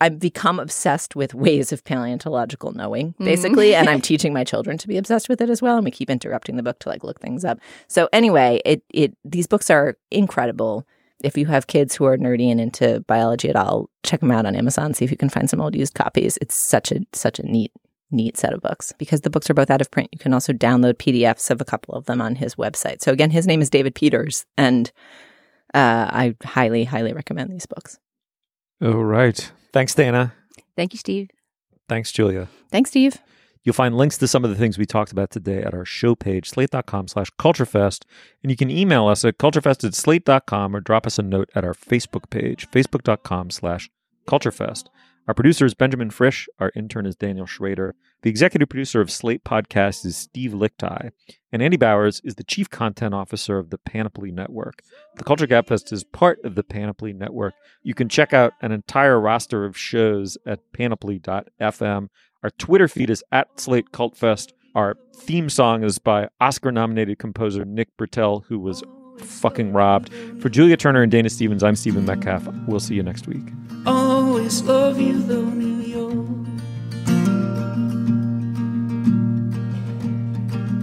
I've 0.02 0.20
become 0.20 0.60
obsessed 0.60 1.16
with 1.16 1.34
ways 1.34 1.72
of 1.72 1.86
paleontological 1.86 2.74
knowing, 2.74 3.14
Mm-hmm. 3.14 3.24
basically, 3.24 3.70
Mhm. 3.72 3.76
and 3.76 3.90
I'm 3.90 4.02
teaching 4.12 4.34
my 4.34 4.44
children 4.44 4.78
to 4.80 4.90
be 4.90 4.98
obsessed 4.98 5.30
with 5.30 5.40
it 5.40 5.50
as 5.50 5.62
well. 5.62 5.78
And 5.78 5.86
we 5.86 5.92
keep 5.92 6.10
interrupting 6.10 6.58
the 6.58 6.64
book 6.64 6.80
to 6.80 6.90
like 6.90 7.06
look 7.06 7.22
things 7.22 7.46
up. 7.46 7.60
So 7.88 8.10
anyway, 8.12 8.60
it 8.66 8.84
it 8.90 9.16
these 9.24 9.48
books 9.48 9.70
are 9.70 9.96
incredible. 10.12 10.86
If 11.24 11.38
you 11.38 11.46
have 11.48 11.68
kids 11.68 11.96
who 11.96 12.06
are 12.06 12.18
nerdy 12.18 12.52
and 12.52 12.60
into 12.60 13.00
biology 13.08 13.50
at 13.50 13.56
all, 13.56 13.90
check 14.04 14.20
them 14.20 14.32
out 14.32 14.46
on 14.46 14.56
Amazon. 14.56 14.94
See 14.94 15.06
if 15.06 15.12
you 15.12 15.18
can 15.18 15.30
find 15.30 15.50
some 15.50 15.62
old 15.62 15.76
used 15.76 15.94
copies. 15.94 16.38
It's 16.42 16.56
such 16.56 16.92
a 16.92 17.00
such 17.14 17.40
a 17.40 17.44
neat 17.44 17.72
neat 18.12 18.38
set 18.38 18.54
of 18.54 18.62
books 18.62 18.94
because 18.98 19.22
the 19.22 19.30
books 19.30 19.50
are 19.50 19.54
both 19.56 19.72
out 19.72 19.82
of 19.82 19.90
print. 19.90 20.10
You 20.12 20.20
can 20.20 20.34
also 20.34 20.54
download 20.54 20.96
PDFs 20.96 21.50
of 21.50 21.60
a 21.60 21.66
couple 21.66 21.96
of 21.96 22.06
them 22.06 22.22
on 22.22 22.36
his 22.36 22.56
website. 22.56 23.02
So 23.02 23.12
again, 23.12 23.32
his 23.32 23.48
name 23.48 23.62
is 23.62 23.70
David 23.70 23.96
Peters, 23.96 24.46
and 24.58 24.92
uh, 25.74 26.08
I 26.10 26.36
highly 26.44 26.84
highly 26.84 27.14
recommend 27.14 27.52
these 27.52 27.66
books. 27.66 27.98
All 28.82 29.04
right. 29.04 29.52
Thanks, 29.72 29.96
Dana. 29.96 30.34
Thank 30.76 30.94
you, 30.94 31.00
Steve. 31.00 31.30
Thanks, 31.90 32.12
Julia. 32.12 32.48
Thanks, 32.70 32.90
Steve. 32.92 33.18
You'll 33.64 33.74
find 33.74 33.98
links 33.98 34.18
to 34.18 34.28
some 34.28 34.44
of 34.44 34.50
the 34.50 34.58
things 34.58 34.78
we 34.78 34.86
talked 34.86 35.12
about 35.12 35.32
today 35.32 35.64
at 35.64 35.74
our 35.74 35.86
show 35.86 36.16
page, 36.16 36.50
slate.com 36.50 37.08
slash 37.08 37.32
culturefest. 37.40 38.04
And 38.42 38.52
you 38.52 38.58
can 38.58 38.70
email 38.70 39.08
us 39.08 39.24
at 39.24 39.38
culturefest 39.38 39.86
at 39.86 39.96
slate.com 39.96 40.76
or 40.76 40.82
drop 40.82 41.08
us 41.08 41.18
a 41.18 41.24
note 41.24 41.50
at 41.56 41.64
our 41.64 41.74
Facebook 41.74 42.30
page, 42.30 42.70
facebook.com 42.70 43.52
slash 43.52 43.90
culturefest. 44.28 44.88
Our 45.26 45.34
producer 45.34 45.66
is 45.66 45.74
Benjamin 45.74 46.10
Frisch. 46.10 46.50
Our 46.60 46.70
intern 46.76 47.06
is 47.06 47.16
Daniel 47.16 47.46
Schrader. 47.46 47.96
The 48.24 48.30
executive 48.30 48.68
producer 48.68 49.00
of 49.00 49.10
Slate 49.10 49.46
Podcast 49.46 50.06
is 50.06 50.18
Steve 50.18 50.52
Lickteig. 50.52 51.12
And 51.50 51.62
Andy 51.62 51.78
Bowers 51.78 52.20
is 52.26 52.36
the 52.36 52.44
chief 52.44 52.70
content 52.70 53.14
officer 53.14 53.58
of 53.58 53.70
the 53.70 53.78
Panoply 53.78 54.34
Network. 54.34 54.84
The 55.16 55.24
Culture 55.24 55.48
Gabfest 55.48 55.94
is 55.94 56.04
part 56.04 56.40
of 56.44 56.56
the 56.56 56.64
Panoply 56.64 57.14
Network. 57.14 57.54
You 57.84 57.94
can 57.94 58.10
check 58.10 58.34
out 58.34 58.52
an 58.62 58.74
entire 58.74 59.18
roster 59.18 59.64
of 59.64 59.78
shows 59.78 60.38
at 60.46 60.60
panoply.fm. 60.74 62.10
Our 62.44 62.50
Twitter 62.50 62.90
feed 62.90 63.10
is 63.10 63.24
at 63.32 63.62
Slate 63.62 63.94
Cult 63.94 64.18
Fest. 64.18 64.54
Our 64.76 64.98
theme 65.16 65.50
song 65.50 65.86
is 65.86 66.00
by 66.00 66.28
Oscar 66.42 66.72
nominated 66.74 67.18
composer 67.18 67.64
Nick 67.64 67.96
Britell, 67.98 68.44
who 68.48 68.60
was 68.60 68.84
fucking 69.18 69.74
robbed. 69.74 70.12
For 70.42 70.50
Julia 70.50 70.78
Turner 70.78 71.02
and 71.02 71.12
Dana 71.12 71.30
Stevens, 71.30 71.64
I'm 71.64 71.76
Stephen 71.76 72.06
Metcalf. 72.06 72.48
We'll 72.68 72.80
see 72.80 72.96
you 72.96 73.04
next 73.04 73.28
week. 73.28 73.44
Always 73.86 74.62
love 74.64 75.00
you 75.00 75.22
though, 75.22 75.44
New 75.46 75.82
York. 75.82 76.14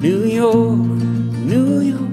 New 0.03 0.25
York, 0.25 0.77
New 1.45 1.81
York. 1.81 2.10